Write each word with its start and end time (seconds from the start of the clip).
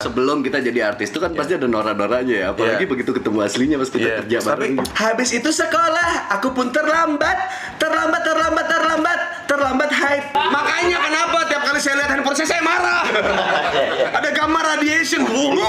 Sebelum 0.00 0.40
kita 0.40 0.64
jadi 0.64 0.80
artis 0.86 1.12
itu 1.12 1.20
kan 1.20 1.36
pasti 1.36 1.52
ada 1.52 1.68
norak-noraknya 1.68 2.32
ya. 2.34 2.46
Apalagi 2.50 2.82
Iya. 2.82 2.88
begitu 2.88 3.12
ketemu 3.12 3.38
aslinya 3.44 3.76
pas 3.76 3.88
kita 3.90 4.00
Iya, 4.00 4.16
kerja 4.24 4.38
Tapi 4.38 4.48
bareng. 4.48 4.72
habis 4.96 5.30
itu 5.30 5.50
sekolah, 5.52 6.10
aku 6.32 6.48
pun 6.50 6.72
terlambat, 6.72 7.36
terlambat, 7.76 8.22
terlambat, 8.24 8.64
terlambat, 8.66 9.18
terlambat 9.44 9.90
hype. 9.92 10.26
Makanya 10.32 10.96
kenapa 10.98 11.38
tiap 11.46 11.62
kali 11.62 11.78
saya 11.78 12.00
lihat 12.00 12.10
handphone 12.10 12.32
saya, 12.34 12.48
saya 12.48 12.62
marah. 12.62 13.02
Ada 14.16 14.28
gambar 14.32 14.62
radiation, 14.74 15.20
dulu, 15.22 15.68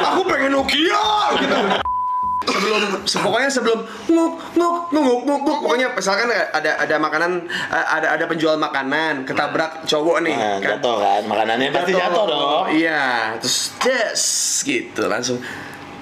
aku 0.00 0.20
pengen 0.24 0.56
Nokia 0.56 1.04
gitu. 1.36 1.85
Sebelum 2.48 2.80
se- 3.02 3.18
pokoknya 3.18 3.48
sebelum 3.48 3.78
nguk 4.06 4.32
nguk 4.54 4.74
nguk 4.90 5.04
nguk 5.20 5.40
nguk 5.40 5.58
pokoknya 5.60 5.90
misalkan 5.90 6.26
ada 6.30 6.78
ada 6.78 6.96
makanan 6.96 7.30
eh, 7.48 7.86
ada 7.90 8.08
ada 8.12 8.24
penjual 8.24 8.54
makanan 8.56 9.22
ketabrak 9.22 9.82
cowok 9.84 10.22
nih 10.22 10.32
Nah, 10.32 10.56
jatuh 10.58 10.96
kan? 10.96 11.22
Makanannya 11.24 11.68
pasti 11.70 11.92
jatuh 11.92 12.24
dong. 12.24 12.64
Iya, 12.70 13.04
terus 13.36 13.58
des 13.78 14.22
gitu 14.62 15.02
langsung 15.04 15.38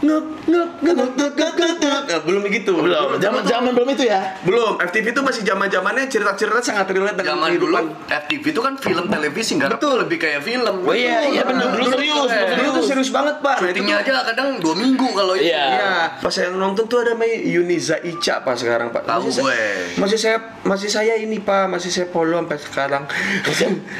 nguk 0.04 0.24
nguk 0.44 0.68
nguk 0.78 0.94
nguk 0.94 1.10
nguk 1.10 1.32
nguk 1.32 1.52
nguk 1.56 1.72
nguk. 1.80 2.02
Nah, 2.04 2.20
belum 2.20 2.42
begitu. 2.42 2.72
Belum, 2.74 3.16
zaman 3.16 3.42
zaman 3.42 3.70
belum 3.72 3.88
itu 3.90 4.04
ya. 4.04 4.20
Belum, 4.44 4.76
FTV 4.78 5.06
itu 5.10 5.20
masih 5.20 5.42
zaman-zamannya 5.42 6.04
cerita-cerita 6.06 6.60
sangat 6.60 6.86
relate 6.90 7.16
dengan 7.16 7.40
Zaman 7.40 7.56
dulu. 7.56 7.74
FTV 8.06 8.44
itu 8.46 8.60
kan 8.60 8.74
film 8.76 9.04
televisi 9.08 9.56
nggak 9.56 9.70
Betul. 9.74 10.04
lebih 10.04 10.18
kayak 10.18 10.40
film. 10.40 10.76
Oh 10.82 10.92
iya, 10.92 11.24
iya 11.24 11.42
benar 11.42 11.72
dulu 11.72 11.88
serius, 11.90 12.28
Eh, 12.28 12.54
Dulu 12.54 12.68
tuh 12.74 12.84
serius 12.84 13.10
banget, 13.10 13.36
Pak. 13.40 13.56
Nah, 13.56 13.66
itu 13.66 13.80
Syutingnya 13.80 13.96
tuh- 13.98 14.12
aja 14.12 14.22
kadang 14.26 14.48
dua 14.60 14.74
minggu 14.74 15.06
kalau. 15.10 15.34
Iya. 15.34 15.62
Iya, 15.64 15.92
pas 16.20 16.28
saya 16.28 16.52
nonton 16.52 16.84
tuh 16.84 17.00
ada 17.00 17.14
namanya 17.14 17.36
Yuniza 17.40 17.96
Ica 18.00 18.40
Pak 18.40 18.54
sekarang 18.54 18.88
Pak. 18.90 19.02
Tahu 19.04 19.22
Masih 19.24 19.34
saya- 19.34 19.46
gue. 19.46 19.60
Masih 19.96 20.18
saya 20.18 20.36
masih 20.62 20.90
saya 20.90 21.14
ini 21.16 21.38
Pak, 21.38 21.64
masih 21.66 21.88
saya 21.88 22.06
follow 22.06 22.36
sampai 22.36 22.58
sekarang. 22.58 23.02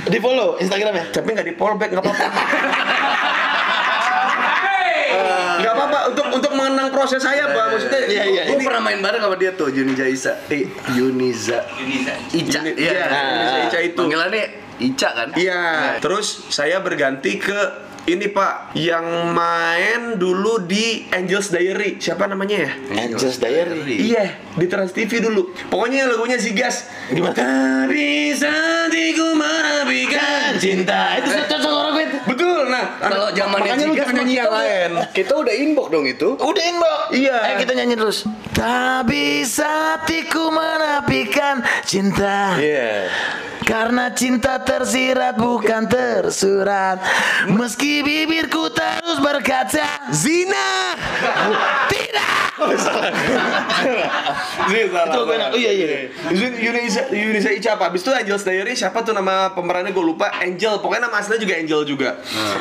Di 0.05 0.19
follow 0.19 0.61
Instagramnya. 0.61 1.09
Tapi 1.11 1.29
nggak 1.31 1.47
di 1.47 1.55
follow 1.55 1.75
back 1.75 1.91
nggak 1.91 2.05
apa-apa. 2.05 2.27
Nggak 5.61 5.73
apa-apa 5.73 5.99
untuk 6.13 6.27
untuk 6.35 6.53
mengenang 6.55 6.89
proses 6.91 7.21
saya 7.23 7.51
Pak. 7.51 7.65
Maksudnya 7.75 8.01
Iya, 8.05 8.23
iya. 8.29 8.43
Gue 8.51 8.61
pernah 8.61 8.83
main 8.85 9.01
bareng 9.01 9.23
sama 9.23 9.37
dia 9.39 9.51
tuh 9.57 9.69
Yuniza 9.73 10.07
Isa. 10.07 10.33
Eh, 10.51 10.69
Yuniza. 10.95 11.59
Ica. 12.33 12.61
Iya. 12.63 12.73
iya, 12.77 13.05
Yuniza 13.11 13.59
Ica 13.71 13.79
itu. 13.81 14.01
Panggilannya 14.05 14.45
Ica 14.83 15.09
kan? 15.15 15.29
Iya. 15.35 15.63
Terus 16.03 16.27
saya 16.51 16.83
berganti 16.83 17.39
ke 17.39 17.61
ini 18.05 18.29
Pak 18.29 18.77
yang 18.77 19.33
main 19.33 20.21
dulu 20.21 20.61
di 20.61 21.09
Angels 21.09 21.49
Diary. 21.49 21.97
Siapa 21.97 22.29
namanya 22.29 22.69
ya? 22.69 22.73
Angels 22.93 23.41
Diary. 23.41 23.97
Iya, 24.13 24.45
di 24.61 24.67
Trans 24.69 24.93
TV 24.93 25.25
dulu. 25.25 25.57
Pokoknya 25.73 26.05
lagunya 26.05 26.37
Zigas. 26.37 26.85
Gimana? 27.09 27.33
Hari 27.33 28.37
hatiku 28.37 29.33
menapikan 29.33 30.53
Cinta 30.61 31.17
itu 31.17 31.29
cocok 31.33 31.73
orang 31.73 31.93
gue 31.97 32.04
itu. 32.75 32.93
Betul, 32.95 33.01
nah 33.01 33.09
Kalau 33.11 33.29
zamannya 33.35 33.71
makanya 33.71 33.85
lu 33.87 33.95
Zigas 33.95 33.99
jangan 33.99 34.15
nyanyi 34.19 34.35
yang 34.35 34.47
kita 34.47 34.59
lain. 34.59 34.91
Kita 35.15 35.33
udah 35.39 35.55
inbox 35.55 35.87
dong 35.93 36.05
itu. 36.09 36.29
Udah 36.39 36.65
inbox. 36.65 37.01
Iya. 37.15 37.37
Ayo 37.47 37.55
kita 37.63 37.73
nyanyi 37.77 37.95
terus. 37.95 38.19
Tak 38.55 39.01
bisa 39.07 39.71
hatiku 39.95 40.45
menapikan 40.51 41.55
cinta. 41.87 42.59
Iya. 42.59 43.11
Karena 43.65 44.13
cinta 44.13 44.61
tersirat 44.61 45.41
bukan 45.41 45.89
tersurat 45.89 47.01
Meski 47.49 48.05
bibirku 48.05 48.69
terus 48.69 49.17
berkata 49.25 50.05
Zina 50.13 50.93
Tidak 51.89 52.45
Zin 52.55 52.79
salah. 52.79 53.11
Itu 54.71 55.19
gue 55.27 55.35
enak. 55.35 55.51
Oh, 55.53 55.59
iya, 55.59 55.73
iya. 55.75 55.87
Zin 56.31 56.55
Yunisa 56.55 57.11
Yunisa 57.11 57.51
Ica 57.51 57.75
apa? 57.75 57.91
Abis 57.91 58.07
itu 58.07 58.15
Angels 58.15 58.47
Diary 58.47 58.79
siapa 58.79 59.03
tuh 59.03 59.11
nama 59.11 59.51
pemerannya 59.53 59.91
gue 59.91 60.05
lupa. 60.05 60.31
Angel. 60.39 60.79
Pokoknya 60.79 61.11
nama 61.11 61.19
aslinya 61.19 61.43
juga 61.43 61.55
Angel 61.59 61.81
juga. 61.83 62.11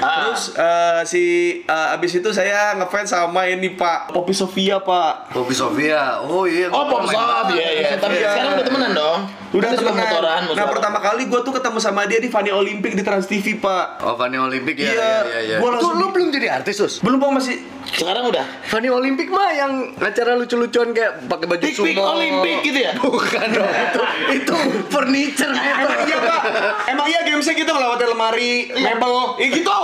Terus 0.03 0.41
eh, 0.59 1.01
si 1.07 1.23
eh, 1.63 1.87
abis 1.95 2.19
itu 2.19 2.29
saya 2.35 2.75
ngefans 2.75 3.15
sama 3.15 3.47
ini 3.47 3.71
Pak 3.71 4.11
Poppy 4.11 4.35
Sofia 4.35 4.83
Pak. 4.83 5.31
Bobby 5.31 5.55
Sofia. 5.55 6.19
Oh 6.27 6.43
iya. 6.43 6.67
Oh 6.67 6.83
gua 6.87 6.99
Pop 6.99 7.07
main 7.07 7.15
Sob 7.15 7.27
bareng. 7.27 7.55
Iya 7.55 7.69
iya 7.71 7.89
Tapi 7.95 8.15
sekarang 8.19 8.51
udah 8.59 8.65
temenan 8.67 8.91
dong 8.91 9.42
Udah 9.53 9.69
Kita 9.69 9.85
temenan. 9.85 10.01
motoran 10.03 10.41
Nah 10.51 10.65
pertama 10.65 10.97
kali 10.97 11.23
gue 11.25 11.39
tuh 11.39 11.53
ketemu 11.53 11.77
sama 11.77 12.03
dia 12.03 12.17
di 12.17 12.25
Fanny 12.25 12.49
Olympic 12.49 12.91
di 12.91 13.01
Trans 13.01 13.23
TV 13.23 13.55
Pak. 13.55 14.01
Oh, 14.01 14.15
Fanny 14.15 14.35
Olimpik 14.35 14.75
ya. 14.75 14.83
Iya. 14.83 14.93
Iya, 14.93 15.13
iya, 15.23 15.39
iya. 15.43 15.57
Gua 15.57 15.69
langsung 15.71 15.93
lu 15.95 16.09
belum 16.09 16.29
jadi 16.29 16.47
artis, 16.51 16.75
Sus? 16.75 16.93
Belum 16.99 17.17
Pak 17.17 17.31
masih 17.31 17.57
Sekarang 17.85 18.25
udah 18.25 18.41
Fanny 18.65 18.89
Olimpik 18.89 19.27
mah 19.27 19.51
yang 19.51 19.71
acara 19.95 20.33
lucu-lucuan 20.33 20.89
kayak 20.91 21.29
pakai 21.29 21.45
baju 21.45 21.61
Tik 21.61 21.75
sumo. 21.75 22.01
Olimpik 22.09 22.55
gitu 22.63 22.79
ya? 22.79 22.91
Bukan 22.95 23.47
dong, 23.51 23.69
itu 23.85 24.01
itu 24.33 24.55
furniture. 24.87 25.51
Emang 25.53 26.01
iya 26.01 26.17
pak, 26.17 26.41
emang 26.87 27.05
iya 27.05 27.19
gamesnya 27.21 27.53
gitu 27.53 27.69
ngelewatin 27.69 28.07
lemari, 28.09 28.53
mebel, 28.71 29.13
ya 29.37 29.47
gitu. 29.51 29.77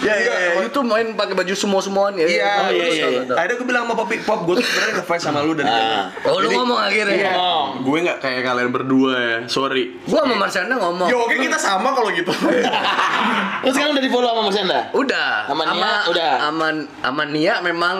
Ya, 0.00 0.14
ya, 0.16 0.32
ya, 0.32 0.50
itu 0.64 0.80
main 0.80 1.12
pakai 1.12 1.34
baju 1.36 1.52
sumo-sumoan 1.52 2.16
ya. 2.16 2.26
Iya, 2.26 2.50
Oh, 2.50 2.70
iya, 2.70 2.80
terus 2.80 2.96
iya, 2.96 3.06
iya. 3.12 3.34
Akhirnya 3.36 3.54
gue 3.54 3.66
bilang 3.68 3.82
sama 3.84 3.94
Poppy, 3.94 4.16
Pop, 4.20 4.40
gue 4.42 4.54
tuh 4.56 4.64
sebenarnya 4.64 4.92
ngefans 4.98 5.22
sama 5.22 5.38
lu 5.44 5.52
dari 5.52 5.68
Ah. 5.68 6.08
Oh, 6.24 6.40
lu 6.40 6.48
ngomong 6.50 6.80
akhirnya. 6.80 7.14
Iya. 7.14 7.32
Ngomong. 7.36 7.66
Gue 7.84 7.98
nggak 8.02 8.18
kayak 8.18 8.39
kalian 8.42 8.70
berdua 8.74 9.12
ya, 9.16 9.36
sorry. 9.46 9.96
Gua 10.08 10.24
sama 10.24 10.36
Marciana 10.36 10.74
ngomong. 10.78 11.08
Ya 11.08 11.16
oke 11.16 11.34
kita 11.36 11.58
sama 11.58 11.92
kalau 11.92 12.10
gitu. 12.12 12.32
Terus 13.62 13.74
sekarang 13.76 13.92
udah 13.96 14.04
di 14.04 14.10
follow 14.10 14.28
sama 14.32 14.42
Mas 14.48 14.56
Enda? 14.56 14.80
Udah. 14.96 15.30
Sama 15.46 15.62
Nia, 15.68 15.92
udah. 16.08 16.32
Aman 16.48 16.74
aman 17.04 17.28
Nia 17.28 17.54
memang 17.60 17.96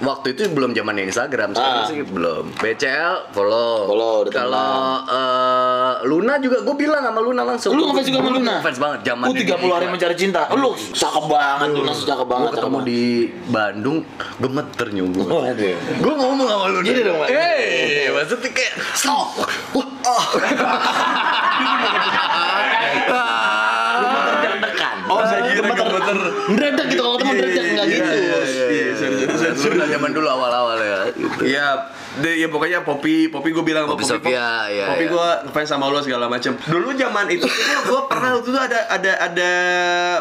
waktu 0.00 0.32
itu 0.32 0.48
belum 0.48 0.72
zaman 0.72 0.96
Instagram 1.02 1.52
sekarang 1.52 1.78
Ah. 1.78 1.86
sih 1.86 2.00
belum. 2.02 2.44
BCL 2.54 3.30
follow. 3.30 3.86
Follow, 3.86 4.16
Kalau 4.26 4.72
eh, 5.02 5.92
Luna 6.02 6.36
juga 6.38 6.60
gue 6.60 6.74
bilang 6.74 7.02
sama 7.02 7.20
Luna 7.20 7.42
langsung. 7.44 7.72
Lu 7.72 7.88
ngefans 7.88 8.06
juga 8.06 8.18
sama 8.18 8.30
Luna? 8.32 8.52
Ngefans 8.58 8.78
banget 8.78 9.00
zaman 9.04 9.26
Lu 9.26 9.34
30 9.34 9.70
hari 9.70 9.86
mencari 9.86 10.14
cinta 10.14 10.40
Lu 10.50 10.70
cakep 10.74 11.24
banget 11.26 11.68
Luna 11.70 11.92
cakep 11.92 12.16
Gue 12.18 12.24
banget 12.26 12.50
ketemu 12.54 12.78
di 12.82 13.02
Bandung 13.46 13.98
gemeter 14.36 14.86
nyunggu. 14.90 15.20
banget. 15.22 15.54
Waduh 15.54 15.76
Gue 16.00 16.14
ngomong 16.16 16.46
sama 16.46 16.64
lu 16.66 16.78
Gini 16.80 17.00
dong. 17.00 17.18
Eh, 17.24 18.08
maksudnya 18.10 18.50
kayak 18.50 18.72
stop. 18.92 19.28
Wah, 19.72 19.86
ah. 20.04 20.24
Terdekan 24.40 24.96
Oh 25.06 25.20
saya 25.20 25.40
kira 25.44 25.62
gemeter. 25.68 26.18
Ngeredek 26.48 26.86
gitu 26.88 27.00
kalau 27.00 27.16
ketemu 27.16 27.32
Enggak 27.40 27.86
Iya, 27.86 27.86
gitu 27.86 28.10
iya, 28.10 28.38
iya, 28.40 28.66
iya. 28.70 28.92
sorry, 28.94 29.14
sorry, 29.18 29.36
sorry. 29.36 29.49
Luna 29.68 29.84
zaman 29.86 30.10
dulu 30.16 30.28
awal-awal 30.28 30.78
ya. 30.80 30.98
Gitu. 31.12 31.42
Iya, 31.44 31.66
deh, 32.22 32.34
ya 32.40 32.48
pokoknya 32.48 32.82
Poppy, 32.82 33.28
Poppy 33.28 33.50
gue 33.52 33.64
bilang 33.64 33.84
Poppy 33.86 34.02
Poppy, 34.08 34.32
iya, 34.32 34.86
Poppy 34.90 35.06
iya. 35.06 35.12
gue 35.12 35.28
ngefans 35.50 35.68
sama 35.68 35.86
lo 35.86 36.00
segala 36.00 36.26
macem. 36.26 36.56
Dulu 36.56 36.96
zaman 36.96 37.26
itu 37.30 37.46
gue 37.86 38.00
pernah 38.08 38.38
waktu 38.38 38.50
itu 38.50 38.60
ada 38.60 38.80
ada 38.90 39.12
ada 39.30 39.50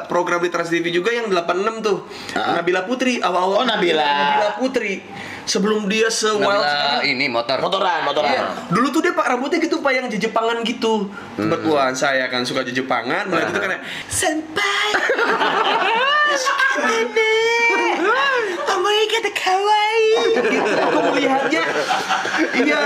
program 0.05 0.43
di 0.43 0.49
Trans 0.53 0.69
TV 0.69 0.91
juga 0.91 1.09
yang 1.09 1.31
86 1.31 1.85
tuh. 1.85 1.97
Nabila 2.35 2.83
Putri 2.85 3.17
awal-awal. 3.23 3.63
Oh, 3.63 3.65
Nabila. 3.65 4.03
Nabila 4.03 4.49
Putri. 4.59 5.01
Sebelum 5.49 5.89
dia 5.89 6.13
se 6.13 6.29
wild 6.29 6.61
ini 7.09 7.25
motor. 7.25 7.57
Motoran 7.57 8.05
Motoran 8.05 8.29
Iya. 8.29 8.45
Dulu 8.69 8.87
tuh 8.93 9.01
dia 9.01 9.17
pak 9.17 9.25
rambutnya 9.25 9.57
gitu 9.57 9.81
pak 9.81 9.91
yang 9.97 10.05
jejepangan 10.05 10.61
gitu. 10.61 11.09
Hmm. 11.09 11.49
Kebetulan 11.49 11.97
saya 11.97 12.29
kan 12.29 12.45
suka 12.45 12.61
jejepangan, 12.61 13.25
mulai 13.25 13.49
gitu 13.49 13.57
kan 13.57 13.69
ya, 13.73 13.79
senpai. 14.05 14.89
Kata 19.09 19.31
kawaii. 19.35 20.15
Gitu. 20.37 20.69
Aku 20.79 20.99
melihatnya. 21.11 21.63
Iya. 22.55 22.81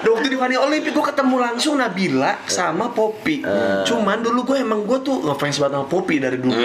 Waktu 0.00 0.26
di 0.32 0.36
Fanny 0.38 0.56
Olympic 0.56 0.96
gue 0.96 1.04
ketemu 1.04 1.36
langsung 1.42 1.76
Nabila 1.76 2.40
sama 2.48 2.88
Poppy. 2.94 3.44
Cuman 3.84 4.24
dulu 4.24 4.54
gue 4.54 4.64
emang 4.64 4.86
gue 4.88 4.98
tuh 5.04 5.20
ngefans 5.28 5.60
banget 5.60 5.74
sama 5.76 5.86
Poppy 5.90 6.16
dari 6.22 6.38
dulu. 6.40 6.56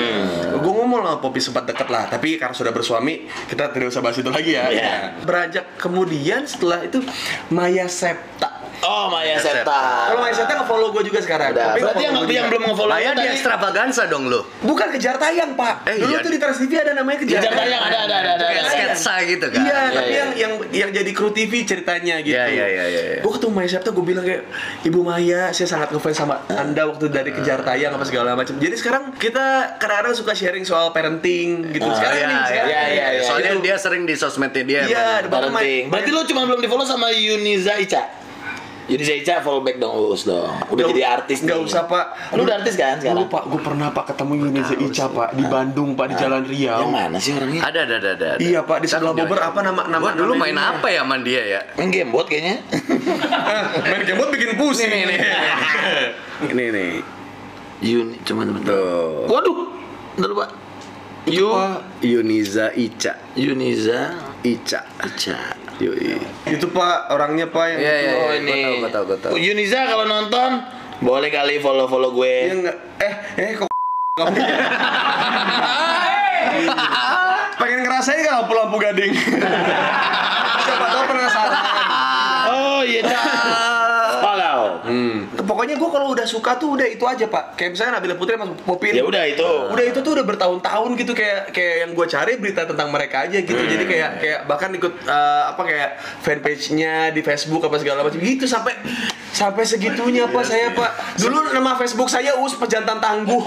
Gue 0.61 0.71
ngomong 0.71 1.03
sama 1.03 1.19
Poppy 1.19 1.39
sempat 1.43 1.67
deket 1.67 1.89
lah. 1.91 2.07
Tapi 2.07 2.39
karena 2.39 2.55
sudah 2.55 2.71
bersuami, 2.71 3.27
kita 3.49 3.73
tidak 3.75 3.91
usah 3.91 3.99
bahas 3.99 4.17
itu 4.21 4.31
lagi 4.31 4.55
ya. 4.55 4.65
Iya. 4.71 4.93
Beranjak 5.25 5.65
kemudian 5.75 6.47
setelah 6.47 6.85
itu 6.85 7.03
Maya 7.51 7.89
Septa. 7.91 8.58
Oh 8.79 9.11
Maya 9.11 9.35
Septa 9.35 10.07
Kalau 10.07 10.19
Maya 10.19 10.31
Septa 10.31 10.53
nge-follow 10.55 10.89
gue 10.89 11.03
juga 11.05 11.19
sekarang. 11.19 11.51
Udah, 11.51 11.75
Tapi 11.75 11.79
berarti 11.81 11.99
yang, 11.99 12.13
nge-follow 12.15 12.31
yang 12.31 12.45
dia. 12.45 12.51
belum 12.51 12.61
nge-follow 12.65 12.95
Maya 12.95 13.11
di 13.11 13.25
extravaganza 13.29 14.03
dong 14.07 14.23
lu. 14.25 14.39
Bukan 14.61 14.87
kejar 14.91 15.15
tayang 15.15 15.51
pak. 15.53 15.83
Eh, 15.85 15.99
Dulu 15.99 16.09
iya. 16.09 16.23
tuh 16.23 16.31
di 16.31 16.39
Trans 16.39 16.57
TV 16.57 16.71
ada 16.77 16.91
namanya 16.93 17.19
kejar, 17.19 17.41
Kejar 17.41 17.53
tayang 17.53 17.81
ada 17.81 17.97
ada 18.03 18.15
ada 18.15 18.31
ada. 18.35 18.45
Kayak 18.45 18.63
ada. 18.63 18.71
sketsa 18.71 19.13
gitu 19.25 19.45
kan. 19.49 19.59
Iya, 19.59 19.67
Iya, 19.69 19.79
tapi 19.91 20.03
iya. 20.05 20.17
yang 20.17 20.29
yang 20.33 20.53
yang 20.71 20.89
jadi 20.91 21.11
kru 21.11 21.29
TV 21.29 21.53
ceritanya 21.63 22.15
gitu. 22.19 22.33
Iya, 22.33 22.45
iya, 22.47 22.65
iya, 22.67 22.85
iya, 22.85 23.01
iya. 23.11 23.21
Gue 23.21 23.31
ketemu 23.31 23.51
Maya 23.51 23.69
Septa, 23.69 23.89
gue 23.89 24.05
bilang 24.05 24.23
kayak 24.23 24.43
Ibu 24.81 24.99
Maya, 25.01 25.41
saya 25.51 25.67
sangat 25.67 25.89
ngefans 25.91 26.17
sama 26.17 26.35
Anda 26.47 26.83
waktu 26.85 27.05
dari 27.07 27.31
kejar 27.31 27.61
tayang 27.61 27.93
apa 27.93 28.05
segala 28.05 28.33
macam. 28.33 28.55
Jadi 28.55 28.75
sekarang 28.75 29.11
kita 29.13 29.75
kadang-kadang 29.75 30.15
suka 30.15 30.31
sharing 30.31 30.63
soal 30.63 30.91
parenting 30.91 31.67
gitu. 31.69 31.83
Ah, 31.83 31.95
sekarang 31.95 32.17
Iya, 32.17 32.27
nih, 32.27 32.39
iya, 32.39 32.63
iya, 32.63 32.81
iya, 32.87 33.05
iya. 33.13 33.21
Soalnya 33.23 33.51
dia 33.59 33.75
sering 33.75 34.03
di 34.03 34.15
sosmednya 34.15 34.63
dia. 34.63 34.81
Iya, 34.85 35.05
Parenting. 35.25 35.87
Berarti 35.87 36.09
lu 36.09 36.21
cuma 36.25 36.41
belum 36.45 36.59
di 36.59 36.67
follow 36.67 36.83
sama 36.83 37.09
Yuniza 37.09 37.75
Ica. 37.77 38.18
Yuniza 38.89 39.13
Ica 39.15 39.33
follow 39.39 39.61
back 39.61 39.77
dong 39.77 39.93
Uus 39.93 40.23
dong. 40.23 40.49
Udah 40.65 40.73
Nggak- 40.75 40.89
jadi 40.89 41.01
artis 41.05 41.37
nggak 41.39 41.55
nih. 41.55 41.65
usah 41.65 41.83
pak 41.85 42.05
Lu 42.31 42.41
udah 42.41 42.55
artis 42.57 42.73
kan 42.73 42.95
sekarang? 42.95 43.15
Dulu 43.15 43.29
pak, 43.29 43.43
gue 43.45 43.61
pernah 43.61 43.87
pak 43.89 44.05
ketemu 44.07 44.33
Yuniza 44.41 44.73
Ica 44.75 45.05
pak 45.07 45.29
di 45.31 45.43
Bandung 45.43 45.89
pak 45.93 46.05
di 46.07 46.15
Jalan 46.15 46.43
Riau 46.43 46.79
Yang 46.81 46.91
mana 46.91 47.17
sih 47.17 47.31
orangnya? 47.31 47.61
Ada, 47.63 47.79
ada, 47.83 47.95
ada, 47.95 48.09
ada. 48.11 48.29
Iya 48.37 48.59
pak, 48.61 48.77
di 48.79 48.87
sebelah 48.87 49.11
Ntar 49.11 49.23
Bogor 49.23 49.37
gua- 49.37 49.47
apa 49.47 49.59
nama 49.61 49.81
nama 49.87 50.03
Gua 50.03 50.11
dulu 50.15 50.31
main 50.35 50.55
apa 50.55 50.87
ya 50.87 51.01
sama 51.01 51.15
dia 51.19 51.41
ya? 51.43 51.61
Main 51.75 51.89
game 51.89 52.09
bot 52.09 52.25
kayaknya. 52.25 52.57
main 53.85 54.03
gamebot 54.03 54.29
bikin 54.29 54.49
pusing 54.55 54.89
Nih, 54.89 55.05
nih, 55.05 55.15
nih. 55.15 55.29
Ini 56.49 56.65
nih. 56.71 56.91
Yuni, 57.81 58.17
cuma 58.21 58.43
temen 58.43 58.59
Tuh. 58.59 59.23
Waduh. 59.25 59.57
Lupa. 60.17 60.51
Itu 61.21 61.35
Yu- 61.37 61.53
Pak 61.53 62.01
Yuniza 62.01 62.73
Ica. 62.73 63.13
Yuniza 63.33 64.15
Ica. 64.41 64.81
Ica. 64.99 65.37
Yoi. 65.79 66.19
Itu 66.45 66.67
Pak 66.69 67.07
orangnya 67.09 67.47
Pak 67.47 67.65
yang 67.69 67.79
Iya, 67.79 67.95
iya, 67.95 68.11
Oh 68.13 68.29
iya. 68.29 68.37
ini. 68.37 68.59
Gua 68.77 68.91
tahu, 68.91 69.07
gua 69.07 69.15
tahu, 69.15 69.31
gua 69.31 69.31
tahu. 69.31 69.33
Yuniza 69.37 69.79
kalau 69.85 70.05
nonton 70.05 70.49
boleh 70.99 71.29
kali 71.29 71.57
follow 71.57 71.87
follow 71.87 72.11
gue. 72.11 72.35
yang 72.45 72.59
eh 72.99 73.13
eh 73.37 73.51
kok 73.55 73.71
kamu 74.19 74.35
pengen 77.55 77.79
ngerasain 77.81 78.19
kan 78.19 78.33
lampu-lampu 78.37 78.75
gading 78.77 79.13
siapa 80.65 80.85
tahu 80.85 81.03
penasaran 81.07 81.63
Oh 82.49 82.81
iya. 82.81 82.99
Follow. 83.01 83.38
Pokoknya 85.69 85.85
gue 85.85 85.91
kalau 85.93 86.07
udah 86.17 86.25
suka 86.25 86.57
tuh 86.57 86.73
udah 86.73 86.87
itu 86.89 87.05
aja 87.05 87.29
pak 87.29 87.53
kayak 87.53 87.77
misalnya 87.77 88.01
Nabila 88.01 88.17
Putri 88.17 88.33
masuk 88.41 88.57
Popin 88.65 88.97
Ya 88.97 89.05
udah 89.05 89.21
itu. 89.29 89.45
udah 89.69 89.85
itu 89.85 89.99
tuh 90.01 90.17
udah 90.17 90.25
bertahun-tahun 90.25 90.89
gitu 90.97 91.13
kayak 91.13 91.53
kayak 91.53 91.75
yang 91.85 91.91
gue 91.93 92.05
cari 92.09 92.33
berita 92.41 92.65
tentang 92.65 92.89
mereka 92.89 93.29
aja 93.29 93.37
gitu 93.37 93.53
jadi 93.53 93.85
kayak 93.85 94.09
kayak 94.17 94.39
bahkan 94.49 94.73
ikut 94.73 94.93
eh, 95.05 95.43
apa 95.45 95.61
kayak 95.61 95.89
fanpage-nya 96.25 97.13
di 97.13 97.21
Facebook 97.21 97.61
apa 97.61 97.77
segala 97.77 98.01
macam 98.01 98.17
gitu 98.17 98.49
sampai 98.49 98.73
sampai 99.29 99.61
segitunya 99.61 100.25
pak 100.25 100.41
saya 100.41 100.73
pak 100.73 101.21
dulu 101.21 101.53
nama 101.53 101.77
Facebook 101.77 102.09
saya 102.09 102.33
Us 102.41 102.57
Pejantan 102.57 102.97
Tangguh 102.97 103.45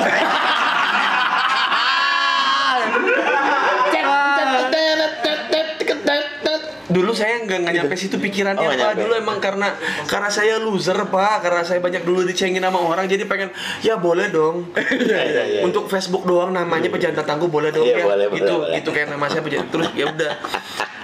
dulu 6.93 7.11
saya 7.11 7.41
nggak 7.41 7.59
nggak 7.65 7.75
nyampe 7.75 7.95
situ 7.97 8.17
pikirannya 8.17 8.61
Oh, 8.61 8.69
pak. 8.69 8.77
nyampe. 8.77 9.01
dulu 9.01 9.13
emang 9.17 9.39
karena 9.41 9.69
karena 10.05 10.29
saya 10.29 10.61
loser 10.61 10.95
pak. 11.09 11.41
Karena 11.41 11.65
saya 11.65 11.81
banyak 11.81 12.05
dulu 12.05 12.23
dicengin 12.23 12.61
sama 12.61 12.79
orang 12.79 13.09
jadi 13.09 13.25
pengen 13.25 13.49
ya 13.81 13.97
boleh 13.97 14.29
dong. 14.29 14.69
Iya, 15.03 15.21
iya. 15.25 15.61
untuk 15.63 15.89
Facebook 15.89 16.23
doang 16.23 16.53
namanya 16.53 16.87
pejantan 16.87 17.25
tangguh 17.25 17.49
boleh 17.49 17.73
dong 17.73 17.83
Iya, 17.83 17.99
ya. 17.99 18.05
boleh, 18.05 18.27
boleh, 18.29 18.39
gitu 18.39 18.55
boleh. 18.61 18.77
gitu 18.77 18.89
kayak 18.93 19.09
nama 19.09 19.25
saya 19.27 19.41
pejantan 19.41 19.71
terus 19.73 19.89
ya 19.93 20.05
udah. 20.07 20.33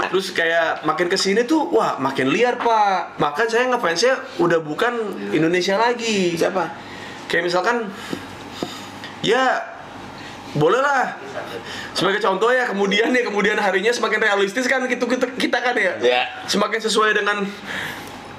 Terus 0.08 0.26
kayak 0.30 0.84
makin 0.84 1.08
ke 1.08 1.16
sini 1.16 1.42
tuh 1.42 1.66
wah 1.68 1.96
makin 1.96 2.28
liar 2.28 2.56
pak. 2.56 3.16
Bahkan 3.16 3.46
saya 3.48 3.64
ngefansnya 3.68 4.14
udah 4.38 4.60
bukan 4.60 4.92
Indonesia 5.32 5.74
lagi. 5.74 6.36
Siapa? 6.36 6.86
kayak 7.26 7.44
misalkan 7.44 7.92
ya 9.20 9.60
boleh 10.48 10.80
lah 10.80 11.20
sebagai 11.92 12.20
contoh 12.20 12.48
ya 12.48 12.64
kemudian 12.64 13.12
ya 13.12 13.20
kemudian 13.20 13.60
harinya 13.60 13.92
semakin 13.92 14.16
realistis 14.22 14.64
kan 14.64 14.80
gitu 14.86 15.04
kita, 15.04 15.28
kita 15.36 15.58
kan 15.60 15.76
ya 15.76 15.92
Ya. 16.00 16.22
semakin 16.48 16.80
sesuai 16.80 17.12
dengan 17.12 17.44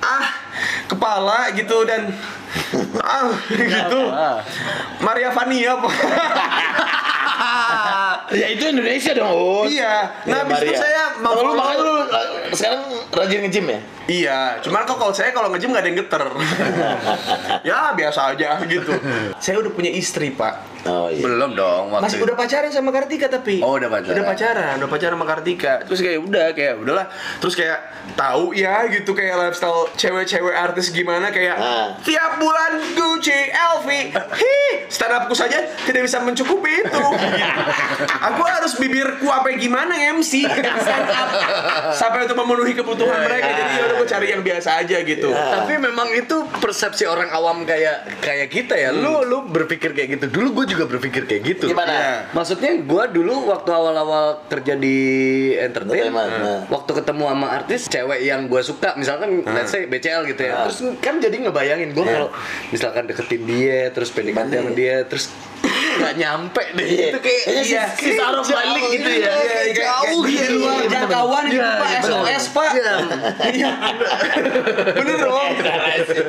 ah 0.09 0.25
kepala 0.89 1.53
gitu 1.53 1.85
dan 1.85 2.09
ah 3.05 3.29
gitu 3.45 4.01
Maria 5.05 5.29
Vania 5.29 5.77
Pak. 5.77 5.93
Ya 8.29 8.45
itu 8.53 8.61
Indonesia 8.61 9.11
dong. 9.17 9.31
Oh. 9.31 9.65
iya 9.65 10.05
nah 10.29 10.45
habis 10.45 10.61
itu 10.61 10.69
Maria. 10.69 10.79
saya 10.85 11.03
mau 11.17 11.33
lu 11.41 11.57
makanya 11.57 11.81
lu 11.81 11.95
sekarang 12.53 12.81
rajin 13.09 13.39
nge-gym 13.45 13.65
ya? 13.69 13.79
Iya, 14.09 14.39
cuman 14.65 14.89
kok 14.89 14.97
kalau 14.97 15.13
saya 15.13 15.29
kalau 15.29 15.53
nge-gym 15.53 15.69
nggak 15.69 15.83
ada 15.85 15.89
yang 15.89 15.99
geter. 16.01 16.23
ya 17.69 17.79
biasa 17.93 18.33
aja 18.33 18.57
gitu. 18.65 18.93
Saya 19.37 19.61
udah 19.61 19.71
punya 19.73 19.93
istri 19.93 20.33
pak. 20.33 20.61
Oh 20.89 21.11
iya. 21.11 21.21
Belum 21.21 21.53
dong 21.53 21.91
waktu 21.93 22.05
Masih 22.07 22.19
udah 22.23 22.35
pacaran 22.37 22.71
sama 22.71 22.89
Kartika 22.89 23.27
tapi. 23.29 23.61
Oh, 23.61 23.77
udah 23.77 23.89
pacaran. 23.91 24.15
Udah 24.15 24.25
pacaran, 24.25 24.73
udah 24.81 24.89
pacaran 24.89 25.15
sama 25.17 25.27
Kartika. 25.27 25.73
Terus 25.85 25.99
kayak 26.01 26.19
udah 26.25 26.45
kayak 26.57 26.73
udahlah. 26.81 27.05
Terus 27.37 27.53
kayak 27.53 27.79
tahu 28.17 28.55
ya 28.57 28.87
gitu 28.89 29.11
kayak 29.13 29.35
lifestyle 29.37 29.89
cewek-cewek 29.99 30.55
artis 30.55 30.89
gimana 30.89 31.27
kayak 31.27 31.59
Ah. 31.59 31.91
tiap 31.99 32.39
bulan 32.39 32.79
Gucci, 32.95 33.35
LV. 33.51 33.87
Hi, 34.15 34.87
stand 34.87 35.11
upku 35.13 35.35
saja 35.35 35.59
tidak 35.83 36.07
bisa 36.07 36.23
mencukupi 36.23 36.71
itu. 36.79 37.03
Aku 38.31 38.41
harus 38.41 38.79
bibirku 38.79 39.27
apa 39.27 39.51
gimana 39.53 39.91
MC 40.15 40.47
stand 40.47 41.09
up 41.09 41.29
sampai 41.91 42.23
untuk 42.23 42.39
memenuhi 42.39 42.71
kebutuhan 42.71 43.19
mereka. 43.19 43.51
Jadi 43.51 43.71
ya 43.75 43.83
udah 43.83 43.95
gue 43.99 44.07
cari 44.07 44.27
yang 44.31 44.41
biasa 44.41 44.69
aja 44.79 44.97
gitu. 45.03 45.29
Tapi 45.29 45.73
memang 45.75 46.07
itu 46.15 46.47
persepsi 46.57 47.03
orang 47.03 47.27
awam 47.29 47.67
kayak 47.67 48.23
kayak 48.23 48.47
kita 48.47 48.79
ya. 48.79 48.95
Lu 48.95 49.27
lu 49.27 49.43
berpikir 49.45 49.91
kayak 49.91 50.15
gitu. 50.15 50.25
Dulu 50.31 50.63
gue 50.63 50.77
juga 50.77 50.87
berpikir 50.87 51.27
kayak 51.27 51.41
gitu. 51.43 51.65
Gimana? 51.67 51.91
Iya. 51.91 52.13
Maksudnya 52.31 52.71
gue 52.79 53.03
dulu 53.11 53.51
waktu 53.51 53.69
awal-awal 53.69 54.47
kerja 54.47 54.79
di 54.79 54.95
entertain, 55.51 56.07
Entertainment, 56.07 56.31
nah. 56.39 56.61
waktu 56.69 56.91
ketemu 56.93 57.23
sama 57.27 57.47
artis 57.49 57.81
cewek 57.89 58.19
yang 58.21 58.47
gue 58.47 58.61
suka, 58.61 58.93
misalkan 58.95 59.41
let's 59.43 59.73
say 59.73 59.88
BCL 59.89 60.21
gitu 60.27 60.41
ya. 60.41 60.53
Nah. 60.53 60.63
Terus 60.65 60.77
kan 60.97 61.17
jadi 61.17 61.35
ngebayangin 61.39 61.89
gue 61.91 62.05
kalau 62.05 62.29
misalkan 62.69 63.03
deketin 63.03 63.43
dia, 63.43 63.89
terus 63.89 64.09
PDKT 64.09 64.51
sama 64.53 64.71
dia, 64.71 65.03
terus 65.03 65.25
nggak 65.99 66.15
nyampe 66.15 66.63
deh. 66.71 66.85
Iya. 66.85 67.07
Itu 67.11 67.19
kayak 67.19 67.41
si- 67.43 67.73
iya, 67.73 67.83
si 67.91 68.09
jauh, 68.13 68.39
balik 68.39 68.83
gitu 68.89 69.09
ya. 69.09 69.17
iya, 69.19 69.19
Iya, 69.19 69.33
kayak 69.43 69.65
kayak- 69.65 69.75
jauh 69.81 70.19
gitu. 70.23 70.39
di 70.39 70.55
luar 70.55 70.75
Iya, 70.77 70.87
jangkauan 70.87 71.43
gitu, 71.45 71.59
Iya, 71.59 71.69
Pak. 71.75 71.87
iya. 71.89 71.99
SOS, 71.99 72.43
Pak. 72.49 72.69
Iya. 72.71 72.93
Iya. 73.49 73.71
Bener 74.93 75.17
dong. 75.19 75.51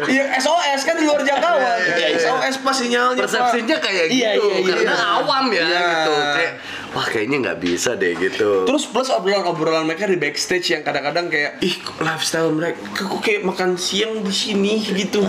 Iya 0.08 0.24
SOS 0.36 0.80
kan 0.82 0.94
di 0.96 1.04
luar 1.04 1.20
jangkauan. 1.22 1.78
Iya, 1.92 2.06
iya. 2.08 2.18
SOS 2.18 2.54
pas 2.58 2.74
sinyalnya. 2.74 3.20
Persepsinya 3.20 3.76
kayak 3.78 4.04
gitu, 4.08 4.18
Iya, 4.18 4.30
iya, 4.34 4.56
iya. 4.58 4.74
karena 4.74 4.96
awam 5.16 5.44
ya 5.50 5.62
Iya. 5.62 5.78
gitu. 5.78 6.14
Kayak 6.34 6.52
wah 6.90 7.06
kayaknya 7.06 7.36
nggak 7.46 7.58
bisa 7.62 7.94
deh 7.94 8.18
gitu. 8.18 8.66
Terus 8.66 8.84
plus 8.90 9.08
obrolan-obrolan 9.14 9.86
mereka 9.86 10.10
di 10.10 10.18
backstage 10.18 10.74
yang 10.74 10.82
kadang-kadang 10.82 11.30
kayak 11.30 11.62
ih 11.62 11.78
lifestyle 12.02 12.50
mereka 12.50 12.82
kok 12.98 13.20
kayak 13.22 13.46
makan 13.46 13.78
siang 13.78 14.26
di 14.26 14.34
sini 14.34 14.82
gitu. 14.82 15.22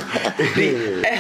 Di, 0.58 0.68
eh 1.14 1.20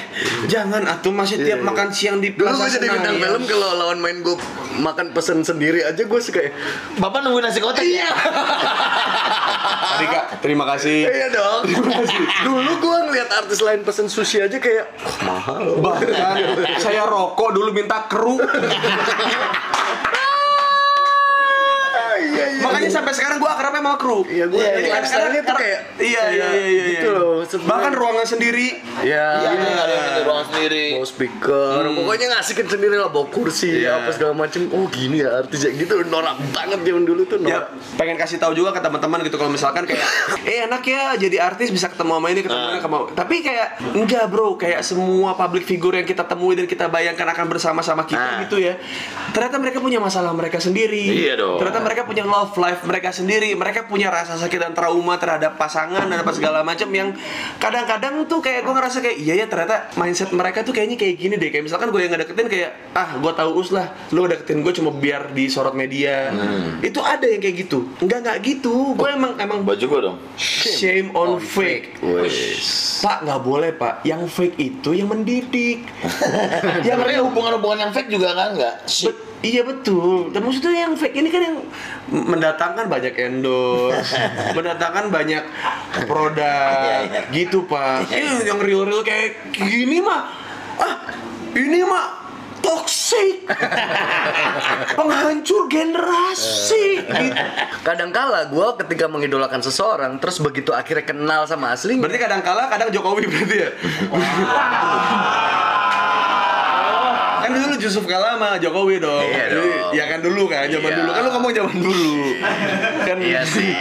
jangan 0.49 0.81
atuh 0.89 1.13
masih 1.13 1.45
tiap 1.45 1.61
makan 1.61 1.93
siang 1.93 2.17
di 2.17 2.33
Dulu 2.33 2.49
Plaza 2.49 2.57
gue 2.57 2.69
jadi 2.81 2.87
bintang 2.89 3.15
Senayan. 3.21 3.29
film 3.29 3.43
kalau 3.45 3.69
lawan 3.77 3.99
main 4.01 4.17
gue 4.25 4.35
makan 4.81 5.07
pesen 5.13 5.45
sendiri 5.45 5.85
aja 5.85 6.01
gue 6.01 6.19
suka 6.21 6.41
ya. 6.41 6.51
Bapak 6.97 7.21
nunggu 7.21 7.45
nasi 7.45 7.61
kotak 7.61 7.85
ya? 7.85 8.09
Tadi 9.91 10.05
Kak, 10.09 10.25
terima 10.41 10.65
kasih. 10.65 11.05
Iya 11.05 11.27
dong. 11.29 11.61
Dulu 12.47 12.71
gue 12.81 12.97
ngeliat 13.11 13.29
artis 13.45 13.61
lain 13.61 13.85
pesen 13.85 14.09
sushi 14.09 14.41
aja 14.41 14.57
kayak 14.57 14.89
oh, 15.05 15.17
mahal. 15.21 15.63
Bahkan 15.77 16.09
saya 16.81 17.05
rokok 17.05 17.53
dulu 17.53 17.69
minta 17.69 18.09
kru. 18.09 18.41
Iya 22.21 22.45
iya. 22.53 22.63
Makanya 22.81 22.93
sampai 22.93 23.13
sekarang 23.13 23.37
gua 23.37 23.51
akrabnya 23.53 23.81
sama 23.81 23.93
kru. 23.95 24.19
Iya, 24.23 24.45
gua- 24.47 24.61
Jadi 24.63 24.81
iya, 24.81 24.91
lifestyle-nya 24.91 25.41
tuh 25.43 25.55
kayak- 25.55 25.81
iya 25.99 26.23
iya 26.27 26.47
iya 26.49 26.65
iya. 26.67 26.83
gitu 26.89 27.07
iya. 27.07 27.19
loh, 27.19 27.37
sebenarnya. 27.43 27.69
Bahkan 27.71 27.91
ruangan 27.93 28.25
sendiri. 28.27 28.67
Iya. 29.01 29.27
Iya, 29.37 29.51
ruangan 30.23 30.45
sendiri. 30.47 30.85
Bawa 30.91 31.07
speaker, 31.07 31.79
pokoknya 31.93 32.27
ngasihin 32.31 32.67
sendiri 32.67 32.95
lah 32.95 33.09
bawa 33.09 33.25
kursi 33.27 33.69
Iya. 33.79 33.91
apa 33.97 34.09
segala 34.11 34.33
macem. 34.35 34.61
Oh 34.71 34.87
gini 34.87 35.19
ya 35.19 35.29
artis 35.37 35.61
ya 35.61 35.71
gitu 35.71 36.01
norak 36.03 36.35
banget 36.51 36.79
zaman 36.81 37.03
dulu 37.03 37.21
tuh 37.23 37.37
Ya, 37.39 37.61
norak. 37.61 37.65
pengen 37.95 38.15
kasih 38.15 38.37
tahu 38.37 38.53
juga 38.53 38.71
ke 38.71 38.81
teman-teman 38.81 39.21
gitu 39.21 39.35
kalau 39.35 39.49
misalkan 39.49 39.83
kayak 39.83 40.01
eh 40.49 40.63
enak 40.63 40.81
ya 40.81 41.13
jadi 41.15 41.37
artis 41.43 41.69
bisa 41.69 41.87
ketemu 41.87 42.11
sama 42.13 42.27
ini 42.27 42.41
ketemu 42.41 42.65
ini 42.67 42.79
ketemu. 42.79 42.99
Tapi 43.13 43.35
kayak 43.39 43.67
enggak, 43.93 44.25
Bro, 44.27 44.55
kayak 44.55 44.81
semua 44.81 45.33
public 45.33 45.63
figure 45.63 45.93
yang 45.93 46.05
kita 46.05 46.23
temui 46.23 46.53
dan 46.53 46.65
kita 46.65 46.87
bayangkan 46.87 47.27
akan 47.27 47.45
bersama-sama 47.47 48.03
kita 48.03 48.19
Nah. 48.21 48.39
gitu 48.41 48.57
ya. 48.57 48.77
Ternyata 49.31 49.57
mereka 49.57 49.77
punya 49.79 49.97
masalah 49.97 50.31
mereka 50.31 50.57
sendiri. 50.57 51.03
Iya 51.03 51.35
dong. 51.35 51.57
Ternyata 51.57 51.79
mereka 51.79 52.01
punya 52.03 52.23
love 52.23 52.53
life 52.55 52.80
mereka 52.85 53.09
sendiri. 53.13 53.53
Mereka 53.53 53.87
punya 53.87 54.11
rasa 54.11 54.37
sakit 54.37 54.59
dan 54.59 54.73
trauma 54.75 55.17
terhadap 55.17 55.57
pasangan 55.57 56.05
dan 56.05 56.17
apa 56.21 56.31
segala 56.35 56.61
macam 56.61 56.87
yang 56.91 57.13
kadang-kadang 57.57 58.25
tuh 58.29 58.39
kayak 58.43 58.65
gue 58.65 58.73
ngerasa 58.73 58.97
kayak 59.01 59.17
iya 59.17 59.33
ya 59.41 59.45
ternyata 59.49 59.91
mindset 59.97 60.29
mereka 60.33 60.61
tuh 60.61 60.73
kayaknya 60.75 60.97
kayak 60.97 61.15
gini 61.17 61.35
deh. 61.37 61.49
Kayak 61.49 61.71
misalkan 61.71 61.89
gue 61.89 62.01
yang 62.03 62.11
ngedeketin 62.13 62.47
kayak 62.47 62.71
ah 62.93 63.15
gue 63.17 63.31
tahu 63.31 63.51
us 63.57 63.69
lah, 63.71 63.87
lu 64.11 64.27
deketin 64.27 64.61
gue 64.61 64.73
cuma 64.75 64.91
biar 64.91 65.31
disorot 65.31 65.73
media. 65.73 66.29
Itu 66.83 66.99
ada 67.01 67.25
yang 67.25 67.41
kayak 67.41 67.55
gitu. 67.67 67.87
Enggak 68.03 68.19
enggak 68.25 68.37
gitu. 68.43 68.93
Gue 68.93 69.09
emang 69.09 69.37
emang 69.39 69.61
Baju 69.61 69.85
gua 69.87 70.01
dong. 70.11 70.17
shame 70.35 71.13
on 71.15 71.39
fake. 71.39 72.01
Wes. 72.03 72.99
Pak 72.99 73.23
nggak 73.23 73.41
boleh 73.41 73.71
pak. 73.71 74.03
Yang 74.03 74.27
fake 74.33 74.57
itu 74.59 74.89
yang 74.97 75.07
mendidik. 75.07 75.85
yang 76.87 76.99
hubungan-hubungan 77.23 77.87
yang 77.87 77.91
fake 77.95 78.09
juga 78.11 78.35
kan 78.35 78.57
enggak? 78.57 78.75
Iya 79.41 79.65
betul. 79.65 80.29
Dan 80.29 80.45
maksudnya 80.45 80.85
yang 80.85 80.93
fake 80.93 81.17
ini 81.17 81.27
kan 81.27 81.41
yang 81.41 81.57
mendatangkan 82.07 82.85
banyak 82.85 83.13
endorse, 83.17 84.13
mendatangkan 84.57 85.09
banyak 85.09 85.43
produk, 86.05 86.77
Iya, 86.77 86.97
iya. 87.09 87.21
gitu 87.33 87.65
pak. 87.65 88.05
Ini 88.05 88.45
yang 88.45 88.61
real-real 88.61 89.01
kayak 89.01 89.49
gini 89.49 89.97
mah, 89.97 90.29
ah 90.77 90.93
ini 91.51 91.81
mah 91.81 92.21
toxic, 92.61 93.41
penghancur 94.97 95.65
generasi. 95.65 97.01
gitu. 97.01 97.41
Kadangkala 97.81 98.45
gue 98.45 98.67
ketika 98.77 99.09
mengidolakan 99.09 99.59
seseorang, 99.59 100.21
terus 100.21 100.37
begitu 100.37 100.69
akhirnya 100.69 101.01
kenal 101.03 101.41
sama 101.43 101.73
aslinya, 101.73 102.05
Berarti 102.05 102.21
kadang 102.21 102.45
kala 102.45 102.69
kadang 102.69 102.93
Jokowi 102.93 103.25
berarti 103.25 103.57
ya. 103.57 103.69
dulu 104.05 104.45
Yusuf 107.81 108.05
Kala 108.05 108.37
sama 108.37 108.49
Jokowi 108.55 108.97
dong. 108.97 109.25
Iya 109.25 109.49
Jadi, 109.49 109.55
dong. 109.57 109.91
Ya 109.91 110.03
kan 110.05 110.19
dulu 110.19 110.43
kan, 110.45 110.65
zaman 110.65 110.85
Iya. 110.85 110.97
dulu 110.97 111.09
kan 111.09 111.21
lu 111.21 111.29
ngomong 111.31 111.51
zaman 111.51 111.75
dulu. 111.75 112.13
kan 113.01 113.17
iya 113.19 113.41
sih. 113.43 113.73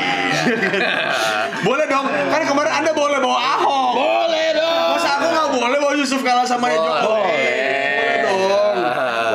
boleh 1.66 1.84
dong. 1.84 2.06
Kan 2.08 2.42
kemarin 2.42 2.72
Anda 2.74 2.90
boleh 2.90 3.18
bawa 3.18 3.38
Ahok. 3.54 3.92
Boleh 3.94 4.48
dong. 4.52 4.88
Masa 4.96 5.08
aku 5.16 5.26
nggak 5.28 5.48
boleh 5.52 5.78
bawa 5.78 5.92
Yusuf 5.94 6.20
Kala 6.20 6.42
sama 6.42 6.72
Jokowi? 6.72 7.04
Boleh 7.04 8.16
dong. 8.24 8.76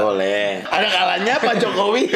Boleh. 0.01 0.49
Ada 0.65 0.87
kalanya 0.89 1.33
Pak 1.37 1.53
Jokowi. 1.57 2.03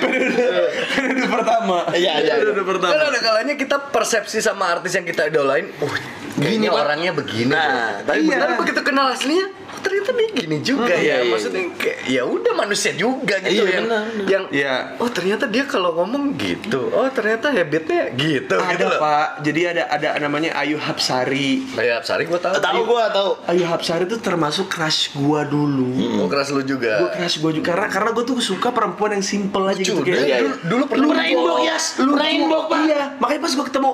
Periode 0.00 1.23
pertama. 1.26 1.76
Iya, 1.90 2.12
iya. 2.20 2.32
Periode 2.36 2.62
pertama. 2.62 2.90
Kan 2.90 3.02
ada 3.06 3.20
kalanya 3.20 3.54
kita 3.54 3.76
persepsi 3.88 4.38
sama 4.38 4.64
artis 4.70 4.92
yang 4.92 5.04
kita 5.04 5.26
idolain, 5.26 5.68
uh, 5.78 5.94
Gini, 6.34 6.66
orangnya 6.66 7.14
begini. 7.14 7.46
Nah, 7.46 8.02
tapi 8.02 8.26
iya. 8.26 8.42
benar. 8.42 8.58
begitu 8.58 8.80
kenal 8.82 9.06
aslinya, 9.06 9.46
oh, 9.54 9.78
ternyata 9.78 10.10
dia 10.12 10.28
gini 10.34 10.56
juga 10.60 10.90
Hmm, 10.90 10.98
ya. 10.98 10.98
iya, 10.98 11.16
iya, 11.22 11.30
Maksudnya 11.30 11.62
kayak 11.72 11.98
ya 12.04 12.22
udah 12.26 12.52
manusia 12.56 12.90
juga 12.92 13.38
gitu 13.38 13.54
Iya, 13.54 13.70
yang 13.70 13.86
benar, 13.86 14.02
benar. 14.02 14.26
yang 14.26 14.44
Iya. 14.50 14.74
oh 14.98 15.06
ternyata 15.08 15.46
dia 15.46 15.62
kalau 15.62 15.94
ngomong 15.94 16.34
gitu. 16.34 16.90
Oh, 16.90 17.06
ternyata 17.08 17.54
habitnya 17.54 18.10
gitu 18.12 18.50
gitu 18.50 18.56
Ada 18.58 18.82
loh. 18.84 18.98
Pak, 18.98 19.26
jadi 19.40 19.60
ada 19.70 19.82
ada 19.88 20.08
namanya 20.18 20.58
Ayu 20.58 20.74
Hapsari. 20.74 21.70
Kayak 21.70 22.02
Sari 22.02 22.26
gua 22.26 22.40
tahu. 22.40 22.54
Tahu 22.58 22.80
gua 22.82 23.04
tahu. 23.08 23.30
Ayu 23.46 23.64
Hapsari 23.64 24.02
itu 24.04 24.18
termasuk 24.18 24.66
crush 24.66 25.14
gua 25.14 25.46
dulu. 25.46 26.18
Oh, 26.18 26.26
keras 26.26 26.50
lu 26.50 26.60
juga. 26.60 26.98
Gue 26.98 27.10
crush 27.14 27.38
gua 27.38 27.52
juga 27.52 27.66
karena 27.70 27.86
karena 27.86 28.10
gue 28.10 28.24
tuh 28.24 28.36
suka 28.36 28.68
perempuan 28.68 29.14
yang 29.14 29.22
simple 29.22 29.62
aja 29.64 29.78
gitu 29.78 29.94
Lucu, 29.96 30.02
kayak. 30.04 30.18
dia 30.18 30.26
Iya, 30.26 30.38
dulu, 30.42 30.54
dulu 30.66 30.82
pernah 30.88 31.06
Pernah 31.14 31.30
inbox, 31.30 31.58
Yas. 31.62 31.84
Pernah 31.94 32.28
inbox, 32.34 32.64
Pak. 32.66 32.78
Iya, 32.90 33.02
makanya 33.22 33.40
pas 33.46 33.52
gue 33.54 33.66
ketemu 33.70 33.90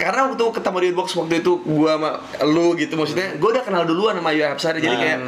karena 0.00 0.20
waktu 0.26 0.44
ketemu 0.50 0.76
di 0.78 0.86
inbox 0.88 1.08
waktu 1.14 1.34
itu 1.38 1.52
gua 1.62 1.92
sama 1.94 2.10
lu 2.44 2.72
gitu 2.74 2.94
maksudnya 2.94 3.28
gue 3.32 3.48
udah 3.50 3.60
kenal 3.60 3.84
duluan 3.84 4.14
sama 4.14 4.30
Ayu 4.30 4.42
Hapsari 4.42 4.78
jadi 4.78 4.96
kayak 4.96 5.18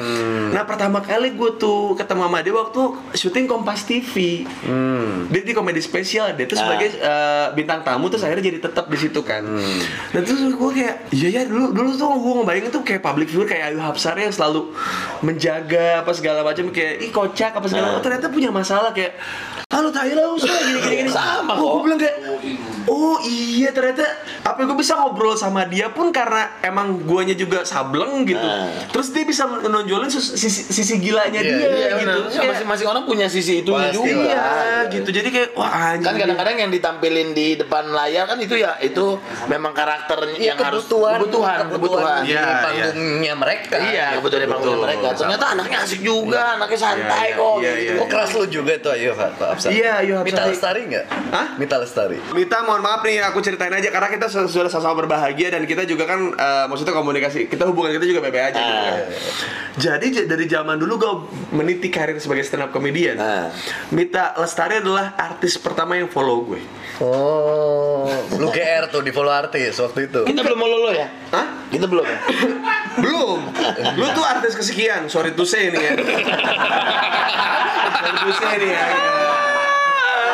nah 0.48 0.64
pertama 0.64 0.98
kali 0.98 1.32
gue 1.32 1.50
tuh 1.54 1.92
ketemu 1.92 2.20
sama 2.22 2.38
dia 2.40 2.54
waktu 2.54 2.82
syuting 3.12 3.44
Kompas 3.44 3.84
TV 3.84 4.42
dia 5.28 5.42
di 5.42 5.52
komedi 5.52 5.78
spesial 5.78 6.32
dia 6.32 6.44
tuh 6.44 6.54
Ah. 6.54 6.60
sebagai 6.62 6.88
eh, 6.94 7.46
bintang 7.52 7.82
tamu 7.82 8.06
terus 8.06 8.22
akhirnya 8.22 8.44
jadi 8.46 8.58
tetap 8.62 8.86
di 8.86 8.96
situ 8.96 9.20
kan. 9.20 9.42
Dan 10.08 10.22
terus 10.22 10.40
gue 10.46 10.70
kayak 10.72 11.10
iya 11.10 11.28
ya 11.30 11.42
dulu 11.42 11.70
dulu 11.70 11.90
tuh 11.92 12.08
gue 12.08 12.32
ngebayangin 12.38 12.70
tuh 12.70 12.82
kayak 12.82 13.02
public 13.02 13.26
figure 13.26 13.44
kayak 13.44 13.64
Ayu 13.68 13.78
Hapsari 13.78 14.22
yang 14.22 14.32
selalu 14.32 14.70
menjaga 15.20 16.00
apa 16.00 16.12
segala 16.12 16.40
macam 16.40 16.70
kayak 16.70 17.02
ih 17.02 17.10
kocak 17.10 17.52
apa 17.52 17.66
segala 17.66 17.84
Ah. 17.84 17.90
macam. 17.92 18.04
Ternyata 18.04 18.26
punya 18.28 18.48
masalah 18.48 18.90
kayak 18.90 19.18
halo 19.68 19.88
tai 19.88 20.12
lah 20.12 20.30
usah 20.30 20.48
gini 20.60 20.78
gini. 20.80 20.96
Gini 21.00 21.10
Sama 21.10 21.52
oh, 21.52 21.58
kok. 21.58 21.70
gue 21.72 21.82
bilang 21.84 22.00
kayak 22.00 22.16
oh 22.86 23.16
iya 23.24 23.68
ternyata 23.70 24.04
apa 24.42 24.61
gue 24.64 24.74
bisa 24.74 24.94
ngobrol 24.94 25.34
sama 25.34 25.64
dia 25.64 25.88
pun 25.88 26.10
karena 26.10 26.58
emang 26.60 27.00
guanya 27.00 27.32
juga 27.32 27.62
sableng 27.62 28.24
gitu 28.24 28.42
Ah. 28.42 28.68
terus 28.88 29.08
dia 29.08 29.22
bisa 29.22 29.44
menonjolin 29.44 30.08
sisi, 30.08 30.46
sisi 30.48 30.94
gilanya 30.96 31.38
Iya, 31.38 31.48
dia 31.48 31.56
iya, 31.58 31.88
gitu 31.96 32.20
Ya, 32.32 32.42
masing-masing 32.48 32.86
orang 32.86 33.04
punya 33.04 33.26
sisi 33.26 33.60
itu 33.60 33.70
Pasti 33.70 33.94
juga. 33.94 34.08
iya 34.08 34.46
gitu 34.88 35.08
jadi 35.08 35.28
kayak 35.28 35.48
wah 35.52 35.70
anjing 35.90 36.04
Kan 36.04 36.14
kadang-kadang 36.18 36.56
yang 36.58 36.70
ditampilin 36.70 37.28
di 37.30 37.54
depan 37.54 37.88
layar 37.88 38.24
kan 38.24 38.36
itu 38.36 38.54
ya 38.54 38.76
itu 38.78 39.16
memang 39.46 39.72
karakter 39.72 40.18
Iya, 40.32 40.52
yang 40.52 40.58
harus 40.58 40.84
kebutuhan, 40.84 41.18
kebutuhan, 41.18 41.58
kebutuhan. 41.70 42.20
di 42.22 42.30
Iya, 42.30 42.44
panggungnya 42.60 43.34
mereka. 43.34 43.74
Iya, 43.76 44.06
kebutuhan 44.16 44.40
di 44.40 44.48
panggung 44.48 44.74
Betul. 44.74 44.84
mereka. 44.84 45.08
Ternyata 45.14 45.46
anaknya 45.50 45.78
asik 45.80 46.00
juga, 46.00 46.40
anaknya 46.56 46.78
santai 46.78 47.28
Iya, 47.28 47.36
kok. 47.36 47.56
iya, 47.58 47.70
gitu. 47.72 47.82
iya, 47.88 48.00
Oh 48.00 48.06
keras 48.06 48.30
lu 48.32 48.44
juga 48.46 48.72
tuh 48.78 48.92
Hapsari. 48.92 49.72
Iya. 49.74 49.94
Mita 50.22 50.42
Lestari 50.44 50.80
nggak? 50.86 51.04
Hah? 51.30 51.46
Mita 51.56 51.76
Lestari. 51.76 52.18
Mita 52.32 52.58
mohon 52.62 52.80
maaf 52.80 53.02
nih 53.02 53.22
aku 53.22 53.38
ceritain 53.38 53.70
aja 53.70 53.88
karena 53.88 54.08
kita 54.08 54.26
sudah 54.52 54.62
sudah 54.62 54.70
sama-sama 54.70 55.02
berbahagia 55.02 55.50
dan 55.50 55.64
kita 55.64 55.82
juga 55.82 56.04
kan 56.04 56.20
eh, 56.30 56.64
maksudnya 56.68 56.92
komunikasi 56.92 57.48
kita 57.48 57.64
hubungan 57.64 57.90
kita 57.90 58.04
juga 58.04 58.20
bebe 58.20 58.38
aja 58.38 58.54
gitu 58.54 58.78
kan. 58.78 58.94
Jadi 59.74 60.06
j- 60.12 60.28
dari 60.28 60.44
zaman 60.44 60.76
dulu 60.76 60.94
gue 60.94 61.12
meniti 61.50 61.88
karir 61.88 62.14
sebagai 62.16 62.44
stand 62.44 62.62
up 62.62 62.70
comedian. 62.70 63.16
Ah. 63.16 63.48
Mita 63.88 64.36
Lestari 64.36 64.78
adalah 64.78 65.16
artis 65.16 65.56
pertama 65.56 65.96
yang 65.96 66.06
follow 66.06 66.44
gue. 66.44 66.60
Oh, 67.00 68.06
lu 68.36 68.46
GR 68.48 68.86
tuh 68.86 69.00
di 69.00 69.10
follow 69.10 69.32
artis 69.32 69.74
waktu 69.74 70.06
itu. 70.06 70.22
Kita 70.22 70.44
belum 70.44 70.54
mau 70.54 70.68
lolo 70.68 70.92
ya? 70.92 71.08
Hah? 71.32 71.66
Kita 71.66 71.88
belum 71.88 72.04
ya? 72.04 72.18
Belum. 73.00 73.40
Lu 73.96 74.06
tuh 74.12 74.22
artis 74.22 74.54
kesekian. 74.54 75.08
Sorry 75.08 75.32
to 75.32 75.42
say 75.42 75.72
nih 75.72 75.82
ya. 75.82 75.92
Sorry 77.96 78.12
to 78.20 78.32
say 78.32 78.52
nih 78.54 78.70
ya. 78.70 78.84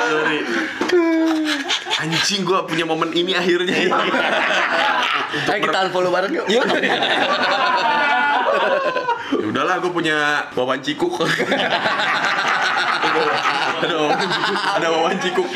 Sorry. 0.08 0.38
Anjing 1.98 2.46
gua 2.46 2.62
punya 2.62 2.86
momen 2.86 3.10
ini 3.10 3.34
akhirnya. 3.34 3.74
Ayo 5.50 5.58
kita 5.66 5.90
unfollow 5.90 6.14
bareng 6.14 6.30
yuk. 6.30 6.46
Yuk. 6.46 6.64
Ya 9.28 9.44
udahlah 9.44 9.76
gue 9.82 9.92
punya 9.92 10.48
wawan 10.56 10.80
cikuk. 10.80 11.12
ada 13.82 13.96
wawan 13.98 14.16
cikuk. 14.16 14.48
Ada 14.78 14.86
wawan 14.88 15.16
cikuk. 15.20 15.48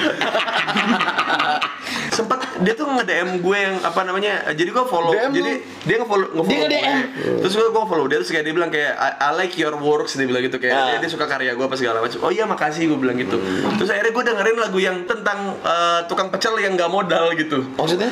Sempet 2.13 2.42
dia 2.63 2.73
tuh 2.73 2.87
nge-DM 2.89 3.29
gue 3.39 3.59
yang 3.59 3.77
apa 3.79 4.01
namanya? 4.03 4.33
Jadi 4.51 4.69
gue 4.69 4.85
follow. 4.85 5.11
DM 5.11 5.29
lu? 5.29 5.37
jadi 5.37 5.53
dia 5.83 5.97
nge-follow 5.99 6.27
nge-follow 6.33 6.49
Dia 6.49 6.59
nge-DM? 6.63 6.99
gue. 7.03 7.41
Terus 7.41 7.55
gue 7.55 7.69
gue 7.69 7.85
follow 7.85 8.07
dia 8.07 8.17
terus 8.17 8.31
kayak 8.31 8.45
dia 8.45 8.55
bilang 8.55 8.71
kayak 8.71 8.93
I, 8.95 9.09
I 9.21 9.31
like 9.35 9.55
your 9.55 9.75
works 9.75 10.15
dia 10.15 10.25
bilang 10.25 10.43
gitu 10.43 10.57
kayak 10.57 10.73
Ah. 10.73 10.87
dia, 10.89 10.99
dia 11.01 11.11
suka 11.11 11.27
karya 11.27 11.53
gue 11.53 11.63
apa 11.63 11.75
segala 11.75 11.99
macam. 11.99 12.19
Oh 12.21 12.31
iya 12.31 12.45
makasih 12.45 12.87
gue 12.87 12.99
bilang 12.99 13.15
gitu. 13.15 13.37
Terus 13.77 13.89
akhirnya 13.89 14.11
gue 14.11 14.25
dengerin 14.25 14.57
lagu 14.59 14.79
yang 14.79 14.97
tentang 15.03 15.39
eh, 15.59 16.01
tukang 16.07 16.29
pecel 16.29 16.55
yang 16.57 16.73
gak 16.73 16.89
modal 16.89 17.31
gitu. 17.33 17.67
Maksudnya? 17.75 18.11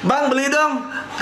Bang 0.00 0.28
beli 0.28 0.48
dong. 0.48 0.80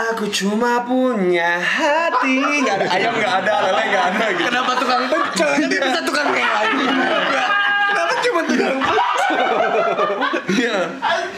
Aku 0.09 0.27
cuma 0.29 0.81
punya 0.83 1.59
hati. 1.59 2.39
Gak 2.63 2.79
ada 2.79 2.87
ayam 2.89 3.13
nggak 3.13 3.35
ada, 3.43 3.55
lele 3.65 3.83
nggak 3.89 4.05
ada 4.09 4.27
gitu. 4.31 4.47
Kenapa 4.47 4.73
tukang 4.77 5.03
pecel? 5.07 5.51
Jadi 5.59 5.77
bisa 5.77 6.01
tukang 6.01 6.29
yang 6.31 6.47
lain. 6.49 6.77
Kenapa 7.89 8.15
cuma 8.21 8.41
tukang 8.45 8.77
Iya. 10.49 10.79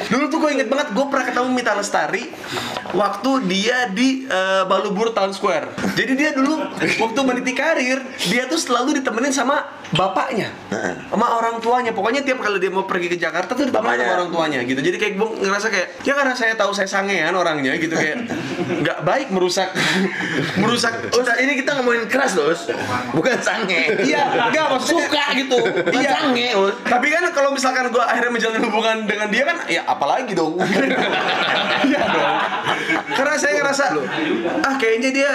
Dulu 0.07 0.25
tuh 0.29 0.40
gue 0.51 0.59
inget 0.59 0.67
banget, 0.67 0.91
gue 0.91 1.07
pernah 1.07 1.27
ketemu 1.31 1.49
Mita 1.55 1.79
Lestari 1.79 2.27
waktu 2.91 3.31
dia 3.47 3.87
di 3.87 4.27
eh, 4.27 4.67
Balubur 4.67 5.15
Town 5.15 5.31
Square. 5.31 5.95
Jadi 5.95 6.19
dia 6.19 6.35
dulu 6.35 6.59
waktu 6.75 7.21
meniti 7.23 7.55
karir, 7.55 8.03
dia 8.27 8.51
tuh 8.51 8.59
selalu 8.59 8.99
ditemenin 8.99 9.31
sama 9.31 9.63
bapaknya, 9.91 10.49
sama 11.11 11.27
orang 11.35 11.59
tuanya. 11.59 11.91
Pokoknya 11.91 12.23
tiap 12.23 12.39
kali 12.39 12.57
dia 12.57 12.71
mau 12.71 12.85
pergi 12.85 13.09
ke 13.09 13.17
Jakarta 13.17 13.53
tuh 13.53 13.67
Bapaknya. 13.69 14.07
sama 14.07 14.15
orang 14.17 14.29
tuanya 14.31 14.59
gitu. 14.63 14.79
Jadi 14.79 14.97
kayak 14.97 15.15
gue 15.15 15.29
ngerasa 15.43 15.67
kayak 15.67 15.89
ya 16.01 16.13
karena 16.15 16.33
saya 16.33 16.55
tahu 16.55 16.71
saya 16.71 16.87
sangean 16.87 17.35
orangnya 17.35 17.75
gitu 17.75 17.93
kayak 17.93 18.23
nggak 18.83 18.99
baik 19.03 19.29
merusak 19.31 19.71
merusak 20.57 20.93
Oh, 21.11 21.23
ini 21.37 21.59
kita 21.59 21.75
ngomongin 21.77 22.07
keras, 22.07 22.33
Dos. 22.33 22.71
Bukan 23.11 23.37
sange. 23.41 23.99
Iya, 24.01 24.49
enggak 24.49 24.67
maksudnya 24.71 25.05
Suka 25.05 25.25
gitu. 25.35 25.59
Iya. 25.91 26.11
sange. 26.15 26.49
Tapi 26.81 27.07
kan 27.09 27.23
kalau 27.31 27.51
misalkan 27.51 27.91
gue 27.91 28.01
akhirnya 28.01 28.31
menjalin 28.31 28.63
hubungan 28.63 28.97
dengan 29.05 29.29
dia 29.29 29.43
kan, 29.43 29.57
ya 29.67 29.83
apalagi 29.85 30.33
dong. 30.33 30.55
Iya 31.81 32.03
dong. 32.05 32.37
Karena 33.11 33.35
saya 33.37 33.53
ngerasa, 33.57 33.85
ah 34.61 34.75
kayaknya 34.77 35.11
dia 35.11 35.31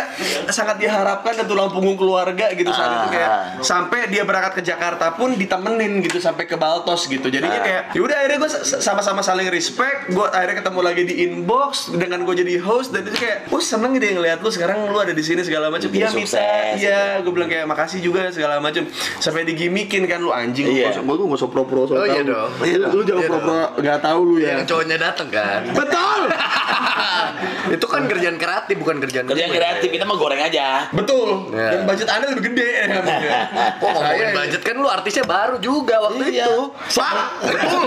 sangat 0.48 0.78
diharapkan 0.78 1.34
dan 1.34 1.46
tulang 1.46 1.74
punggung 1.74 1.98
keluarga 1.98 2.54
gitu 2.54 2.70
saat 2.70 3.02
itu 3.02 3.08
kayak 3.12 3.24
Ah. 3.26 3.58
sampai 3.60 4.06
dia 4.08 4.22
berangkat 4.22 4.45
ke 4.50 4.62
Jakarta 4.62 5.10
pun 5.12 5.34
ditemenin 5.34 6.02
gitu 6.02 6.18
sampai 6.18 6.44
ke 6.44 6.56
Baltos 6.56 7.06
gitu. 7.06 7.26
Jadinya 7.26 7.58
kayak, 7.58 7.84
yaudah 7.92 8.16
akhirnya 8.16 8.38
gue 8.38 8.52
sama-sama 8.76 9.22
saling 9.22 9.48
respect. 9.48 10.10
Gue 10.10 10.26
akhirnya 10.26 10.60
ketemu 10.60 10.80
lagi 10.82 11.02
di 11.04 11.16
inbox 11.24 11.72
dengan 11.90 12.22
gue 12.22 12.36
jadi 12.36 12.60
host 12.60 12.90
dan 12.90 13.04
itu 13.04 13.16
kayak, 13.16 13.48
oh 13.48 13.58
seneng 13.58 13.94
gitu 13.94 14.12
ngeliat 14.12 14.40
lu 14.40 14.50
sekarang 14.50 14.86
lu 14.86 14.98
ada 14.98 15.12
di 15.12 15.22
sini 15.22 15.40
segala 15.40 15.68
macam. 15.68 15.88
Iya 15.88 16.08
Mita, 16.08 16.20
sukses. 16.28 16.74
iya 16.78 17.02
gue 17.18 17.32
bilang 17.32 17.48
kayak 17.48 17.66
makasih 17.66 18.00
juga 18.00 18.28
segala 18.28 18.58
macam 18.58 18.84
sampai 19.16 19.42
digimikin 19.44 20.04
kan 20.04 20.20
lu 20.20 20.30
anjing 20.30 20.68
Iya. 20.68 20.92
gue 20.96 21.16
tuh 21.16 21.26
gak 21.26 21.38
usah 21.38 21.48
pro-pro 21.48 21.86
soal 21.86 21.98
Oh, 21.98 22.06
iya 22.06 22.22
dong. 22.22 22.50
Iya, 22.60 22.76
lu, 22.84 23.00
jangan 23.02 23.22
Iya 23.22 23.30
pro-pro 23.30 23.56
nggak 23.78 24.00
tahu 24.02 24.20
lu 24.24 24.36
ya 24.38 24.50
Yang 24.52 24.66
cowoknya 24.68 24.98
dateng 25.00 25.28
kan. 25.30 25.62
betul 25.80 26.20
itu 27.76 27.86
kan 27.86 28.02
kerjaan 28.06 28.36
kreatif 28.36 28.76
bukan 28.76 28.98
kerjaan 29.00 29.26
Kerjaan 29.26 29.50
gue. 29.50 29.58
kreatif 29.58 29.88
kita 29.90 30.04
mau 30.04 30.16
goreng 30.16 30.38
aja. 30.40 30.90
betul 30.92 31.50
Iya. 31.50 31.70
dan 31.72 31.80
budget 31.86 32.08
anda 32.08 32.26
lebih 32.28 32.44
gede 32.48 32.70
ya 32.76 33.40
Oh, 33.78 33.90
ngomongin 33.92 34.28
budget 34.36 34.62
kan 34.62 34.76
lu 34.76 34.86
artisnya 34.86 35.24
baru 35.24 35.56
juga 35.58 35.96
waktu 36.02 36.30
Iya. 36.30 36.46
itu. 36.46 36.70
Pak, 36.92 37.16
betul. 37.42 37.86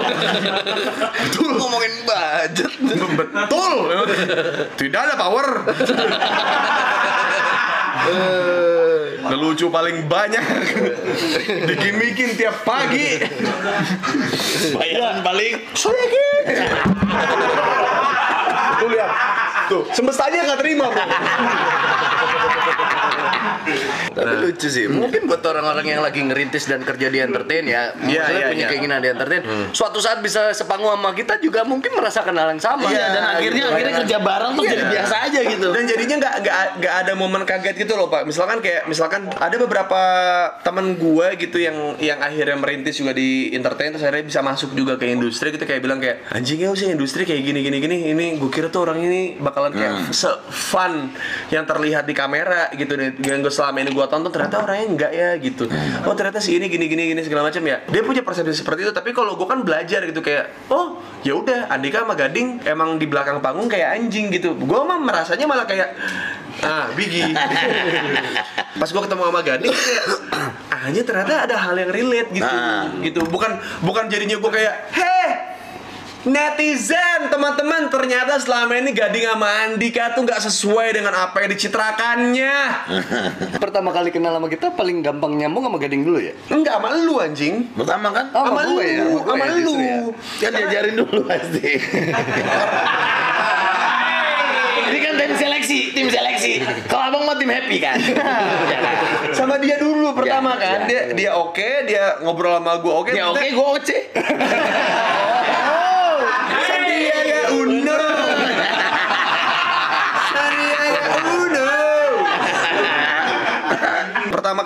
betul. 1.15 1.51
Ngomongin 1.55 1.93
budget. 2.03 2.73
betul. 3.15 3.73
Tidak 4.75 5.01
ada 5.01 5.15
power. 5.15 5.47
Ngelucu 9.21 9.69
paling 9.69 10.09
banyak. 10.09 10.41
Digimikin 11.69 12.33
tiap 12.35 12.65
pagi. 12.65 13.21
Bayaran 14.73 15.21
paling 15.21 15.53
Tuh 18.79 18.89
lihat. 18.89 19.11
Tuh 19.69 19.85
semestanya 19.93 20.49
nggak 20.49 20.61
terima 20.65 20.89
bro 20.89 21.05
Tapi 24.15 24.35
lucu 24.41 24.69
sih. 24.69 24.87
Mungkin 24.89 25.29
buat 25.29 25.43
orang-orang 25.43 25.87
yang 25.87 26.03
lagi 26.03 26.21
ngerintis 26.21 26.67
dan 26.67 26.83
kerja 26.83 27.09
di 27.09 27.19
entertain 27.21 27.65
ya, 27.65 27.93
Iya, 27.99 28.23
maksudnya 28.25 28.25
iya, 28.33 28.47
punya 28.51 28.59
iya. 28.59 28.69
keinginan 28.69 28.99
di 29.01 29.09
entertain, 29.11 29.43
suatu 29.71 29.99
saat 29.99 30.19
bisa 30.21 30.51
sepanggung 30.53 30.91
sama 30.91 31.13
kita 31.13 31.39
juga 31.39 31.63
mungkin 31.63 31.93
merasakan 31.95 32.35
hal 32.35 32.49
yang 32.53 32.63
sama. 32.63 32.89
Iya, 32.89 33.07
dan 33.13 33.25
akhirnya 33.37 33.65
gitu. 33.65 33.75
akhirnya 33.75 33.95
kerja 34.05 34.19
bareng 34.19 34.53
tuh 34.55 34.65
Iya. 34.65 34.73
jadi 34.75 34.85
biasa 34.89 35.15
aja 35.25 35.41
gitu. 35.45 35.69
dan 35.71 35.83
jadinya 35.85 36.17
nggak 36.19 36.35
nggak 36.39 36.59
nggak 36.79 36.95
ada 37.05 37.13
momen 37.15 37.43
kaget 37.45 37.77
gitu 37.79 37.95
loh 37.95 38.09
pak 38.09 38.23
misalkan 38.25 38.59
kayak 38.61 38.85
misalkan 38.87 39.29
ada 39.33 39.57
beberapa 39.57 40.01
temen 40.61 40.97
gue 40.97 41.27
gitu 41.39 41.59
yang 41.59 41.77
yang 41.99 42.19
akhirnya 42.19 42.57
merintis 42.57 42.99
juga 42.99 43.13
di 43.13 43.53
entertain 43.53 43.93
terus 43.93 44.05
akhirnya 44.05 44.27
bisa 44.27 44.41
masuk 44.41 44.73
juga 44.73 44.97
ke 44.97 45.09
industri 45.09 45.51
gitu 45.51 45.65
kayak 45.65 45.81
bilang 45.81 45.99
kayak 45.99 46.25
anjingnya 46.31 46.73
sih 46.75 46.89
industri 46.91 47.25
kayak 47.25 47.43
gini 47.43 47.61
gini 47.63 47.79
gini 47.79 47.97
ini 48.13 48.27
gue 48.37 48.51
kira 48.51 48.69
tuh 48.69 48.89
orang 48.89 48.99
ini 49.01 49.39
bakalan 49.39 49.73
kayak 49.73 49.93
se 50.11 50.29
fun 50.49 51.13
yang 51.49 51.65
terlihat 51.65 52.05
di 52.05 52.15
kamera 52.15 52.71
gitu 52.75 52.93
deh 52.95 53.18
yang 53.19 53.43
gue 53.43 53.51
selama 53.51 53.83
ini 53.83 53.91
gue 53.91 54.07
tonton 54.07 54.31
ternyata 54.31 54.63
orangnya 54.63 54.87
enggak 54.87 55.13
ya 55.13 55.29
gitu. 55.43 55.67
Oh 56.07 56.15
ternyata 56.15 56.39
si 56.39 56.55
ini 56.55 56.71
gini 56.71 56.87
gini 56.87 57.11
gini 57.11 57.21
segala 57.27 57.51
macam 57.51 57.63
ya. 57.67 57.83
Dia 57.91 58.03
punya 58.07 58.23
persepsi 58.23 58.63
seperti 58.63 58.87
itu 58.87 58.93
tapi 58.95 59.11
kalau 59.11 59.35
gue 59.35 59.47
kan 59.47 59.67
belajar 59.67 60.07
gitu 60.07 60.23
kayak 60.23 60.71
oh 60.71 61.03
ya 61.27 61.35
udah 61.35 61.67
Andika 61.71 62.07
sama 62.07 62.15
Gading 62.15 62.63
emang 62.63 62.97
di 62.97 63.11
belakang 63.11 63.43
panggung 63.43 63.67
kayak 63.67 63.99
anjing 63.99 64.31
gitu. 64.31 64.55
Gue 64.55 64.81
mah 64.87 65.03
merasanya 65.03 65.51
malah 65.51 65.67
kayak 65.67 65.99
ah 66.59 66.91
Bigi 66.95 67.23
pas 68.83 68.91
gue 68.91 69.03
ketemu 69.03 69.23
sama 69.31 69.41
Gading 69.47 69.75
kayak 69.75 70.05
aja 70.79 71.01
ternyata 71.03 71.33
ada 71.51 71.57
hal 71.59 71.75
yang 71.75 71.91
relate 71.91 72.31
gitu. 72.31 72.47
Ah. 72.47 72.87
gitu. 73.03 73.21
Bukan 73.27 73.59
bukan 73.83 74.07
jadinya 74.07 74.39
gue 74.39 74.51
kayak 74.55 74.75
heh 74.95 75.18
Netizen, 76.19 77.31
teman-teman, 77.31 77.87
ternyata 77.87 78.43
selama 78.43 78.75
ini 78.75 78.91
Gading 78.91 79.23
sama 79.25 79.47
Andika 79.63 80.11
tuh 80.13 80.27
nggak 80.27 80.43
sesuai 80.43 80.91
dengan 80.91 81.15
apa 81.15 81.47
yang 81.47 81.55
dicitrakannya. 81.55 82.57
Pertama 83.63 83.95
kali 83.95 84.11
kenal 84.11 84.35
sama 84.35 84.47
kita 84.47 84.75
paling 84.75 84.99
gampang 84.99 85.39
nyambung 85.39 85.63
sama 85.63 85.79
Gading 85.79 86.03
dulu 86.03 86.19
ya? 86.19 86.35
Enggak 86.51 86.83
sama 86.83 86.91
lu 86.99 87.23
anjing. 87.23 87.71
Pertama 87.71 88.11
kan? 88.11 88.35
Oh, 88.35 88.45
sama 88.45 88.61
lu, 88.67 88.75
gue 88.75 88.85
ya, 88.85 89.05
sama 89.23 89.39
ya, 89.39 89.47
lu. 89.47 89.59
justru 89.63 89.79
ya. 89.79 89.99
Kan 90.43 90.51
diajarin 90.53 90.95
dulu 90.97 91.21
pasti. 91.23 91.71
Ini 94.89 94.99
kan 94.99 95.13
tim 95.15 95.33
seleksi, 95.37 95.79
tim 95.93 96.07
seleksi. 96.09 96.53
Kalau 96.89 97.05
abang 97.07 97.23
mau 97.25 97.37
tim 97.37 97.47
happy 97.47 97.77
kan? 97.77 98.01
Sama 99.37 99.61
dia 99.61 99.77
dulu 99.77 100.17
pertama 100.17 100.57
Ya, 100.57 100.65
kan. 100.65 100.79
ya. 100.81 100.89
Dia 100.89 101.03
dia 101.13 101.31
oke, 101.37 101.69
dia 101.85 102.17
ngobrol 102.25 102.57
sama 102.57 102.81
gue 102.81 102.89
oke. 102.91 103.13
Ya 103.13 103.29
oke, 103.29 103.45
gue 103.45 103.67
oce. 103.77 103.99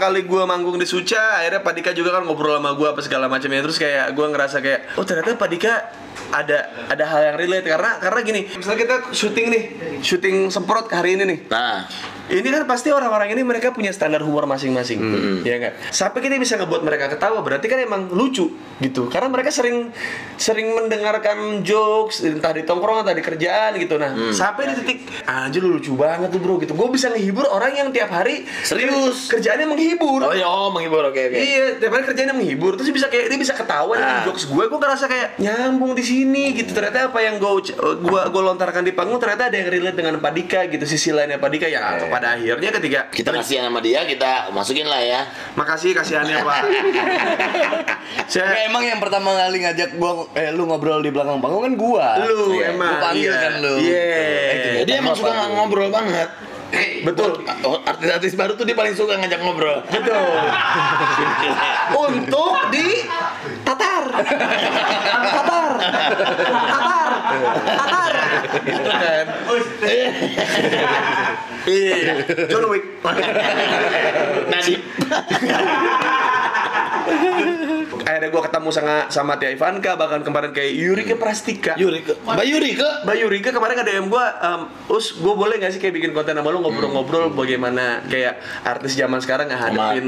Kali 0.03 0.27
gue 0.27 0.43
manggung 0.43 0.75
di 0.75 0.87
Suca, 0.89 1.39
akhirnya 1.39 1.63
Pak 1.63 1.73
Dika 1.79 1.91
juga 1.95 2.19
kan 2.19 2.27
ngobrol 2.27 2.59
sama 2.59 2.75
gue 2.75 2.89
apa 2.91 3.01
segala 3.07 3.31
macamnya. 3.31 3.63
Terus 3.63 3.79
kayak 3.79 4.11
gue 4.19 4.27
ngerasa 4.27 4.59
kayak, 4.59 4.99
oh 4.99 5.07
ternyata 5.07 5.39
Pak 5.39 5.51
Dika 5.55 5.75
ada 6.35 6.59
ada 6.91 7.05
hal 7.07 7.21
yang 7.33 7.37
relate 7.39 7.67
karena 7.71 8.03
karena 8.03 8.21
gini, 8.27 8.41
misalnya 8.59 8.79
kita 8.83 8.97
syuting 9.15 9.47
nih, 9.55 9.63
syuting 10.03 10.37
semprot 10.51 10.91
hari 10.91 11.15
ini 11.15 11.25
nih. 11.29 11.39
Nah, 11.47 11.87
Ini 12.33 12.49
kan 12.49 12.65
pasti 12.65 12.89
orang-orang 12.89 13.35
ini 13.35 13.45
mereka 13.45 13.75
punya 13.77 13.93
standar 13.93 14.25
humor 14.25 14.49
masing-masing, 14.49 15.03
ya 15.45 15.59
nggak? 15.59 15.93
Sampai 15.93 16.25
kita 16.25 16.39
bisa 16.39 16.57
ngebuat 16.57 16.81
mereka 16.87 17.11
ketawa, 17.13 17.45
berarti 17.45 17.69
kan 17.69 17.77
emang 17.83 18.09
lucu 18.09 18.47
gitu. 18.81 19.11
Karena 19.13 19.29
mereka 19.29 19.53
sering 19.53 19.93
sering 20.41 20.73
mendengarkan 20.73 21.61
jokes 21.67 22.25
entah 22.25 22.57
di 22.57 22.65
tongkrongan, 22.65 23.05
entah 23.05 23.19
di 23.19 23.27
kerjaan 23.27 23.77
gitu. 23.77 24.01
Nah, 24.01 24.33
sampai 24.33 24.71
di 24.71 24.75
titik 24.81 24.99
anjir 25.29 25.61
lu 25.61 25.77
lucu 25.77 25.93
banget 25.93 26.33
tuh 26.33 26.41
bro 26.41 26.57
gitu. 26.63 26.73
Gue 26.73 26.89
bisa 26.95 27.11
ngehibur 27.11 27.45
orang 27.53 27.75
yang 27.77 27.89
tiap 27.93 28.09
hari 28.09 28.49
Serius? 28.65 29.29
kerjaannya 29.29 29.67
menghibur. 29.69 29.92
Oh 30.23 30.33
ya, 30.33 30.45
oh 30.45 30.69
menghibur 30.69 31.03
oke 31.05 31.21
oke. 31.23 31.35
Iya, 31.35 31.77
tiap 31.77 31.91
hari 31.91 32.05
kerjanya 32.05 32.33
menghibur, 32.33 32.75
terus 32.75 32.87
dia 32.87 32.97
bisa 32.97 33.07
kayak 33.07 33.27
dia 33.27 33.39
bisa 33.39 33.53
ketawa 33.53 33.93
dengan 33.93 34.15
Ah. 34.15 34.25
jokes 34.25 34.45
gue, 34.45 34.63
gue 34.63 34.79
ngerasa 34.79 35.05
kayak 35.05 35.29
nyambung 35.37 35.93
di 35.93 36.03
sini 36.03 36.53
gitu. 36.53 36.71
Ternyata 36.71 37.09
apa 37.09 37.19
yang 37.19 37.37
gue 37.37 37.51
gua 38.01 38.27
gue 38.27 38.43
lontarkan 38.43 38.81
di 38.81 38.91
panggung 38.91 39.17
ternyata 39.17 39.47
ada 39.47 39.55
yang 39.55 39.69
relate 39.69 39.97
dengan 39.97 40.15
Pak 40.17 40.33
Dika 40.33 40.61
gitu, 40.67 40.85
sisi 40.85 41.11
lainnya 41.11 41.37
Pak 41.37 41.51
Dika 41.51 41.67
ya. 41.67 41.81
Pada 42.05 42.35
akhirnya 42.35 42.71
ketika 42.71 43.01
Kita 43.09 43.31
kasihan 43.31 43.65
sama 43.65 43.79
dia, 43.79 44.03
kita 44.03 44.51
masukin 44.51 44.85
lah 44.85 45.01
ya. 45.01 45.21
makasih 45.53 45.93
kasihannya 45.93 46.39
Pak. 46.41 46.63
Nggak, 48.23 48.29
Saya 48.29 48.65
emang 48.65 48.83
yang 48.83 48.99
pertama 48.99 49.33
kali 49.33 49.61
ngajak 49.61 49.95
gua 49.95 50.27
eh 50.33 50.51
lu 50.51 50.65
ngobrol 50.65 51.01
di 51.01 51.11
belakang 51.11 51.39
panggung 51.39 51.63
kan 51.63 51.75
gua. 51.75 52.07
lu 52.19 52.55
Iya, 52.55 52.73
emang 52.73 52.89
Gua 52.91 53.03
panggil 53.03 53.29
iya. 53.29 53.41
kan 53.41 53.53
lu. 53.59 53.75
Iya. 53.79 54.03
Eh, 54.03 54.85
Dia 54.85 54.97
emang 54.99 55.15
suka 55.15 55.33
ngobrol 55.51 55.89
banget. 55.89 56.29
Betul. 57.05 57.45
Artis-artis 57.85 58.33
baru 58.33 58.57
tuh 58.57 58.65
dia 58.65 58.73
paling 58.73 58.97
suka 58.97 59.21
ngajak 59.21 59.41
ngobrol. 59.45 59.85
Betul. 59.93 60.25
Untuk 61.93 62.57
di 62.73 63.05
Tatar. 63.61 64.05
Tatar. 65.29 65.67
Tatar. 66.65 67.11
Tatar. 67.77 68.13
Gitu 68.65 68.91
kan. 68.91 69.27
Iya. 71.69 71.97
John 72.49 72.65
Wick. 72.73 72.85
Nadib. 74.49 74.81
Akhirnya 78.13 78.29
gue 78.29 78.43
ketemu 78.45 78.69
sama 78.69 78.95
sama 79.09 79.33
Tia 79.41 79.49
Ivanka 79.49 79.97
bahkan 79.97 80.21
kemarin 80.21 80.53
kayak 80.53 80.69
Yurika 80.71 81.17
Prastika. 81.17 81.73
Yuri 81.75 82.05
ke. 82.05 82.13
Mbak 82.21 82.45
Yuri 82.45 82.71
ke. 82.77 82.89
Mbak 83.03 83.17
Yurika 83.19 83.51
kemarin 83.51 83.77
ada 83.79 83.89
DM 83.89 84.07
gue, 84.07 84.25
us 84.91 85.17
gue 85.17 85.33
boleh 85.33 85.57
gak 85.57 85.73
sih 85.73 85.81
kayak 85.81 85.97
bikin 85.97 86.13
konten 86.13 86.37
sama 86.37 86.53
lu 86.53 86.61
ngobrol-ngobrol 86.61 87.33
bagaimana 87.33 88.05
kayak 88.05 88.37
artis 88.63 88.93
zaman 88.95 89.17
sekarang 89.19 89.49
ngadepin 89.49 90.07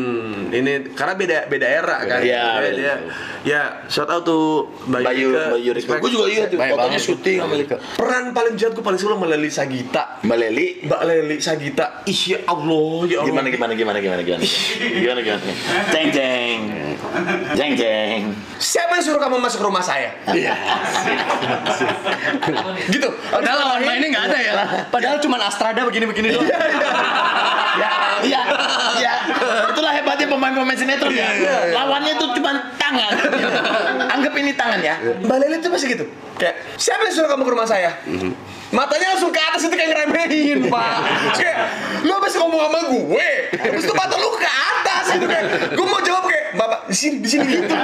ini 0.53 0.93
karena 0.93 1.15
beda 1.17 1.39
beda 1.49 1.65
era 1.67 1.97
kan. 2.05 2.21
Iya, 2.21 2.45
Dia- 2.45 2.61
beda. 2.61 2.77
dia, 2.77 2.95
ya 3.43 3.61
shout 3.89 4.07
out 4.07 4.21
tuh 4.23 4.69
Mbak 4.85 5.01
Mbak 5.01 5.15
Yuri. 5.15 5.25
Yurika. 5.25 5.49
Mbak 5.49 5.63
Yuri. 5.65 5.81
Gue 5.97 6.11
juga 6.13 6.27
iya 6.29 6.45
tuh. 6.45 6.59
Fotonya 6.61 6.77
banget. 6.77 7.01
syuting 7.01 7.37
sama. 7.41 7.55
Peran 7.97 8.25
paling 8.31 8.55
jahat 8.55 8.73
gue 8.77 8.85
paling 8.85 9.01
suka 9.01 9.17
sama 9.17 9.27
Leli 9.27 9.49
Sagita. 9.49 10.21
Mbak 10.21 10.37
Leli. 10.37 10.67
Mbak 10.85 11.01
Leli 11.03 11.37
Sagita, 11.41 12.05
ih 12.05 12.21
ya 12.29 12.39
Allah, 12.45 13.01
ya 13.09 13.17
Allah. 13.25 13.29
Gimana 13.33 13.49
gimana 13.49 13.73
gimana 13.73 13.99
gimana 13.99 14.21
gimana. 14.21 14.45
Gimana 15.01 15.21
gimana. 15.21 15.43
Jeng 15.89 16.09
jeng. 16.13 16.61
Jeng 17.55 17.73
jeng. 17.79 18.35
Siapa 18.59 18.99
yang 18.99 19.05
suruh 19.05 19.21
kamu 19.23 19.39
masuk 19.39 19.63
rumah 19.63 19.83
saya? 19.85 20.11
Iya. 20.31 20.55
Gitu. 22.91 23.09
Padahal 23.31 23.59
lawan 23.63 23.83
mainnya 23.87 24.09
nggak 24.11 24.25
ada 24.33 24.39
ya. 24.39 24.53
Padahal 24.91 25.17
cuma 25.23 25.37
Astrada 25.45 25.85
begini-begini 25.85 26.35
doang. 26.35 26.49
Ya, 27.75 27.91
iya, 28.23 28.41
iya. 28.99 29.13
Itulah 29.71 29.93
hebatnya 29.93 30.27
pemain-pemain 30.31 30.79
sinetron 30.79 31.13
ya. 31.13 31.29
Lawannya 31.75 32.15
tuh 32.17 32.33
cuma 32.39 32.75
tangan. 32.81 33.13
Anggap 34.11 34.33
ini 34.39 34.53
tangan 34.55 34.81
ya. 34.81 34.95
Mbak 35.23 35.37
Leli 35.43 35.57
tuh 35.63 35.71
masih 35.75 35.89
gitu. 35.95 36.05
Kayak, 36.35 36.55
siapa 36.75 37.03
yang 37.05 37.15
suruh 37.15 37.29
kamu 37.29 37.43
ke 37.43 37.53
rumah 37.53 37.65
saya? 37.65 37.91
Matanya 38.69 39.15
langsung 39.15 39.31
ke 39.31 39.39
atas 39.39 39.63
itu 39.63 39.71
kayak 39.71 39.91
ngeremehin, 39.93 40.67
Pak. 40.67 40.95
Kayak, 41.33 41.57
lu 42.03 42.11
habis 42.11 42.35
ngomong 42.35 42.61
sama 42.61 42.81
gue. 42.89 43.29
Terus 43.55 43.85
tuh 43.85 43.95
mata 43.95 44.15
lu 44.15 44.35
ke 44.35 44.51
atas 44.51 45.05
gitu 45.13 45.25
kayak. 45.25 45.45
Gue 45.73 45.87
mau 45.87 46.01
jawab 46.01 46.25
kayak, 46.25 46.45
Bapak, 46.55 46.81
di 46.87 46.97
sini, 46.97 47.17
di 47.19 47.29
sini 47.29 47.45
gitu. 47.47 47.75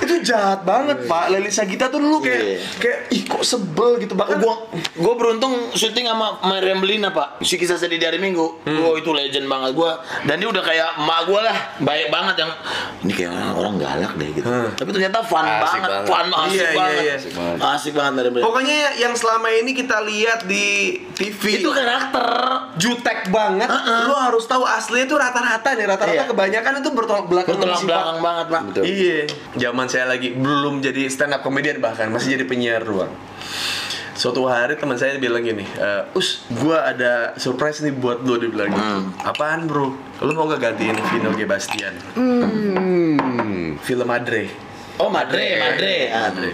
itu 0.00 0.16
jahat 0.24 0.64
banget, 0.64 1.04
Pak. 1.04 1.28
Leli 1.28 1.48
Sagita 1.48 1.86
tuh 1.86 2.00
dulu 2.00 2.18
kayak 2.18 2.40
Iya. 2.40 2.56
kayak 2.78 2.98
ih 3.10 3.22
kok 3.22 3.44
sebel 3.44 4.00
gitu 4.00 4.16
bahkan 4.16 4.40
Gua 4.40 4.64
gua 4.96 5.14
beruntung 5.14 5.52
syuting 5.70 6.08
sama 6.08 6.40
Mariam 6.42 6.80
Belina, 6.80 7.12
Pak. 7.12 7.40
Si 7.40 7.54
kisah 7.54 7.76
sedih 7.76 7.96
di 7.96 8.04
hari 8.04 8.16
Minggu. 8.16 8.64
Gua 8.64 8.96
itu 8.96 9.12
legend 9.12 9.44
banget 9.44 9.70
gua. 9.72 10.00
Dan 10.24 10.40
dia 10.40 10.48
udah 10.48 10.60
kayak 10.60 10.96
emak 10.96 11.20
gua 11.24 11.40
lah. 11.44 11.56
Baik 11.78 12.08
banget 12.08 12.34
yang 12.38 12.50
ini 13.02 13.12
kayak 13.12 13.30
orang, 13.52 13.76
galak 13.76 14.12
deh 14.16 14.28
gitu. 14.32 14.48
Tapi 14.48 14.90
ternyata 14.90 15.18
fun 15.20 15.44
Asik 15.44 15.60
banget, 15.78 15.90
banget. 15.92 16.08
fun 16.08 16.26
asik 16.50 16.56
Iya, 16.56 16.66
iya, 16.66 16.76
banget. 16.76 17.00
iya. 17.00 17.14
Asik 17.14 17.32
banget. 17.32 17.56
Asik 17.62 17.92
banget. 17.92 18.42
Pokoknya 18.42 18.76
yang 18.96 19.14
selama 19.14 19.48
ini 19.48 19.70
kita 19.72 19.96
lihat 20.02 20.40
di 20.44 20.66
TV 21.12 21.42
itu 21.58 21.70
karakter. 21.70 22.26
jutek 22.76 23.28
banget. 23.28 23.68
Lu 24.04 24.14
harus 24.14 24.44
tahu 24.44 24.62
aslinya 24.62 25.04
itu 25.04 25.16
rata-rata 25.16 25.68
nih, 25.72 25.86
rata-rata 25.86 26.16
Iya. 26.16 26.26
kebanyakan 26.26 26.72
itu 26.78 26.90
bertolak 26.90 27.26
belakang 27.26 27.56
Bertulang 27.56 27.76
sifat. 27.76 27.88
belakang 27.88 28.18
banget, 28.20 28.46
Pak. 28.46 28.60
Iya, 28.80 29.18
zaman 29.58 29.86
saya 29.86 30.04
lagi 30.06 30.28
belum 30.32 30.80
jadi 30.80 31.06
stand 31.06 31.32
up 31.32 31.40
comedian 31.40 31.78
bahkan 31.78 32.08
masih 32.08 32.34
jadi 32.34 32.44
penyiar 32.44 32.82
ruang. 32.82 33.12
Suatu 34.12 34.44
hari 34.44 34.76
teman 34.76 34.94
saya 34.94 35.16
bilang 35.16 35.40
gini, 35.40 35.64
"Eh, 35.64 36.02
Us, 36.12 36.44
gua 36.50 36.84
ada 36.86 37.32
surprise 37.34 37.80
nih 37.80 37.88
buat 37.90 38.20
lu 38.20 38.36
dia 38.36 38.48
bilang 38.48 38.68
gitu. 38.68 38.84
Apaan 39.22 39.64
bro? 39.64 39.96
Lu 40.20 40.32
mau 40.34 40.44
gak 40.46 40.60
gantiin 40.62 40.92
Vino 41.08 41.32
G. 41.32 41.44
Bastian? 41.44 41.96
Film 43.80 44.04
Madre. 44.06 44.69
Oh, 45.00 45.08
Madre, 45.08 45.56
Madre. 45.56 45.94
Ah. 46.12 46.28
Madre. 46.28 46.52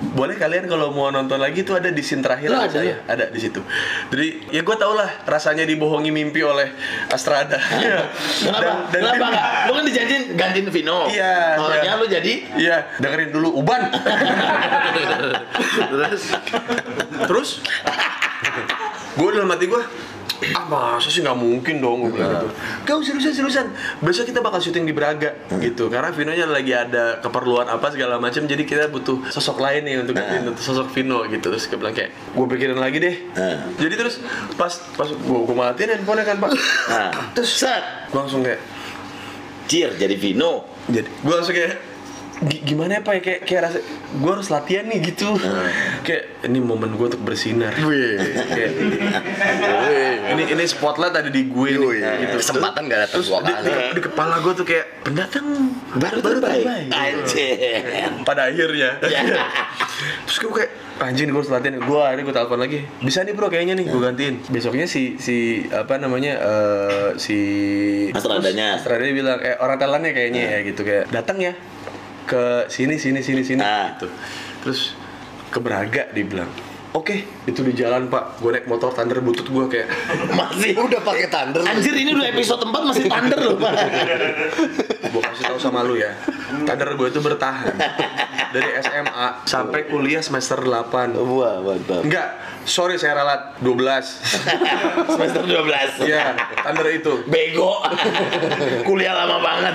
Boleh 0.00 0.32
kalian 0.32 0.64
kalau 0.64 0.96
mau 0.96 1.12
nonton 1.12 1.36
lagi 1.36 1.60
tuh 1.60 1.76
ada 1.76 1.92
di 1.92 2.00
scene 2.00 2.24
terakhir 2.24 2.48
Lo 2.48 2.64
ada 2.64 2.72
saya, 2.72 3.04
ada 3.04 3.28
di 3.28 3.36
situ. 3.36 3.60
Jadi 4.08 4.48
ya 4.48 4.64
gue 4.64 4.76
tau 4.80 4.96
lah 4.96 5.28
rasanya 5.28 5.68
dibohongi 5.68 6.08
mimpi 6.08 6.40
oleh 6.40 6.72
Astrada. 7.12 7.60
Kenapa? 8.40 8.88
Kenapa 8.88 9.24
enggak? 9.28 9.46
Lu 9.68 9.72
kan 9.76 9.84
dijanjin 9.84 10.22
gantiin 10.40 10.72
Vino. 10.72 11.04
Iya, 11.04 11.60
Makanya 11.60 11.92
iya. 11.92 12.00
lu 12.00 12.06
jadi 12.08 12.32
Iya, 12.56 12.76
dengerin 12.96 13.28
dulu 13.28 13.48
Uban. 13.60 13.92
terus 15.92 16.22
Terus 17.28 17.48
gue 19.20 19.28
dalam 19.36 19.52
hati 19.52 19.68
gue 19.68 19.82
ah 20.56 20.64
masa 20.68 21.12
sih 21.12 21.20
nggak 21.20 21.36
mungkin 21.36 21.84
dong 21.84 22.08
gue 22.08 22.16
bilang 22.16 22.32
gitu. 22.32 22.48
Kau 22.88 23.00
seriusan 23.04 23.32
seriusan 23.36 23.66
besok 24.00 24.32
kita 24.32 24.40
bakal 24.40 24.60
syuting 24.60 24.88
di 24.88 24.94
Braga 24.96 25.36
gitu. 25.60 25.92
Karena 25.92 26.08
Vino 26.14 26.32
nya 26.32 26.48
lagi 26.48 26.72
ada 26.72 27.20
keperluan 27.20 27.68
apa 27.68 27.92
segala 27.92 28.16
macam 28.16 28.48
jadi 28.48 28.62
kita 28.64 28.88
butuh 28.88 29.28
sosok 29.28 29.60
lain 29.60 29.84
nih 29.84 29.96
untuk 30.00 30.16
gantiin 30.16 30.48
untuk 30.48 30.64
sosok 30.64 30.88
Vino 30.96 31.28
gitu. 31.28 31.52
Terus 31.52 31.68
gue 31.68 31.78
bilang 31.78 31.92
kayak 31.92 32.10
gue 32.32 32.46
pikirin 32.56 32.80
lagi 32.80 32.98
deh. 33.02 33.16
Nah. 33.36 33.58
jadi 33.76 33.94
terus 34.00 34.24
pas 34.56 34.72
pas 34.96 35.08
gue 35.08 35.40
gue 35.44 35.56
matiin 35.56 35.90
handphone 36.00 36.24
kan 36.24 36.36
pak. 36.40 36.50
Nah, 36.88 37.10
terus 37.36 37.50
set. 37.52 38.08
langsung 38.16 38.40
kayak 38.40 38.60
Cier 39.68 39.92
jadi 39.94 40.16
Vino. 40.16 40.66
jadi 40.88 41.06
gue 41.06 41.34
langsung 41.34 41.54
kayak 41.54 41.89
gimana 42.40 42.96
ya 42.96 43.02
pak 43.02 43.12
ya 43.14 43.20
kayak 43.20 43.40
kayak 43.44 43.60
rasa 43.62 43.78
gue 44.10 44.30
harus 44.30 44.48
latihan 44.48 44.84
nih 44.84 45.12
gitu 45.12 45.36
kayak 46.00 46.40
ini 46.42 46.56
momen 46.56 46.96
gue 46.96 47.06
untuk 47.06 47.20
bersinar 47.20 47.76
Wih. 47.78 48.16
kayak 48.46 48.70
ini 50.30 50.42
ini 50.48 50.64
spotlight 50.64 51.12
ada 51.12 51.28
di 51.28 51.44
gue 51.44 51.70
nih 51.70 52.00
gitu 52.22 52.34
Kesempatan 52.40 52.88
gak 52.88 53.00
datang 53.04 53.20
dua 53.20 53.38
di, 53.38 53.52
kali. 53.52 53.66
di, 53.66 53.72
di 53.92 54.02
kepala 54.02 54.34
gue 54.40 54.52
tuh 54.54 54.64
kayak 54.64 54.86
pendatang 55.04 55.46
Baru 55.92 56.18
terbaik. 56.18 56.64
terbaik. 56.64 56.88
Anjir. 56.88 57.82
pada 58.24 58.48
akhirnya 58.48 58.90
Ya. 59.02 59.20
terus 60.24 60.38
gue 60.38 60.52
kayak 60.54 60.70
anjing 60.98 61.28
gue 61.28 61.36
harus 61.36 61.48
latihan 61.50 61.76
gue 61.76 62.00
akhirnya 62.00 62.24
gue 62.24 62.34
telepon 62.34 62.58
lagi 62.58 62.78
bisa 63.00 63.20
nih 63.20 63.32
bro 63.32 63.48
kayaknya 63.48 63.74
nih 63.74 63.84
gue 63.84 64.00
gantiin 64.00 64.34
besoknya 64.46 64.84
si 64.84 65.16
si 65.16 65.36
apa 65.66 65.96
namanya 65.96 66.36
eh, 66.36 67.08
si 67.16 67.36
Mas 68.12 68.24
Radanya. 68.24 68.76
Mas 68.76 68.84
Radanya 68.86 69.14
bilang 69.14 69.38
eh 69.40 69.56
orang 69.56 69.76
Thailandnya 69.76 70.12
kayaknya 70.14 70.42
ya 70.46 70.58
gitu 70.62 70.80
kayak 70.82 71.04
datang 71.10 71.36
ya 71.36 71.52
ke 72.30 72.70
sini 72.70 72.94
sini 72.94 73.18
sini 73.18 73.42
sini 73.42 73.58
Ah. 73.58 73.98
gitu 73.98 74.06
terus 74.62 74.94
ke 75.50 75.58
Braga 75.58 76.06
dibilang 76.14 76.69
oke 76.92 77.14
itu 77.44 77.60
di 77.62 77.72
jalan 77.72 78.06
pak. 78.06 78.38
Gue 78.38 78.50
naik 78.52 78.66
motor 78.66 78.90
Thunder 78.90 79.18
butut 79.20 79.46
gue 79.46 79.64
kayak 79.68 79.88
Masih. 80.38 80.74
Udah 80.76 81.00
pakai 81.00 81.26
thunder. 81.26 81.62
Anjir 81.62 81.94
ini 81.94 82.10
udah 82.12 82.28
episode 82.28 82.62
4 82.62 82.70
masih 82.70 83.04
thunder 83.06 83.38
loh 83.40 83.56
pak. 83.56 83.72
Gue 85.10 85.18
kasih 85.26 85.42
tahu 85.42 85.58
sama 85.58 85.82
lu 85.82 85.98
ya 85.98 86.14
Thunder 86.62 86.94
gue 86.94 87.08
itu 87.08 87.18
bertahan. 87.18 87.74
Dari 88.50 88.70
SMA 88.78 89.26
sampai 89.42 89.86
kuliah 89.86 90.22
semester 90.22 90.58
8 90.58 91.18
Wah 91.18 91.58
mantap. 91.60 92.02
Enggak, 92.02 92.28
sorry 92.62 92.94
saya 92.94 93.18
ralat. 93.18 93.58
12 93.58 93.74
Semester 95.14 95.42
12 95.42 96.06
Iya, 96.06 96.34
Thunder 96.62 96.86
itu. 96.90 97.12
Bego. 97.26 97.82
Kuliah 98.82 99.14
lama 99.14 99.38
banget. 99.38 99.74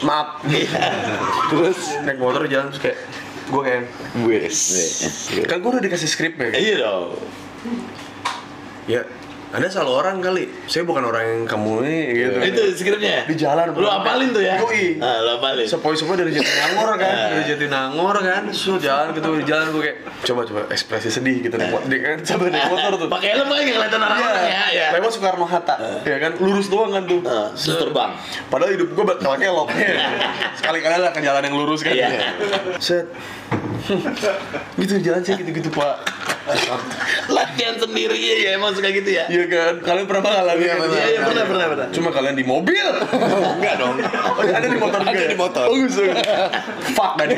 Maaf. 0.00 0.40
Terus? 1.48 1.78
Naik 2.02 2.16
motor 2.16 2.44
jalan 2.44 2.68
terus 2.68 2.80
kayak 2.80 2.98
Gue 3.50 3.62
kayak 3.64 3.84
Wes. 4.28 4.58
Kan 5.48 5.58
gue 5.62 5.70
udah 5.72 5.82
dikasih 5.82 6.08
skripnya 6.08 6.52
kan? 6.52 6.60
Iya 6.60 6.76
dong 6.84 7.18
Ya, 8.90 9.06
Anda 9.52 9.68
salah 9.68 10.00
orang 10.00 10.24
kali. 10.24 10.48
Saya 10.64 10.88
bukan 10.88 11.04
orang 11.04 11.24
yang 11.28 11.40
kamu 11.44 11.84
ini 11.84 11.98
gitu. 12.16 12.36
Itu 12.40 12.62
skripnya? 12.72 13.28
Di 13.28 13.36
jalan, 13.36 13.76
Lu 13.76 13.84
apalin 13.84 14.32
tuh 14.32 14.40
ya? 14.40 14.56
Yoi. 14.56 14.96
Ah, 14.96 15.20
lu 15.20 15.36
apalin. 15.36 15.68
Sepoi-sepoi 15.68 16.16
dari 16.16 16.32
Jatinangor 16.32 16.96
kan? 16.96 17.36
Dari 17.36 17.44
Jatinangor 17.44 18.16
kan? 18.24 18.42
So 18.56 18.80
jalan 18.80 19.12
gitu 19.12 19.28
di 19.36 19.44
jalan 19.44 19.76
gue 19.76 19.82
kayak 19.84 19.98
Coba-coba 20.24 20.64
ekspresi 20.72 21.12
sedih 21.12 21.44
gitu 21.44 21.60
naik 21.60 21.68
motor 21.68 21.92
kan? 21.92 22.16
Coba 22.24 22.44
naik 22.48 22.66
motor 22.72 22.92
tuh. 22.96 23.08
Pakai 23.12 23.28
helm 23.36 23.48
lagi 23.52 23.70
kelihatan 23.76 24.00
orang-orang 24.00 24.44
ya 24.48 24.64
ya. 24.72 24.86
Lewat 24.96 25.10
Soekarno 25.12 25.44
Hatta 25.44 25.74
Ya 26.08 26.16
kan, 26.16 26.32
lurus 26.40 26.66
doang 26.72 26.90
kan 26.96 27.04
tuh. 27.04 27.20
Ah, 27.28 27.52
Terus 27.52 27.76
terbang. 27.76 28.10
Padahal 28.48 28.72
hidup 28.72 28.88
gue 28.96 29.04
bakal 29.04 29.36
kelok. 29.36 29.68
Sekali-kali 30.64 30.96
lah 30.96 31.12
ke 31.12 31.20
jalan 31.20 31.42
yang 31.44 31.56
lurus 31.60 31.84
kan? 31.84 31.92
Iya. 31.92 32.08
Set 32.80 33.04
Gitu 34.78 34.92
jalan 35.02 35.20
sih 35.22 35.34
gitu-gitu 35.36 35.68
pak. 35.72 35.94
Latihan 37.30 37.78
sendiri 37.78 38.16
iya 38.18 38.34
ya 38.42 38.50
emang 38.58 38.74
suka 38.74 38.90
gitu 38.90 39.10
ya? 39.10 39.30
Iya 39.30 39.44
kan, 39.46 39.72
kalian 39.82 40.06
pernah 40.10 40.22
ngalamin 40.26 40.62
Iya, 40.62 40.74
pernah. 40.74 40.96
Iya 40.96 41.06
iya 41.06 41.20
pernah 41.22 41.44
pernah 41.46 41.66
pernah. 41.70 41.86
Cuma 41.94 42.08
kalian 42.10 42.34
di 42.34 42.44
mobil? 42.46 42.86
Enggak 43.58 43.74
dong. 43.78 43.94
Ada 44.42 44.66
di 44.66 44.78
motor 44.78 45.00
juga 45.06 45.14
Ada 45.14 45.22
ya? 45.22 45.30
di 45.30 45.38
motor. 45.38 45.64
Oh 45.70 45.76
gitu. 45.78 46.02
Fuck 46.94 47.12
kan 47.18 47.28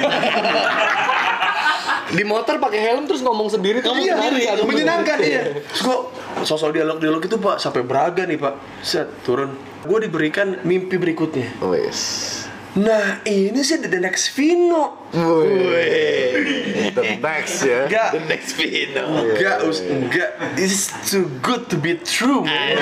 Di 2.14 2.22
motor 2.22 2.54
pakai 2.60 2.80
helm 2.80 3.04
terus 3.10 3.24
ngomong 3.24 3.48
sendiri 3.50 3.80
tuh 3.82 3.90
Ngomong 3.90 4.06
sendiri, 4.06 4.44
ngomong 4.46 4.68
Menyenangkan 4.70 5.18
iya. 5.24 5.42
Terus 5.56 5.80
gue 5.82 5.98
sosok 6.44 6.70
dialog-dialog 6.76 7.22
itu 7.24 7.36
pak 7.40 7.56
Sampai 7.58 7.82
Braga 7.82 8.28
nih 8.28 8.38
pak. 8.38 8.54
Set, 8.84 9.08
turun. 9.24 9.56
Gue 9.84 9.98
diberikan 10.04 10.60
mimpi 10.64 10.96
berikutnya. 10.96 11.60
Wes. 11.64 12.43
Nah 12.74 13.22
ini 13.22 13.62
sih 13.62 13.78
the 13.78 14.02
next 14.02 14.34
Vino 14.34 15.06
Wih. 15.14 16.90
The 16.90 17.22
next 17.22 17.62
ya. 17.62 17.86
Enggak 17.86 18.10
The 18.18 18.22
next 18.26 18.50
Vino 18.58 19.04
Enggak, 19.30 19.56
us, 19.62 19.78
enggak. 19.78 20.30
It's 20.58 20.90
too 21.06 21.30
good 21.38 21.70
to 21.70 21.78
be 21.78 21.94
true, 22.02 22.42
man. 22.42 22.74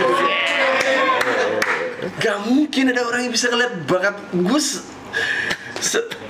Gak 2.25 2.39
mungkin 2.49 2.89
ada 2.89 3.05
orang 3.05 3.29
yang 3.29 3.33
bisa 3.37 3.53
ngeliat 3.53 3.85
bakat 3.85 4.17
gue 4.33 4.61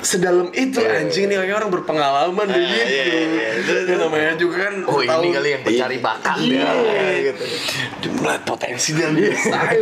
sedalam 0.02 0.48
itu 0.50 0.80
anjing 0.80 1.26
nih 1.26 1.36
orang 1.38 1.68
berpengalaman 1.68 2.44
deh 2.44 2.54
Ah, 2.54 2.64
gitu. 2.64 2.82
iya, 2.82 3.04
iya. 3.04 3.48
Terus, 3.62 3.84
Ya, 3.84 3.96
namanya 3.96 4.32
juga 4.34 4.56
kan 4.62 4.74
Oh 4.84 4.98
ini 4.98 5.08
tahu- 5.08 5.32
kali 5.32 5.48
yang 5.50 5.62
pencari 5.62 5.96
bakat 5.98 6.36
Iya. 6.40 6.66
ya. 6.66 7.04
Gitu. 7.22 7.44
Dia 8.00 8.10
melihat 8.10 8.42
potensi 8.42 8.88
dalam 8.92 9.14
diri 9.14 9.36
saya 9.36 9.78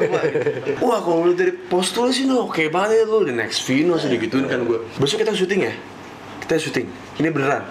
Wah 0.79 0.99
kalau 0.99 1.25
lu 1.25 1.33
dari 1.33 1.55
postur 1.55 2.11
sih 2.11 2.25
lo 2.25 2.45
oke 2.45 2.69
banget 2.69 3.01
ya 3.01 3.05
lu 3.07 3.23
The 3.23 3.33
next 3.33 3.65
Vino 3.65 3.95
sih 3.95 4.09
digituin 4.09 4.45
kan 4.45 4.61
gue 4.63 4.79
Besok 4.97 5.23
kita 5.23 5.33
syuting 5.33 5.61
ya? 5.63 5.75
Kita 6.41 6.55
syuting 6.57 6.87
Ini 7.17 7.29
beneran 7.29 7.63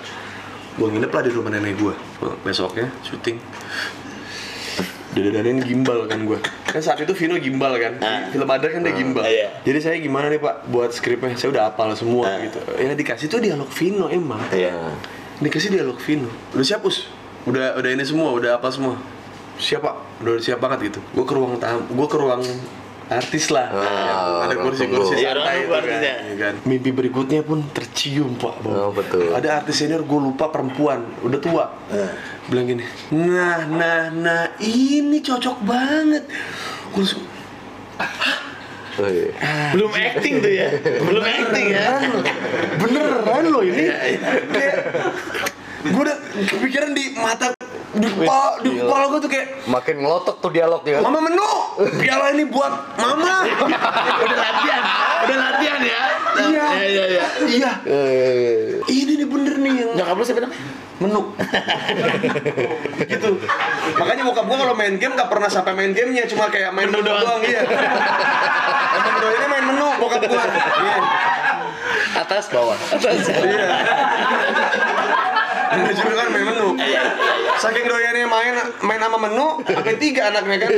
Gue 0.74 0.88
nginep 0.88 1.12
lah 1.12 1.22
di 1.22 1.30
rumah 1.30 1.52
nenek 1.52 1.76
gue 1.76 1.94
Besoknya 2.42 2.88
syuting 3.02 3.36
Dadanin 5.10 5.58
gimbal 5.60 6.06
kan 6.06 6.22
gue 6.22 6.38
Kan 6.64 6.80
saat 6.80 6.98
itu 6.98 7.10
Vino 7.12 7.34
gimbal 7.36 7.74
kan 7.76 7.98
Di 7.98 8.06
Ah. 8.06 8.30
Film 8.30 8.46
ada 8.46 8.62
kan 8.64 8.80
dia 8.80 8.94
gimbal 8.94 9.26
iya. 9.26 9.50
Jadi 9.62 9.80
saya 9.80 9.98
gimana 9.98 10.30
nih 10.30 10.38
pak 10.38 10.70
Buat 10.70 10.94
skripnya 10.94 11.34
Saya 11.34 11.50
udah 11.50 11.64
hafal 11.68 11.90
semua 11.94 12.30
Ah. 12.30 12.38
gitu 12.40 12.62
Yang 12.76 12.96
dikasih 12.96 13.26
tuh 13.28 13.40
dialog 13.40 13.70
Vino 13.70 14.06
emang 14.06 14.38
Iya 14.50 14.94
Dikasih 15.38 15.74
dialog 15.74 15.98
Vino 15.98 16.30
Udah 16.52 16.62
siap 16.64 16.84
us? 16.84 17.10
Udah 17.44 17.74
udah 17.74 17.90
ini 17.90 18.04
semua, 18.04 18.30
udah 18.32 18.60
apa 18.60 18.70
semua? 18.70 19.00
Siap 19.56 19.82
pak, 19.82 19.96
udah 20.20 20.38
siap 20.38 20.60
banget 20.60 20.92
gitu 20.92 21.00
Gue 21.10 21.24
ke 21.24 21.34
ruang 21.34 21.58
tamu, 21.58 21.84
gue 21.84 22.08
ke 22.08 22.18
ruang 22.18 22.44
artis 23.10 23.50
lah 23.50 23.66
Ah, 23.66 24.46
Ada 24.46 24.54
ruang 24.54 24.70
kursi-kursi. 24.70 25.18
Iya, 25.18 25.34
santai 25.34 25.58
itu 25.58 25.74
kan, 25.74 25.84
ya 25.90 26.16
kan. 26.38 26.54
Mimpi 26.62 26.94
berikutnya 26.94 27.42
pun 27.42 27.66
tercium 27.68 28.38
pak. 28.38 28.62
Oh, 28.62 28.94
betul. 28.94 29.34
Ada 29.34 29.58
artis 29.58 29.82
senior, 29.82 30.06
gue 30.06 30.20
lupa 30.22 30.48
perempuan, 30.48 31.02
udah 31.26 31.40
tua 31.42 31.74
Bilang 32.50 32.66
gini 32.66 32.84
Nah, 33.14 33.70
nah, 33.70 34.10
nah, 34.10 34.44
ini 34.58 35.22
cocok 35.22 35.58
banget. 35.64 36.26
Gue 36.90 37.02
langsung 37.06 37.24
Wih. 39.00 39.32
Belum 39.78 39.92
acting 39.96 40.44
tuh 40.44 40.52
ya? 40.52 40.68
Belum 41.00 41.24
acting 41.24 41.68
ya? 41.72 42.04
Beneran 42.76 43.44
loh 43.48 43.64
ini. 43.64 43.88
Kayak 44.52 44.76
gue 45.88 46.02
udah 46.04 46.18
kepikiran 46.36 46.92
di 46.92 47.16
mata 47.16 47.56
di 47.90 48.06
kepala 48.06 48.60
di 48.60 48.70
kepala 48.76 49.04
gue 49.10 49.20
tuh 49.24 49.32
kayak 49.32 49.48
Makin 49.72 49.96
ngelotok 50.04 50.36
tuh 50.44 50.52
dialognya. 50.52 51.00
mama 51.00 51.24
menu 51.24 51.48
piala 51.96 52.36
ini 52.36 52.44
buat 52.52 53.00
mama. 53.00 53.48
Udah 54.20 54.38
latihan 54.38 54.84
Udah 55.24 55.38
latihan 55.48 55.80
ya 55.80 56.04
Iya. 56.76 56.86
Iya 56.86 57.04
iya 57.10 57.26
iya 57.48 57.50
iya 57.50 57.72
Eh, 57.88 58.82
ini 58.92 59.14
nih 59.20 59.28
bener 59.28 59.56
nih 59.58 59.74
yang 59.82 59.90
Nyokap 59.98 60.16
lu 60.18 60.24
siapa 60.26 60.42
namanya? 60.44 60.64
menu 61.00 61.32
gitu 63.08 63.40
makanya 63.96 64.24
bokap 64.28 64.52
gue 64.52 64.58
kalau 64.60 64.76
main 64.76 65.00
game 65.00 65.16
gak 65.16 65.32
pernah 65.32 65.48
sampai 65.48 65.72
main 65.72 65.96
gamenya 65.96 66.28
cuma 66.28 66.52
kayak 66.52 66.76
main 66.76 66.92
menu, 66.92 67.08
doang. 67.08 67.24
doang. 67.24 67.40
iya 67.40 67.64
emang 69.00 69.16
doyannya 69.24 69.48
main 69.48 69.66
menu 69.72 69.88
bokap 69.96 70.28
gue 70.28 70.36
iya 70.84 71.00
atas 72.20 72.52
bawah. 72.52 72.76
Atas. 72.76 73.26
Iya. 73.32 73.68
Juga 75.96 76.14
kan 76.20 76.28
main 76.30 76.46
menu. 76.46 76.68
Saking 77.58 77.86
doyannya 77.88 78.28
main 78.28 78.54
main 78.84 79.00
sama 79.02 79.18
menu, 79.18 79.62
sampai 79.64 79.96
tiga 79.98 80.30
anaknya 80.30 80.68
kan. 80.68 80.70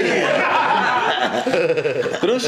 Terus 2.22 2.44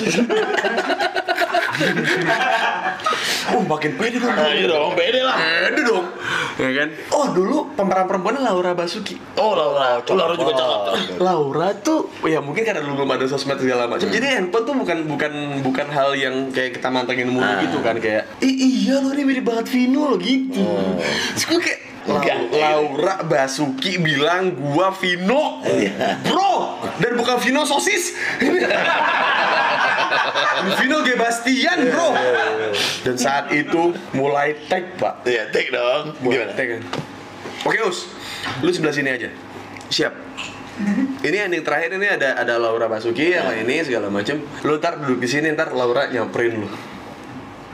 Oh 3.53 3.61
makin 3.61 3.91
pede 3.93 4.17
dong. 4.17 4.31
Nah, 4.31 4.49
iya 4.49 4.65
dong, 4.65 4.93
beda 4.93 5.19
lah. 5.21 5.35
Pede 5.37 5.81
dong. 5.83 6.05
Ya 6.53 6.69
kan? 6.71 6.87
Oh 7.09 7.25
dulu 7.29 7.73
pemeran 7.73 8.05
perempuannya 8.05 8.41
Laura 8.41 8.71
Basuki. 8.71 9.17
Oh 9.35 9.51
Laura, 9.51 9.99
Laura 10.05 10.33
juga 10.33 10.53
cakep 10.53 11.17
Laura 11.19 11.69
tuh 11.75 12.07
ya 12.23 12.39
mungkin 12.39 12.61
karena 12.61 12.79
dulu 12.79 13.03
belum 13.03 13.11
ada 13.11 13.25
sosmed 13.25 13.57
segala 13.57 13.85
macam. 13.85 14.05
Jadi 14.05 14.23
handphone 14.23 14.63
tuh 14.63 14.75
bukan 14.75 14.97
bukan 15.07 15.33
bukan 15.61 15.87
hal 15.89 16.13
yang 16.13 16.35
kayak 16.49 16.77
kita 16.77 16.87
mantengin 16.87 17.29
mulu 17.29 17.43
Ah. 17.43 17.59
gitu 17.59 17.77
kan 17.79 17.97
kayak 17.97 18.29
Ih, 18.39 18.53
iya 18.79 18.97
lo 18.97 19.11
ini 19.11 19.23
mirip 19.23 19.43
banget 19.43 19.65
Vino 19.67 20.07
lo 20.07 20.17
gitu. 20.17 20.63
Terus 21.35 21.45
gue 21.45 21.59
kayak 21.59 21.79
Enggak. 22.03 22.51
Laura 22.51 23.15
Basuki 23.23 23.95
bilang 23.95 24.59
gua 24.59 24.91
Vino 24.91 25.63
Bro 26.27 26.83
Dan 26.99 27.15
bukan 27.15 27.39
Vino 27.39 27.63
sosis 27.63 28.11
Vino 30.79 30.97
G. 31.03 31.09
Bastian 31.15 31.79
bro 31.87 32.11
Dan 33.07 33.15
saat 33.15 33.51
itu 33.51 33.95
mulai 34.11 34.55
tag 34.67 34.99
pak 34.99 35.23
Iya, 35.23 35.47
take 35.51 35.71
dong 35.71 36.15
Mulai 36.19 36.51
Gimana? 36.51 36.53
tag 36.55 36.67
kan 36.75 36.81
Oke 37.63 37.79
us 37.83 38.11
Lu 38.59 38.69
sebelah 38.71 38.95
sini 38.95 39.09
aja 39.11 39.29
Siap 39.87 40.13
ini 41.21 41.37
ending 41.37 41.61
terakhir 41.61 41.93
ini 41.93 42.09
ada 42.09 42.33
ada 42.33 42.57
Laura 42.57 42.89
Basuki 42.89 43.29
yang 43.29 43.45
ini 43.61 43.85
segala 43.85 44.09
macem. 44.09 44.41
Lu 44.65 44.81
ntar 44.81 44.97
duduk 44.97 45.21
di 45.21 45.29
sini 45.29 45.53
ntar 45.53 45.69
Laura 45.69 46.09
nyamperin 46.09 46.65
lu. 46.65 46.67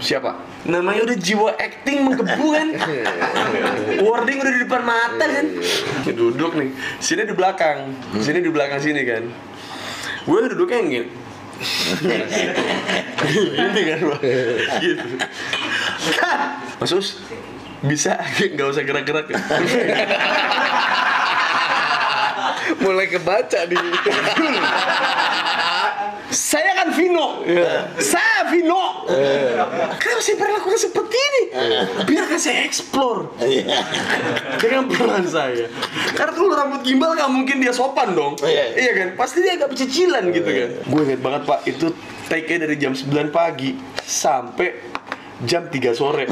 Siapa? 0.04 0.36
Namanya 0.68 1.08
udah 1.08 1.16
jiwa 1.16 1.56
acting 1.56 2.04
menggebu 2.04 2.48
kan. 2.52 2.68
Wording 4.06 4.44
udah 4.44 4.52
di 4.52 4.60
depan 4.68 4.84
mata 4.84 5.24
kan. 5.24 5.56
Duduk 6.12 6.60
nih. 6.60 6.76
Sini 7.00 7.24
di 7.24 7.32
belakang. 7.32 7.96
Sini 8.20 8.44
di 8.44 8.52
belakang 8.52 8.84
sini 8.84 9.08
kan. 9.08 9.24
Gue 10.28 10.52
duduknya 10.52 10.84
yang 10.84 10.90
gini. 10.92 11.08
Ini 13.60 13.82
kan 13.84 14.00
Bang. 14.00 14.22
gitu. 14.80 15.08
kan 16.16 16.56
Mas 16.80 16.96
Us 16.96 17.20
bisa 17.84 18.16
nggak 18.56 18.68
usah 18.72 18.84
gerak-gerak 18.88 19.28
Mulai 22.80 23.12
kebaca 23.12 23.60
di. 23.68 23.76
saya 26.30 26.72
kan 26.76 26.94
Vino. 26.94 27.42
Saya 27.98 28.48
Vino. 28.48 29.10
Kenapa 29.98 30.22
saya 30.22 30.38
perlakukan 30.38 30.78
seperti 30.78 31.18
ini? 31.18 31.44
Biarkan 32.06 32.38
saya 32.38 32.64
explore. 32.64 33.34
Dengan 34.56 34.86
peran 34.88 35.26
saya. 35.26 35.66
Karena 36.14 36.32
kalau 36.32 36.54
rambut 36.54 36.82
gimbal 36.82 37.14
nggak 37.14 37.30
mungkin 37.30 37.58
dia 37.58 37.74
sopan 37.74 38.14
dong. 38.14 38.38
Iya. 38.40 38.66
iya 38.78 38.92
kan? 38.96 39.08
Pasti 39.16 39.42
dia 39.42 39.58
agak 39.58 39.74
pecicilan 39.74 40.30
gitu 40.30 40.46
kan. 40.48 40.70
Gue 40.86 41.02
inget 41.04 41.20
banget 41.20 41.42
pak 41.44 41.60
itu 41.66 41.90
take 42.26 42.54
dari 42.54 42.78
jam 42.78 42.94
9 42.94 43.10
pagi 43.30 43.74
sampai 44.00 44.78
jam 45.42 45.66
3 45.66 45.74
sore. 45.94 46.30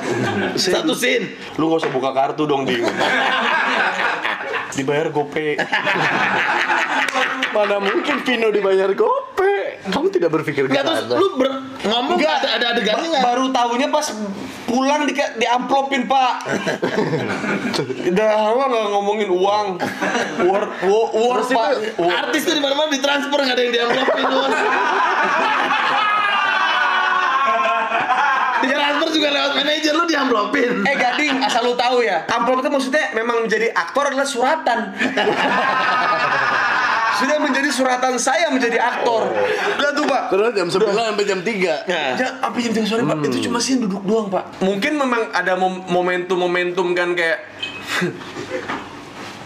Saya- 0.60 0.82
Satu 0.82 0.94
scene. 0.94 1.26
lu 1.58 1.66
nggak 1.66 1.80
usah 1.82 1.90
buka 1.90 2.10
kartu 2.12 2.46
dong 2.46 2.62
ding 2.64 2.80
dibayar 4.76 5.10
gope 5.10 5.58
Mana 7.50 7.76
mungkin 7.78 8.16
Vino 8.22 8.48
dibayar 8.48 8.90
gope? 8.92 9.82
Kamu 9.82 10.06
tidak 10.08 10.30
berpikir 10.30 10.64
Enggak 10.64 10.86
terus 10.86 11.02
lu 11.10 11.34
ber, 11.34 11.50
ngomong 11.82 12.14
Enggak. 12.14 12.36
nggak 12.36 12.36
ada 12.38 12.48
ada 12.52 12.66
adegannya 12.72 13.02
Ba- 13.02 13.12
nggak? 13.12 13.24
baru 13.24 13.44
tahunya 13.50 13.88
pas 13.88 14.06
pulang 14.64 15.02
di 15.02 15.12
di 15.16 15.46
amplopin 15.48 16.06
pak 16.06 16.46
udah 18.06 18.26
lama 18.30 18.64
nggak 18.68 18.86
ngomongin 18.88 19.28
uang 19.28 19.66
war 20.44 20.62
war, 20.78 21.04
war 21.10 21.36
Terus 21.40 21.48
pak 21.50 21.66
itu 21.72 21.90
War. 21.98 22.12
Artis 22.22 22.40
tuh 22.44 22.54
di 22.54 22.62
mana-mana 22.62 22.86
ditransfer 22.88 23.34
nggak 23.36 23.50
ada 23.50 23.62
yang 23.64 23.72
diamplopin 23.74 24.24
bos. 24.24 24.54
Ditransfer 28.60 29.08
juga 29.10 29.28
lewat 29.32 29.52
manajer 29.56 29.92
lu 29.92 30.04
diamplopin. 30.04 30.70
eh 30.82 30.94
gading 30.94 31.34
asal 31.40 31.64
lu 31.64 31.74
tahu 31.74 32.04
ya 32.04 32.28
amplop 32.28 32.60
itu 32.60 32.68
maksudnya 32.68 33.10
memang 33.12 33.42
menjadi 33.42 33.72
aktor 33.72 34.06
adalah 34.06 34.22
suratan 34.24 34.78
sudah 37.20 37.36
menjadi 37.38 37.68
suratan 37.68 38.16
saya 38.16 38.48
menjadi 38.48 38.80
aktor 38.80 39.28
udah 39.76 39.90
tuh 39.92 40.04
pak 40.04 40.22
Terus 40.28 40.50
jam 40.52 40.68
9 40.68 40.94
sampai 40.94 41.24
jam 41.24 41.40
3. 41.40 41.50
Nah, 41.84 42.10
Ya, 42.14 42.28
apa 42.38 42.54
yang 42.56 42.70
tiga 42.70 42.86
sore 42.86 43.02
pak? 43.02 43.18
Itu 43.24 43.38
cuma 43.42 43.58
sih 43.58 43.76
duduk 43.76 44.02
doang 44.02 44.26
pak. 44.26 44.44
Mungkin 44.60 44.94
memang 44.94 45.28
ada 45.30 45.54
mom- 45.54 45.84
momentum-momentum 45.84 46.86
kan 46.92 47.12
kayak 47.12 47.38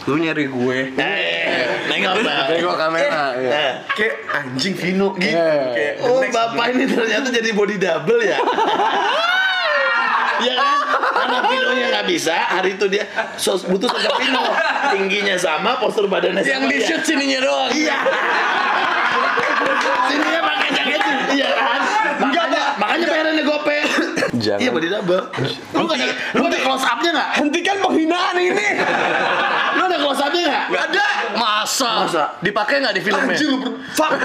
lu 0.05 0.21
nyari 0.21 0.45
gue, 0.45 0.79
eh, 0.93 1.65
nengok 1.89 2.21
Bang. 2.21 2.45
Tengok 2.47 2.77
kamera. 2.77 3.33
iya. 3.35 3.51
Eh. 3.51 3.73
kayak 3.91 4.15
anjing 4.31 4.77
Vino 4.77 5.17
gitu. 5.17 5.33
Eh. 5.33 5.65
Kayak 5.73 5.95
Oh 6.05 6.21
bapak 6.23 6.67
ini 6.71 6.85
ternyata 6.85 7.33
jadi 7.33 7.51
body 7.51 7.77
double 7.79 8.21
ya? 8.21 8.37
Iya 10.39 10.53
kan? 10.61 10.84
Karena 11.25 11.41
Vino-nya 11.49 11.87
nggak 11.91 12.07
bisa, 12.07 12.37
hari 12.37 12.77
itu 12.77 12.85
dia 12.87 13.05
sos 13.35 13.65
butuh 13.65 13.89
sosok 13.89 14.13
Vino. 14.21 14.45
Tingginya 14.93 15.37
sama, 15.41 15.81
postur 15.81 16.05
badannya 16.05 16.45
Yang 16.45 16.61
sama. 16.61 16.69
di 16.69 16.77
dia. 16.77 16.87
shoot 16.87 17.03
sininya 17.03 17.39
doang. 17.41 17.71
Iya. 17.73 17.97
Sininya 20.05 20.41
pakai 20.45 20.69
jaket, 20.71 21.01
iya 21.33 21.49
kan? 21.51 21.81
Makanya, 22.21 22.63
makanya 22.77 23.07
bayarannya 23.09 23.45
gope. 23.45 23.79
Jangan. 24.37 24.61
Iya 24.61 24.71
body 24.71 24.89
double. 24.91 25.23
Lu 25.73 25.83
nggak 25.83 25.97
ada, 25.97 26.07
lu 26.37 26.43
ada 26.45 26.59
close 26.61 26.85
up-nya 26.85 27.11
nggak? 27.11 27.29
Hentikan 27.41 27.77
penghinaan 27.81 28.37
ini. 28.37 28.67
Lu 29.75 29.83
ada 29.83 29.97
close 29.97 30.21
up-nya 30.21 30.43
nggak? 30.45 30.65
Gak 30.71 30.85
ada. 30.93 31.07
Masa? 31.35 31.91
Masa? 32.05 32.25
Dipakai 32.39 32.75
nggak 32.79 32.95
di 32.95 33.03
filmnya? 33.03 33.33
Anjir 33.33 33.49
lu 33.49 33.71
fuck. 33.91 34.13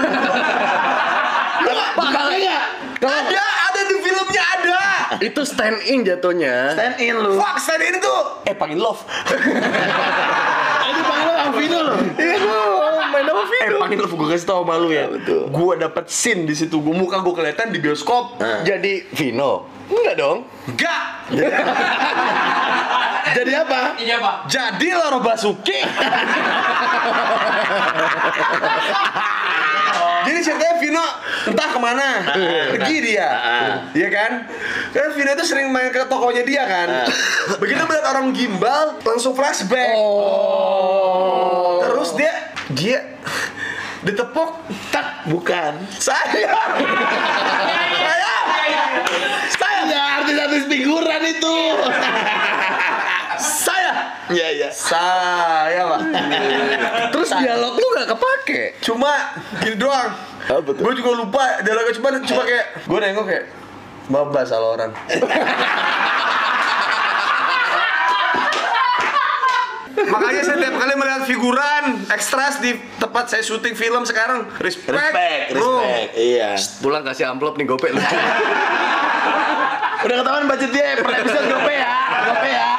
Lu 1.60 1.68
nggak 1.68 1.88
dipakai 1.92 2.36
nggak? 2.40 2.64
ada, 3.00 3.44
ada 3.68 3.80
di 3.82 3.96
filmnya 3.98 4.42
ada. 4.44 4.82
Itu 5.20 5.42
stand 5.42 5.84
in 5.84 6.00
jatuhnya. 6.00 6.72
Stand 6.72 6.94
in 6.98 7.14
lu. 7.14 7.36
Fuck, 7.36 7.56
stand 7.56 7.82
ini 7.82 7.98
tuh. 7.98 8.18
Eh, 8.42 8.52
panggil 8.52 8.76
love. 8.76 9.00
Ini 10.82 11.00
panggil 11.02 11.28
lu 11.28 11.50
Vino 11.52 11.78
lu. 11.82 11.94
Iya 12.16 12.34
main 13.06 13.22
sama 13.22 13.42
Eh, 13.42 13.46
Vino. 13.66 13.76
panggil 13.78 13.96
love 13.98 14.12
gue 14.12 14.26
kasih 14.28 14.44
tau 14.44 14.60
sama 14.60 14.74
lu 14.76 14.88
ya. 14.88 15.06
betul. 15.06 15.46
Gue 15.46 15.72
dapet 15.76 16.04
scene 16.08 16.42
di 16.42 16.52
situ. 16.52 16.78
Gue 16.78 16.90
muka 16.90 17.18
gue 17.18 17.32
kelihatan 17.32 17.68
di 17.68 17.78
bioskop. 17.78 18.38
Jadi 18.62 19.04
Vino? 19.12 19.66
Enggak 19.86 20.14
dong. 20.16 20.36
Enggak. 20.66 21.02
Jadi 23.30 23.50
apa? 23.52 23.94
Jadi 24.46 24.86
Loro 24.90 25.18
Basuki. 25.20 25.78
Jadi 30.26 30.38
ceritanya 30.44 30.74
Vino 30.80 31.04
entah 31.48 31.68
ke 31.72 31.78
mana 31.80 32.08
pergi 32.74 32.96
dia, 33.00 33.28
Iya 33.96 34.08
kan? 34.12 34.30
Kan 34.92 35.08
Vino 35.16 35.30
itu 35.32 35.44
sering 35.44 35.72
main 35.72 35.88
ke 35.88 36.04
tokonya 36.06 36.42
dia 36.44 36.62
kan. 36.66 36.88
Begitu 37.60 37.80
melihat 37.84 38.06
orang 38.12 38.32
gimbal 38.36 39.00
langsung 39.00 39.32
flashback. 39.32 39.96
Oh. 39.96 41.80
Terus 41.84 42.16
dia 42.16 42.32
dia 42.70 42.98
ditepuk 44.00 44.56
Tak, 44.88 45.28
bukan. 45.28 45.76
saya. 46.00 46.24
saya. 46.24 46.52
Saya. 49.52 49.78
Ya 49.90 50.22
artis-artis 50.22 50.64
figuran 50.70 51.22
itu. 51.24 51.56
Iya 54.28 54.46
iya. 54.52 54.68
Saya, 54.70 55.82
Pak. 55.86 56.00
Terus 57.10 57.30
dialog 57.34 57.74
lu 57.74 57.86
nggak 57.92 58.08
kepake? 58.08 58.60
Cuma 58.80 59.12
gini 59.58 59.74
doang. 59.74 60.10
Apa 60.46 60.70
tuh? 60.70 60.82
Gue 60.82 60.92
juga 60.94 61.10
lupa 61.14 61.42
dialognya 61.60 61.94
cuma 61.94 62.08
cuma 62.20 62.42
kayak 62.42 62.66
gue 62.82 62.98
nengok 62.98 63.26
kayak 63.26 63.44
Babas 64.06 64.50
salah 64.50 64.74
orang. 64.74 64.90
Makanya 70.00 70.42
saya 70.42 70.56
tiap 70.58 70.74
kali 70.74 70.94
melihat 70.96 71.22
figuran 71.24 71.84
ekstras 72.08 72.58
di 72.58 72.72
tempat 72.96 73.28
saya 73.28 73.42
syuting 73.42 73.74
film 73.74 74.02
sekarang 74.02 74.48
respect, 74.58 74.96
Respect, 74.96 75.44
bro. 75.52 75.78
respect. 75.78 76.10
Iya. 76.16 76.50
Pulang 76.80 77.02
kasih 77.04 77.28
amplop 77.28 77.54
nih 77.54 77.66
gope 77.68 77.86
lu. 77.86 78.00
Udah 80.00 80.16
ketahuan 80.16 80.44
budget 80.48 80.70
dia 80.72 80.96
per 80.96 81.12
episode 81.12 81.46
gope 81.46 81.72
ya. 81.72 81.92
Gope 82.24 82.48
ya. 82.48 82.69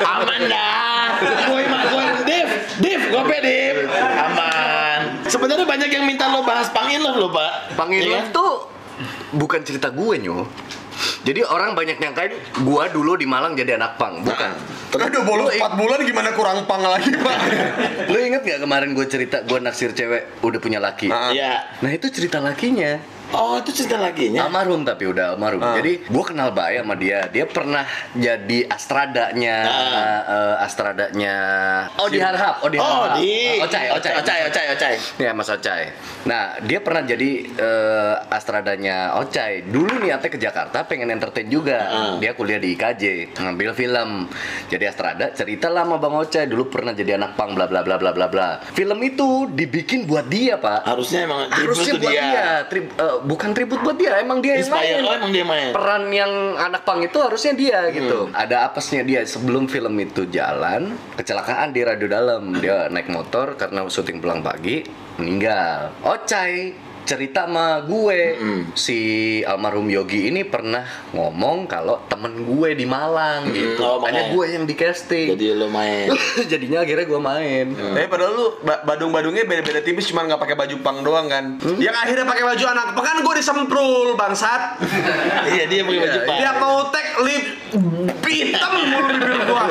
Aman 0.00 0.40
dah. 0.48 1.06
Gue 1.20 1.62
mah 1.68 1.82
gue 1.88 2.04
Div, 2.24 2.48
Div, 2.80 3.02
gope 3.12 3.36
Div. 3.40 3.76
Aman. 3.96 5.00
Sebenarnya 5.28 5.66
banyak 5.68 5.90
yang 5.92 6.04
minta 6.08 6.28
lo 6.32 6.42
bahas 6.42 6.72
pangin 6.72 7.04
lo, 7.04 7.28
Pak. 7.30 7.76
Pangil 7.76 8.08
Iya 8.08 8.28
kan? 8.28 8.34
tuh 8.34 8.52
bukan 9.36 9.60
cerita 9.62 9.92
gue 9.92 10.14
nyo. 10.20 10.48
Jadi 11.24 11.40
orang 11.44 11.72
banyak 11.72 11.96
nyangkain 11.96 12.32
gua 12.60 12.92
dulu 12.92 13.16
di 13.16 13.24
Malang 13.24 13.56
jadi 13.56 13.80
anak 13.80 13.96
pang, 13.96 14.20
bukan. 14.20 14.52
Aduh 15.00 15.22
bolos 15.24 15.54
4 15.56 15.80
bulan 15.80 16.02
gimana 16.04 16.34
kurang 16.34 16.66
pang 16.66 16.82
lagi 16.82 17.14
pak 17.14 17.38
Lu 18.10 18.18
inget 18.18 18.42
gak 18.42 18.58
kemarin 18.58 18.90
gue 18.90 19.06
cerita 19.06 19.38
gue 19.46 19.62
naksir 19.62 19.94
cewek 19.94 20.42
udah 20.42 20.58
punya 20.60 20.76
laki? 20.82 21.08
Iya. 21.08 21.78
Nah 21.80 21.90
itu 21.94 22.10
cerita 22.10 22.42
lakinya. 22.42 22.98
Oh, 23.30 23.54
itu 23.58 23.70
cerita 23.70 23.94
lagi 23.94 24.26
nya. 24.28 24.46
Almarhum 24.46 24.82
tapi 24.82 25.06
udah 25.06 25.34
almarhum. 25.34 25.62
Ah. 25.62 25.78
Jadi 25.78 26.02
gue 26.02 26.24
kenal 26.26 26.50
baik 26.50 26.82
sama 26.82 26.94
dia. 26.98 27.30
Dia 27.30 27.44
pernah 27.46 27.86
jadi 28.12 28.58
astradanya, 28.66 29.56
eh, 30.26 30.56
astradanya. 30.60 31.34
Oh 31.96 32.10
di 32.10 32.18
Harhab, 32.18 32.62
oh 32.62 32.70
di 32.70 32.78
Oh, 32.80 33.06
di 33.14 33.60
Ocai, 33.62 33.86
Ocai, 33.94 34.12
Ocai, 34.18 34.40
Ocai, 34.50 34.66
Ocai. 34.74 34.94
Ya 35.22 35.30
Mas 35.30 35.46
Ocai. 35.46 35.94
Nah 36.26 36.58
dia 36.64 36.82
pernah 36.82 37.06
jadi 37.06 37.30
eh, 37.46 38.14
astradanya 38.28 39.14
Ocai. 39.20 39.62
Dulu 39.62 40.02
niatnya 40.02 40.30
ke 40.30 40.38
Jakarta 40.40 40.82
pengen 40.82 41.14
entertain 41.14 41.46
juga. 41.46 41.78
Ah. 41.86 42.14
Dia 42.18 42.34
kuliah 42.34 42.58
di 42.58 42.74
IKJ, 42.74 43.36
ngambil 43.38 43.70
film. 43.74 44.26
Jadi 44.66 44.84
astrada 44.86 45.30
cerita 45.30 45.70
lama 45.70 45.96
Bang 45.96 46.18
Ocai 46.18 46.50
dulu 46.50 46.66
pernah 46.66 46.90
jadi 46.90 47.14
anak 47.14 47.38
pang 47.38 47.54
bla 47.54 47.70
bla 47.70 47.86
bla 47.86 47.94
bla 47.94 48.10
bla 48.10 48.26
bla. 48.26 48.48
Film 48.74 48.98
itu 49.06 49.46
dibikin 49.54 50.02
buat 50.02 50.26
dia 50.26 50.58
pak. 50.58 50.82
Harusnya 50.82 51.30
emang 51.30 51.46
Harusnya 51.46 51.94
buat 51.94 52.10
dia. 52.10 52.22
dia, 52.26 52.46
Tri- 52.66 52.90
eh, 52.90 53.16
bukan 53.22 53.54
tribut 53.54 53.80
buat 53.80 53.96
dia, 53.96 54.20
emang 54.20 54.42
dia 54.44 54.58
yang 54.58 54.66
Inspire, 54.66 55.00
main. 55.00 55.08
oh 55.08 55.14
emang 55.16 55.32
dia 55.32 55.44
main. 55.44 55.70
Peran 55.72 56.04
yang 56.10 56.32
anak 56.58 56.82
pang 56.82 57.00
itu 57.00 57.18
harusnya 57.20 57.52
dia 57.54 57.88
gitu. 57.94 58.28
Ada 58.34 58.68
apesnya 58.68 59.00
dia 59.06 59.20
sebelum 59.24 59.70
film 59.70 59.94
itu 60.00 60.26
jalan, 60.28 60.96
kecelakaan 61.16 61.72
di 61.72 61.80
radio 61.86 62.08
dalam. 62.10 62.52
Dia 62.58 62.90
naik 62.90 63.08
motor 63.08 63.54
karena 63.54 63.86
syuting 63.86 64.18
pulang 64.18 64.42
pagi, 64.44 64.82
meninggal. 65.16 65.94
Ocai 66.02 66.89
cerita 67.02 67.44
sama 67.44 67.78
gue 67.82 68.36
si 68.72 68.98
almarhum 69.42 69.86
Yogi 69.86 70.28
ini 70.28 70.42
pernah 70.42 70.82
ngomong 71.10 71.64
kalau 71.64 72.00
temen 72.06 72.40
gue 72.40 72.68
di 72.72 72.84
Malang 72.84 73.50
gitu 73.50 73.80
oh, 73.80 73.98
makanya 73.98 74.30
gue 74.30 74.44
yang 74.46 74.64
di 74.64 74.72
casting 74.72 75.26
Jadi 75.30 75.52
lo 75.52 75.66
main. 75.66 76.06
jadinya 76.50 76.80
akhirnya 76.80 77.04
gue 77.04 77.20
main 77.20 77.64
Tapi 77.72 78.06
padahal 78.06 78.32
lu 78.32 78.44
ba- 78.60 78.80
badung-badungnya 78.84 79.44
beda-beda 79.44 79.80
tipis 79.80 80.06
cuma 80.06 80.22
nggak 80.22 80.38
pakai 80.38 80.54
baju 80.54 80.74
pang 80.80 80.98
doang 81.00 81.26
kan. 81.26 81.56
Yang 81.76 81.96
akhirnya 81.98 82.24
pakai 82.24 82.44
baju 82.44 82.64
anak 82.66 82.86
pang 82.92 83.04
kan 83.04 83.16
gue 83.20 83.34
disemprul 83.34 84.14
bangsat. 84.14 84.62
Iya, 85.50 85.64
dia 85.66 85.80
pakai 85.82 85.98
baju 85.98 86.12
Iya, 86.12 86.26
pang. 86.28 86.36
Dia 86.36 86.50
mau 86.56 86.76
tag 86.88 87.06
lip 87.22 87.44
hitam 88.22 88.72
mulu 88.86 88.98
bibir 89.10 89.32
gua. 89.44 89.64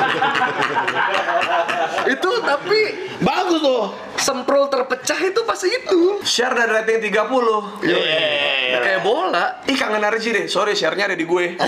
itu 2.12 2.30
tapi 2.42 2.80
Bagus 3.20 3.60
tuh. 3.60 3.84
Semprol 4.20 4.68
terpecah 4.68 5.18
itu 5.18 5.40
pas 5.42 5.58
itu. 5.58 6.20
Share 6.22 6.52
dan 6.52 6.68
rating 6.70 7.00
30. 7.00 7.82
Iya. 7.82 8.78
Kayak 8.80 9.00
bola. 9.02 9.64
Ih 9.66 9.76
kangen 9.76 10.00
Narji 10.00 10.28
deh. 10.30 10.46
Sorry, 10.46 10.76
share-nya 10.76 11.10
ada 11.10 11.16
di 11.16 11.24
gue. 11.24 11.44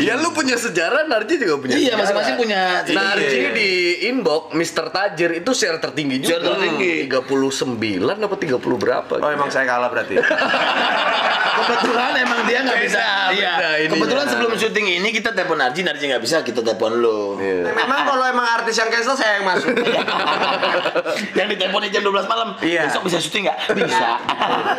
Ya 0.00 0.18
lu 0.18 0.32
punya 0.32 0.56
sejarah, 0.56 1.06
Narji 1.06 1.36
juga 1.36 1.60
punya. 1.60 1.76
Iya, 1.76 1.94
masing-masing 1.94 2.34
punya 2.34 2.82
Narji 2.82 3.38
Iya. 3.38 3.50
di 3.54 3.70
inbox 4.08 4.50
Mr. 4.50 4.90
Tajir 4.90 5.30
itu 5.36 5.52
share 5.52 5.78
tertinggi 5.78 6.18
juga. 6.18 6.40
Share 6.40 6.44
tertinggi. 6.48 7.06
39 7.06 8.00
apa 8.18 8.34
30 8.34 8.58
berapa? 8.80 9.14
Oh 9.20 9.30
emang 9.30 9.52
saya 9.52 9.68
kalah 9.68 9.92
berarti. 9.92 10.16
Kebetulan 11.62 12.12
emang 12.18 12.40
dia 12.48 12.64
nggak 12.64 12.80
bisa. 12.82 13.02
Iya. 13.30 13.52
Kebetulan 13.86 14.26
sebelum 14.26 14.52
syuting 14.56 14.86
ini 14.98 15.08
kita 15.12 15.36
telepon 15.36 15.60
Narji, 15.60 15.84
Narji 15.84 16.04
nggak 16.08 16.22
bisa, 16.24 16.40
kita 16.42 16.64
telepon 16.64 16.98
lu. 16.98 17.36
Iya. 17.38 17.70
Memang 17.70 18.00
kalau 18.08 18.24
emang 18.26 18.46
artis 18.48 18.74
yang 18.80 18.88
cancel 18.88 19.14
saya 19.14 19.38
yang 19.38 19.46
masuk. 19.46 19.70
yang 21.38 21.48
diteleponin 21.48 21.90
jam 21.92 22.02
12 22.04 22.26
malam. 22.28 22.48
Iya. 22.60 22.88
Besok 22.88 23.02
bisa 23.08 23.18
syuting 23.20 23.48
nggak? 23.48 23.58
Bisa. 23.76 24.08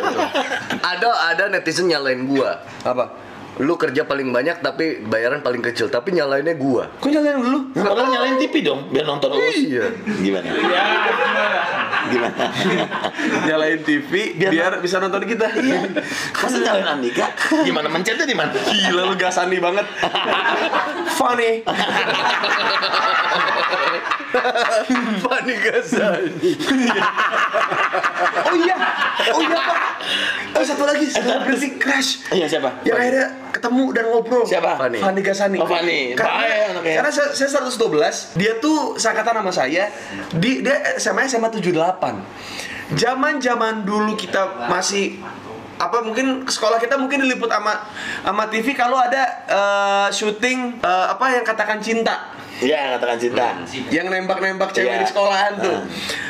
Ada 0.94 1.10
ada 1.34 1.44
netizen 1.48 1.88
nyalain 1.88 2.28
gua. 2.28 2.60
Apa? 2.84 3.10
Lu 3.62 3.78
kerja 3.78 4.02
paling 4.02 4.34
banyak 4.34 4.60
tapi 4.60 4.98
bayaran 5.06 5.40
paling 5.40 5.62
kecil, 5.62 5.86
tapi 5.86 6.10
nyalainnya 6.12 6.58
gua. 6.58 6.90
Kok 6.98 7.10
nyalain 7.10 7.38
dulu? 7.38 7.58
Padahal 7.74 8.10
nyalain 8.10 8.36
TV 8.38 8.66
dong, 8.66 8.90
biar 8.90 9.06
nonton 9.06 9.30
Uus. 9.38 9.56
Iya. 9.62 9.94
Gimana? 10.20 10.48
Gimana? 10.50 11.73
Nyalain 13.44 13.80
TV 13.82 14.34
biar, 14.34 14.50
Biar- 14.50 14.80
bisa 14.80 14.98
nonton 14.98 15.22
kita. 15.24 15.46
Masa 16.34 16.56
nyalain 16.58 16.88
Andika? 16.88 17.26
Gimana 17.62 17.88
mencetnya 17.88 18.24
di 18.24 18.36
mana? 18.36 18.52
Gila 18.52 19.02
lu 19.06 19.14
gasani 19.14 19.58
banget. 19.58 19.86
Funny. 21.14 21.62
Fani 25.22 25.54
Gazani. 25.56 26.50
Oh 28.44 28.54
iya. 28.54 28.76
Oh 29.30 29.40
iya, 29.40 29.56
Pak. 29.56 29.78
Oh 30.54 30.62
satu 30.62 30.84
lagi, 30.84 31.06
selebriti 31.06 31.78
crush. 31.78 32.26
Iya 32.30 32.46
siapa? 32.48 32.82
Yang 32.82 32.98
akhirnya 32.98 33.26
ketemu 33.64 33.84
dan 33.96 34.04
ngobrol. 34.12 34.44
Siapa? 34.44 34.76
Fani. 34.76 35.00
Fani 35.00 35.20
Gasani. 35.24 35.56
Oh, 35.56 35.64
Fani. 35.64 36.12
Karena, 36.12 36.36
Baik 36.36 36.60
anaknya. 36.76 36.94
karena 37.00 37.10
saya, 37.16 37.28
saya 37.32 37.64
112, 37.64 38.36
dia 38.36 38.52
tuh 38.60 39.00
seangkatan 39.00 39.40
sama 39.40 39.52
saya. 39.56 39.88
Di 40.36 40.60
dia 40.60 41.00
SMA 41.00 41.24
SMA 41.24 41.48
78. 41.48 42.92
Zaman-zaman 42.92 43.88
dulu 43.88 44.12
kita 44.12 44.68
masih 44.68 45.16
apa 45.74 46.04
mungkin 46.06 46.46
sekolah 46.46 46.78
kita 46.78 46.94
mungkin 47.00 47.26
diliput 47.26 47.50
sama 47.50 47.82
sama 48.22 48.46
TV 48.46 48.78
kalau 48.78 48.94
ada 48.94 49.42
eh, 49.48 50.08
syuting 50.14 50.78
eh, 50.78 51.06
apa 51.10 51.34
yang 51.34 51.42
katakan 51.42 51.82
cinta 51.82 52.30
Iya, 52.62 52.94
katakan 52.94 53.18
cinta. 53.18 53.46
yang 53.90 54.06
nembak-nembak 54.06 54.70
cewek 54.70 54.94
Iya. 54.94 55.02
di 55.02 55.06
sekolahan 55.10 55.52
tuh. 55.58 55.78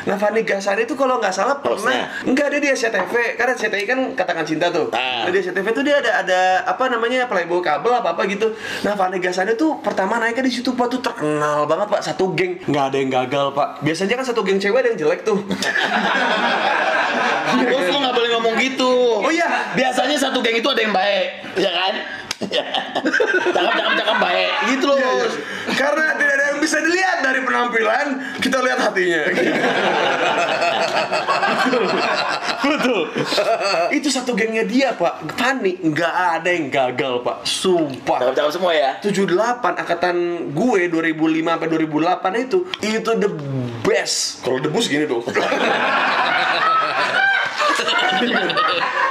Nah, 0.09 0.17
Fani 0.17 0.41
Gasani 0.41 0.85
itu 0.85 0.97
kalau 0.97 1.21
nggak 1.21 1.33
salah 1.33 1.61
pernah 1.61 2.09
ada 2.25 2.57
dia 2.61 2.73
CTV, 2.73 3.37
karena 3.37 3.53
CTI 3.53 3.85
kan 3.85 3.99
katakan 4.13 4.45
cinta 4.45 4.69
tuh. 4.69 4.89
Ah. 4.93 5.25
Nah, 5.25 5.31
di 5.33 5.41
CTV 5.41 5.65
tuh 5.73 5.83
dia 5.85 6.01
ada 6.01 6.25
ada 6.25 6.39
apa 6.65 6.89
namanya 6.89 7.25
playboy 7.25 7.61
kabel 7.61 7.93
apa 7.93 8.13
apa 8.13 8.21
gitu. 8.25 8.53
Nah, 8.81 8.93
Fani 8.93 9.17
Gasani 9.21 9.53
tuh 9.53 9.81
pertama 9.81 10.17
naiknya 10.17 10.45
di 10.45 10.53
situ 10.53 10.73
Pak 10.73 10.87
tuh 10.89 11.01
terkenal 11.01 11.65
banget 11.65 11.87
Pak 11.89 12.01
satu 12.01 12.33
geng 12.33 12.57
nggak 12.65 12.85
ada 12.93 12.97
yang 12.97 13.11
gagal 13.13 13.53
Pak. 13.53 13.81
Biasanya 13.85 14.15
kan 14.21 14.25
satu 14.25 14.41
geng 14.45 14.57
cewek 14.61 14.81
ada 14.81 14.89
yang 14.93 14.99
jelek 15.01 15.21
tuh. 15.25 15.37
Bos 17.55 17.85
lu 17.87 17.97
nggak 18.01 18.15
boleh 18.15 18.29
ngomong 18.37 18.55
gitu. 18.59 18.91
Oh 19.21 19.31
iya. 19.31 19.73
Biasanya 19.73 20.17
satu 20.17 20.41
geng 20.41 20.57
itu 20.57 20.67
ada 20.67 20.81
yang 20.81 20.93
baik, 20.93 21.27
ya 21.57 21.71
kan? 21.71 21.93
Cakep, 22.35 23.71
cakep, 23.71 23.93
cakep 23.95 24.17
baik. 24.19 24.51
Gitu 24.75 24.85
loh. 24.85 24.97
Iya. 24.99 25.07
Bos. 25.07 25.33
Karena 25.75 26.05
tidak 26.19 26.33
ada 26.35 26.45
yang 26.51 26.59
bisa 26.59 26.77
dilihat 26.83 27.17
dari 27.23 27.39
penampilan, 27.43 28.07
kita 28.43 28.57
lihat 28.59 28.79
hatinya. 28.83 29.21
Betul. 32.65 33.01
Itu 33.95 34.07
satu 34.11 34.35
gengnya 34.35 34.67
dia, 34.67 34.93
Pak. 34.93 35.37
Fani 35.39 35.79
nggak 35.79 36.15
ada 36.41 36.49
yang 36.51 36.67
gagal, 36.67 37.23
Pak. 37.23 37.47
Sumpah. 37.47 38.19
Cakep, 38.19 38.35
cakep 38.35 38.51
semua 38.51 38.71
ya. 38.75 38.91
78 38.99 39.81
angkatan 39.81 40.15
gue 40.51 40.81
2005 40.91 41.55
sampai 41.55 41.69
2008 41.71 42.45
itu 42.45 42.57
itu 42.83 43.11
the 43.15 43.31
best. 43.85 44.43
Kalau 44.43 44.59
debus 44.59 44.91
gini 44.91 45.07
dong. 45.07 45.23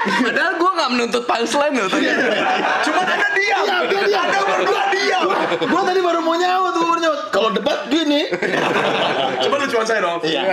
Padahal 0.04 0.54
nggak 0.84 1.00
menuntut 1.00 1.24
punchline 1.24 1.74
loh 1.80 1.88
tadi. 1.88 2.06
Cuman 2.84 3.04
ada 3.08 3.28
dia. 3.32 3.56
Iya, 3.64 3.76
dia, 3.88 4.00
dia. 4.04 4.20
Ada 4.20 4.38
berdua 4.44 4.82
dia. 4.92 5.18
Gua 5.64 5.80
tadi 5.80 6.00
baru 6.04 6.20
mau 6.20 6.36
nyaut, 6.36 6.76
tuh 6.76 6.84
baru 6.84 7.00
nyaut. 7.00 7.20
Kalau 7.32 7.48
debat 7.56 7.88
gini. 7.88 8.28
Coba 9.40 9.64
lucuan 9.64 9.86
saya 9.88 10.04
dong. 10.04 10.20
Iya. 10.20 10.44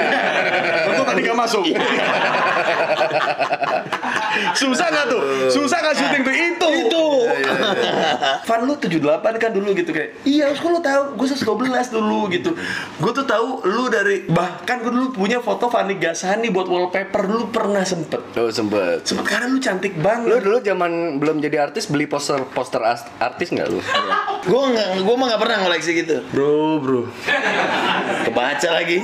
Tentu 0.88 1.04
tadi 1.04 1.20
gak 1.28 1.36
masuk. 1.36 1.64
Susah 4.56 4.88
nggak 4.88 5.06
tuh? 5.12 5.22
Susah 5.52 5.78
nggak 5.84 5.96
syuting 6.00 6.24
tuh? 6.24 6.34
Itu. 6.34 6.70
Itu. 6.88 7.06
Fan 8.48 8.64
lu 8.64 8.80
78 8.80 9.04
kan 9.36 9.52
dulu 9.52 9.76
gitu 9.76 9.92
kayak 9.92 10.24
Iya, 10.24 10.56
kok 10.56 10.70
lu 10.72 10.80
tahu? 10.80 11.20
Gue 11.20 11.28
112 11.28 11.92
dulu 11.92 12.32
gitu. 12.32 12.56
Gue 13.04 13.12
tuh 13.12 13.28
tahu 13.28 13.68
lu 13.68 13.92
dari 13.92 14.24
bahkan 14.32 14.80
gue 14.80 14.92
dulu 14.92 15.12
punya 15.12 15.44
foto 15.44 15.68
Fanny 15.68 16.00
Gasani 16.00 16.48
buat 16.48 16.68
wallpaper 16.72 17.28
dulu 17.28 17.52
pernah 17.52 17.84
sempet. 17.84 18.24
Oh 18.40 18.48
sempet. 18.48 19.04
Sempet 19.04 19.26
karena 19.28 19.52
lu 19.52 19.60
cantik 19.60 19.94
Lu 20.22 20.36
dulu 20.38 20.58
zaman 20.62 21.18
belum 21.18 21.42
jadi 21.42 21.66
artis 21.66 21.90
beli 21.90 22.06
poster 22.06 22.42
poster 22.52 22.82
artis 22.82 23.48
nggak 23.50 23.68
lu? 23.68 23.80
Gua 24.50 24.74
nggak, 24.74 25.06
gua 25.06 25.16
mah 25.22 25.26
nggak 25.30 25.42
pernah 25.42 25.58
ngoleksi 25.62 25.92
gitu. 25.94 26.16
Bro, 26.34 26.82
bro. 26.82 27.02
Kebaca 28.26 28.70
lagi. 28.74 28.98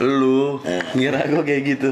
Lu 0.00 0.56
ngira 0.96 1.28
gue 1.28 1.42
kayak 1.44 1.62
gitu. 1.68 1.88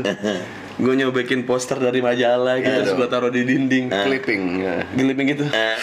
Gue 0.80 0.96
nyobekin 0.96 1.44
poster 1.44 1.76
dari 1.76 2.00
majalah 2.00 2.56
gitu 2.58 2.72
terus 2.80 2.96
gue 2.96 3.08
taruh 3.12 3.28
di 3.28 3.44
dinding. 3.44 3.92
Clipping. 3.92 4.42
ya. 4.64 4.88
Geliping 4.96 5.26
gitu. 5.36 5.44
Eh, 5.52 5.76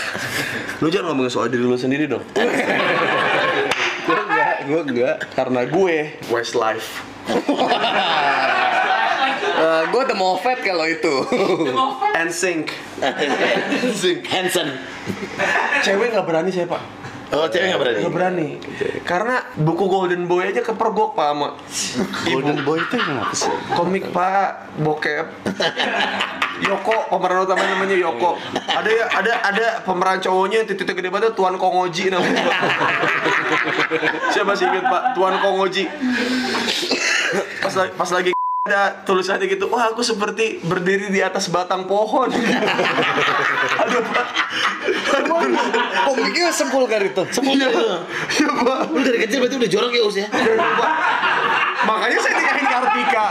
Lu 0.81 0.89
jangan 0.89 1.13
ngomongin 1.13 1.29
soal 1.29 1.47
diri 1.47 1.61
lu 1.61 1.77
sendiri 1.77 2.09
dong. 2.09 2.25
Gua 4.09 4.17
enggak, 4.25 4.55
gua 4.65 4.81
enggak. 4.81 5.15
Karena 5.37 5.61
gue 5.69 5.95
Westlife. 6.33 7.05
Eh, 9.59 9.83
gua 9.91 10.07
the 10.07 10.15
Moffat 10.15 10.63
kalau 10.63 10.87
itu. 10.87 11.15
And 12.15 12.31
Sync. 12.31 12.71
Hansen. 14.31 14.69
Cewek 15.83 16.15
nggak 16.15 16.23
berani 16.23 16.47
saya 16.47 16.63
pak. 16.63 16.79
Oh, 17.29 17.45
cewek 17.45 17.75
nggak 17.75 17.81
berani. 17.81 17.99
Nggak 17.99 18.15
berani. 18.15 18.49
Karena 19.03 19.35
buku 19.59 19.85
Golden 19.91 20.31
Boy 20.31 20.47
aja 20.49 20.63
kepergok 20.63 21.13
pak 21.13 21.27
sama 21.29 21.49
Golden 22.25 22.63
Boy 22.63 22.79
itu 22.81 22.95
yang 22.97 23.19
apa 23.21 23.35
sih? 23.35 23.51
komik 23.75 24.09
pak 24.15 24.79
bokep. 24.79 25.27
Yoko 26.59 27.07
pemeran 27.07 27.47
utama 27.47 27.63
namanya 27.63 27.95
Yoko. 27.95 28.35
Ada 28.51 28.89
ya 28.91 29.05
ada 29.11 29.33
ada 29.47 29.67
pemeran 29.83 30.19
cowoknya 30.19 30.67
titik 30.67 30.91
gede 30.91 31.07
banget 31.11 31.35
Tuan 31.35 31.55
Kongoji 31.55 32.11
namanya. 32.11 32.47
Pak. 32.47 32.59
Siapa 34.35 34.55
sih 34.55 34.67
inget 34.67 34.83
Pak 34.87 35.15
Tuan 35.15 35.39
Kongoji? 35.39 35.87
Pas 37.63 37.73
pas 37.95 38.09
lagi 38.11 38.38
ada 38.69 39.01
tulisannya 39.01 39.49
gitu, 39.49 39.65
wah 39.73 39.89
aku 39.89 40.05
seperti 40.05 40.61
berdiri 40.61 41.09
di 41.09 41.25
atas 41.25 41.49
batang 41.49 41.89
pohon. 41.89 42.29
Aduh 43.81 44.03
Pak. 44.05 44.27
Aduh, 45.17 45.49
Komiknya 46.05 46.53
sepulgar 46.53 47.01
itu. 47.01 47.25
Iya, 47.41 47.67
iya 47.73 48.49
Pak. 48.53 48.79
Lu 48.93 49.01
dari 49.01 49.17
kecil 49.25 49.41
berarti 49.41 49.57
udah 49.57 49.69
jorok 49.69 49.91
ya 49.91 50.01
Us 50.05 50.15
ya? 50.21 50.27
Pak. 50.29 50.93
Makanya 51.87 52.17
saya 52.19 52.33
nikahin 52.35 52.65
Kartika. 52.67 53.25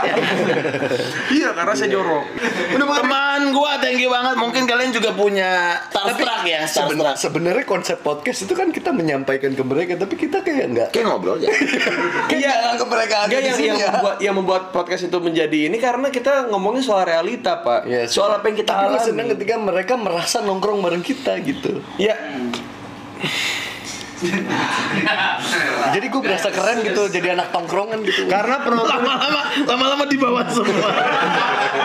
iya, 1.29 1.49
karena 1.53 1.73
saya 1.77 1.89
jorok. 1.93 2.25
Teman 2.73 3.41
gua 3.53 3.77
thank 3.77 4.01
you 4.01 4.09
banget. 4.09 4.35
Mungkin 4.39 4.63
kalian 4.65 4.89
juga 4.89 5.13
punya 5.13 5.77
starstruck 5.89 6.43
ya, 6.45 6.65
starstruck. 6.65 7.15
sebenarnya 7.17 7.65
konsep 7.65 8.01
podcast 8.01 8.45
itu 8.49 8.53
kan 8.57 8.73
kita 8.73 8.89
menyampaikan 8.89 9.53
ke 9.53 9.63
mereka, 9.63 9.93
tapi 10.01 10.17
kita 10.17 10.41
kayak 10.41 10.65
enggak. 10.69 10.89
Kayak 10.89 11.05
ngobrol 11.13 11.37
aja. 11.37 11.49
Iya, 12.29 12.77
ke 12.77 12.85
mereka 12.87 13.27
di 13.27 13.35
yang, 13.35 13.57
sini 13.57 13.67
yang, 13.67 13.79
ya. 13.79 13.89
membuat, 13.91 14.15
yang 14.23 14.35
membuat 14.37 14.63
podcast 14.71 15.11
itu 15.11 15.17
menjadi 15.19 15.67
ini 15.67 15.77
karena 15.81 16.07
kita 16.07 16.47
ngomongin 16.47 16.79
soal 16.79 17.03
realita 17.03 17.59
pak 17.59 17.83
Iya, 17.83 18.07
soal 18.07 18.39
apa 18.39 18.47
yang 18.47 18.57
kita 18.63 18.71
Tapi 18.71 18.85
gue 18.85 18.95
alami 18.95 19.03
seneng 19.03 19.27
ketika 19.35 19.55
mereka 19.59 19.93
merasa 19.99 20.39
nongkrong 20.39 20.79
bareng 20.79 21.03
kita 21.03 21.35
gitu. 21.43 21.83
ya 21.99 22.15
Jadi 25.95 26.05
gue 26.11 26.21
berasa 26.21 26.51
keren 26.51 26.83
gitu, 26.83 27.07
jadi 27.09 27.33
anak 27.39 27.55
tongkrongan 27.55 28.03
gitu. 28.03 28.27
karena 28.27 28.61
penonton 28.61 28.99
Lama-lama, 28.99 29.41
lama-lama 29.63 30.03
di 30.05 30.17
bawah 30.19 30.43
semua. 30.51 30.91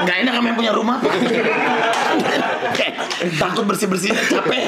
Gak 0.05 0.17
enak 0.27 0.33
sama 0.35 0.47
yang 0.51 0.59
punya 0.59 0.73
rumah. 0.75 0.99
Takut 3.41 3.65
bersih-bersihnya 3.65 4.21
capek. 4.29 4.61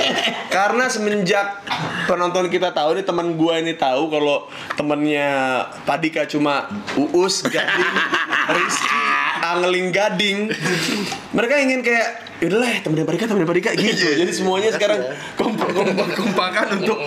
karena 0.48 0.88
semenjak 0.88 1.60
penonton 2.08 2.48
kita 2.48 2.72
tahu 2.72 2.96
nih 2.96 3.04
teman 3.04 3.36
gua 3.36 3.60
ini 3.60 3.76
tahu 3.76 4.08
kalau 4.08 4.48
temennya 4.78 5.60
Padika 5.84 6.24
cuma 6.24 6.70
Uus, 6.96 7.44
Gading, 7.44 7.94
Rizky, 8.56 8.96
Angling 9.54 9.94
Gading. 9.94 10.50
Mereka 11.30 11.54
ingin 11.62 11.86
kayak 11.86 12.26
Yaudah 12.36 12.60
lah, 12.60 12.68
temenin 12.84 13.08
Pak 13.08 13.14
Dika, 13.16 13.24
temenin 13.32 13.48
Pak 13.48 13.56
Dika 13.56 13.70
gitu. 13.72 14.12
Jadi 14.12 14.28
semuanya 14.28 14.68
sekarang 14.68 15.08
kompak 15.40 15.72
kompak 15.72 16.08
kompakan 16.20 16.84
untuk 16.84 17.00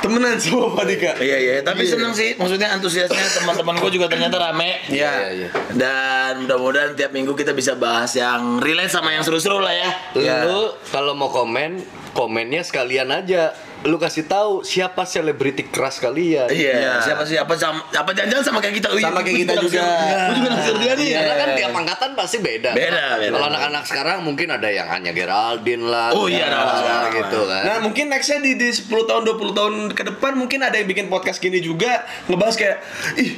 temenan 0.00 0.40
sama 0.40 0.72
Pak 0.72 0.84
Dika. 0.88 1.12
Iya 1.20 1.36
iya, 1.36 1.54
tapi 1.60 1.84
seneng 1.84 2.16
sih, 2.16 2.40
maksudnya 2.40 2.72
antusiasnya 2.72 3.20
teman-teman 3.36 3.76
gue 3.76 3.90
juga 3.92 4.08
ternyata 4.08 4.40
rame. 4.40 4.80
Iya. 4.88 5.12
Iya, 5.12 5.28
iya. 5.36 5.48
Dan 5.76 6.48
mudah-mudahan 6.48 6.96
tiap 6.96 7.12
minggu 7.12 7.36
kita 7.36 7.52
bisa 7.52 7.76
bahas 7.76 8.16
yang 8.16 8.64
relate 8.64 8.88
sama 8.88 9.12
yang 9.12 9.20
seru-seru 9.20 9.60
lah 9.60 9.76
ya. 9.76 9.90
Iya. 10.16 10.36
Lu 10.48 10.72
kalau 10.88 11.12
mau 11.12 11.28
komen, 11.28 11.84
komennya 12.16 12.64
sekalian 12.64 13.12
aja. 13.12 13.52
Lu 13.82 13.96
kasih 13.96 14.24
tahu 14.24 14.62
siapa 14.62 15.02
selebriti 15.02 15.66
keras 15.66 15.98
kalian. 15.98 16.46
Iya, 16.46 16.72
Iya. 16.72 16.92
siapa 17.02 17.22
sih? 17.22 17.34
Apa 17.34 17.54
sama, 17.54 17.82
apa 17.88 18.10
jangan-jangan 18.10 18.44
sama 18.44 18.58
kayak 18.58 18.78
kita? 18.78 18.88
Iya, 18.90 19.04
Sama 19.04 19.20
kayak 19.20 19.38
kita 19.42 19.54
juga. 19.58 19.82
Gue 19.82 20.36
juga 20.38 20.48
naksir 20.50 20.74
dia 20.76 20.92
nih. 20.94 21.08
Karena 21.12 21.34
kan 21.34 21.48
tiap 21.52 21.72
angkatan 21.74 22.10
pasti 22.12 22.36
beda. 22.38 22.70
Beda, 22.72 23.04
beda. 23.18 23.32
Kalau 23.32 23.46
anak-anak 23.48 23.84
sekarang 23.84 24.18
mungkin 24.22 24.48
ada 24.48 24.68
yang 24.68 24.86
hanya 24.86 25.10
Geraldine 25.10 25.84
lah. 25.84 26.14
Oh, 26.14 26.26
iya, 26.26 26.46
anak-anak 26.46 26.76
sekarang. 26.78 27.12
gitu 27.18 27.40
kan. 27.44 27.62
Nah 27.62 27.76
mungkin 27.80 28.04
nextnya 28.06 28.38
di, 28.38 28.52
di 28.54 28.68
10 28.70 28.86
tahun 29.02 29.22
20 29.24 29.50
tahun 29.52 29.74
ke 29.90 30.02
depan 30.14 30.32
mungkin 30.32 30.58
ada 30.60 30.76
yang 30.76 30.86
bikin 30.86 31.06
podcast 31.06 31.38
gini 31.38 31.58
juga 31.58 32.02
ngebahas 32.26 32.54
kayak 32.54 32.76
ih 33.16 33.34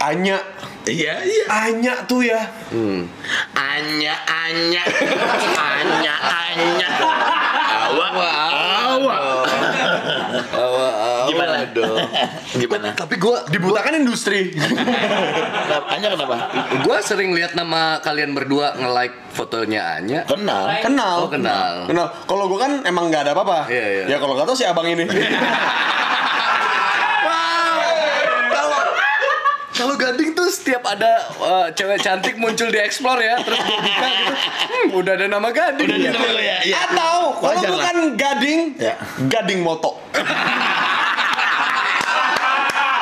Anya 0.00 0.40
Iya, 0.90 1.14
iya. 1.22 1.44
Anya 1.48 1.94
tuh 2.04 2.20
ya 2.20 2.42
Hmm. 2.68 3.06
Anya, 3.52 4.14
Anya, 4.26 4.82
Anya, 5.56 6.14
Anya. 6.18 6.88
Awa, 7.86 8.06
awa. 8.10 9.16
Awa, 10.50 10.86
awa 10.88 11.26
Gimana? 11.26 11.54
dong. 11.70 11.98
Gimana? 12.52 12.88
Tapi 12.92 13.14
gua 13.16 13.46
dibutakan 13.46 13.96
industri? 13.96 14.50
Anya 15.88 16.08
kenapa? 16.08 16.36
gua 16.82 16.98
sering 17.00 17.30
lihat 17.30 17.54
nama 17.54 17.98
kalian 18.00 18.30
berdua 18.32 18.74
nge-like 18.74 19.14
fotonya 19.30 19.96
Anya. 19.96 20.20
Kenal. 20.24 20.66
kenal 20.80 21.16
Oh, 21.20 21.30
kenal. 21.30 21.86
kenal 21.86 22.06
kalau 22.24 22.46
gue 22.46 22.58
kan 22.58 22.82
emang 22.82 23.08
nggak 23.08 23.22
ada 23.24 23.32
apa-apa 23.32 23.66
Iya, 23.66 23.86
iya. 23.86 24.04
ya 24.08 24.16
kalau 24.18 24.34
nggak 24.34 24.46
tahu 24.46 24.56
si 24.56 24.64
abang 24.64 24.84
ini 24.84 25.06
Kalau 29.80 29.96
Gading 29.96 30.36
tuh 30.36 30.44
setiap 30.46 30.84
ada 30.84 31.08
uh, 31.40 31.72
cewek 31.72 31.96
cantik 31.98 32.36
muncul 32.36 32.68
di 32.68 32.76
explore 32.76 33.16
ya, 33.18 33.40
terus 33.40 33.56
buka 33.58 33.80
gitu, 33.80 34.34
hmm, 34.36 34.86
udah 34.92 35.12
ada 35.14 35.24
nama 35.26 35.48
Gading. 35.48 35.88
Udah 35.88 35.96
Iya. 35.96 36.10
gitu 36.12 36.20
ya. 36.36 36.56
Iya. 36.60 36.76
atau 36.86 37.16
kalau 37.34 37.56
lah. 37.56 37.70
bukan 37.72 37.96
gading 38.14 38.60
Ya. 38.76 38.94
gading 39.26 39.60
moto 39.60 39.96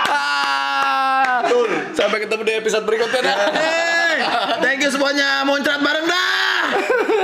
Ah, 0.08 1.42
Sampai 1.92 2.18
ketemu 2.20 2.42
di 2.42 2.54
episode 2.54 2.84
berikutnya 2.84 3.20
dah. 3.20 3.36
Hey, 3.50 4.16
thank 4.60 4.78
you 4.78 4.88
semuanya. 4.88 5.42
Muncrat 5.42 5.78
bareng 5.78 6.06
dah. 6.06 6.62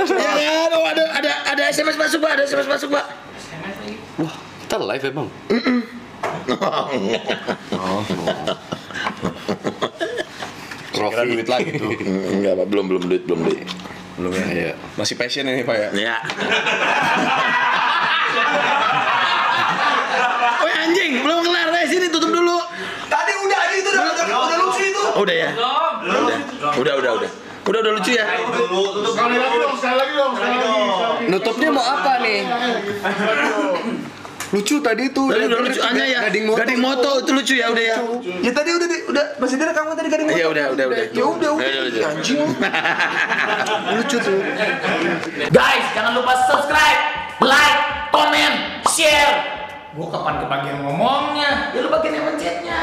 Ya 0.05 0.29
kan? 0.29 0.67
Oh, 0.69 0.83
ada 0.83 1.03
ada 1.13 1.31
ada 1.47 1.63
SMS 1.65 1.95
masuk, 1.95 2.19
Pak. 2.19 2.31
Ada 2.33 2.43
SMS 2.45 2.67
masuk, 2.67 2.89
Pak. 2.91 3.05
Wah, 4.17 4.35
kita 4.61 4.75
live 4.77 5.03
emang. 5.05 5.27
kira 11.07 11.23
duit 11.25 11.47
lagi 11.47 11.69
tuh 11.73 11.89
Enggak, 12.35 12.53
Pak. 12.55 12.65
Belum 12.67 12.85
belum 12.87 13.03
duit, 13.05 13.23
belum 13.23 13.39
duit. 13.43 13.65
belum 14.15 14.31
ya 14.31 14.45
Iya. 14.47 14.71
masih 14.95 15.15
passion 15.15 15.43
ini 15.43 15.61
pak 15.61 15.75
ya 15.75 15.89
Ya. 16.07 16.15
Oh 20.55 20.69
anjing, 20.69 21.11
belum 21.19 21.39
kelar 21.41 21.67
deh 21.69 21.83
sini 21.85 22.07
tutup 22.07 22.31
dulu. 22.31 22.57
tadi 23.05 23.31
udah 23.35 23.59
aja 23.59 23.75
itu 23.75 23.89
udah 23.89 24.03
udah 24.23 24.57
lucu 24.61 24.83
itu 24.83 25.03
Oh, 25.11 25.21
udah 25.21 25.35
ya? 25.37 25.49
Udah. 25.51 26.39
Udah, 26.75 26.93
udah, 26.95 27.11
udah. 27.17 27.29
Udah, 27.65 27.79
udah 27.81 27.93
lucu 27.93 28.11
ya? 28.13 28.25
Sekali 28.25 29.35
lagi 29.35 29.57
dong, 29.57 29.73
sekali 29.75 29.95
lagi 29.95 30.13
dong, 30.13 30.31
sekali 30.33 30.55
lagi. 30.55 31.25
Nutupnya 31.27 31.69
mau 31.71 31.83
apa 31.83 32.11
nih? 32.21 32.39
Lucu 34.55 34.79
tadi 34.79 35.11
tuh. 35.11 35.27
Tadi 35.27 35.43
udah 35.45 35.59
lucu 35.59 35.79
Anya 35.83 36.05
ya. 36.05 36.19
Gading 36.25 36.45
moto. 36.47 36.57
Gading 36.63 36.79
moto 36.79 37.09
itu 37.19 37.31
lucu 37.33 37.53
ya 37.53 37.67
udah 37.67 37.83
ya. 37.83 37.97
ya 38.39 38.51
tadi 38.51 38.69
udah 38.71 38.87
di- 38.87 39.03
udah 39.05 39.23
masih 39.35 39.55
direkam 39.59 39.83
kan 39.83 39.95
tadi 39.95 40.07
gading 40.07 40.27
moto 40.27 40.39
Iya, 40.39 40.47
udah, 40.47 40.65
udah, 40.71 40.85
udah. 40.87 41.03
ya 41.11 41.23
udah 41.25 41.49
udah 41.51 41.67
Ya, 41.67 41.79
udah, 41.83 41.91
udah. 41.91 42.09
anjing 42.09 42.39
Lucu 43.99 44.17
tuh. 44.17 44.39
Guys, 45.51 45.85
jangan 45.91 46.11
lupa 46.15 46.33
subscribe, 46.45 47.01
like, 47.41 47.79
komen, 48.09 48.51
share. 48.87 49.35
Gua 49.91 50.07
kapan 50.09 50.39
kebagian 50.39 50.77
ngomongnya? 50.81 51.71
Ya 51.71 51.79
lu 51.79 51.89
bagian 51.89 52.13
yang 52.13 52.25
mencetnya. 52.25 52.79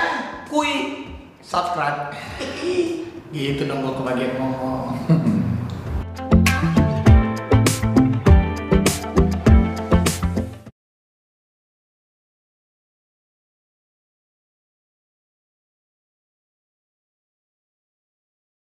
Kui, 0.47 0.73
subscribe. 1.41 2.13
gitu 3.33 3.63
dong 3.65 3.81
gua 3.81 3.97
kebagian 3.97 4.37
ngomong. 4.37 4.93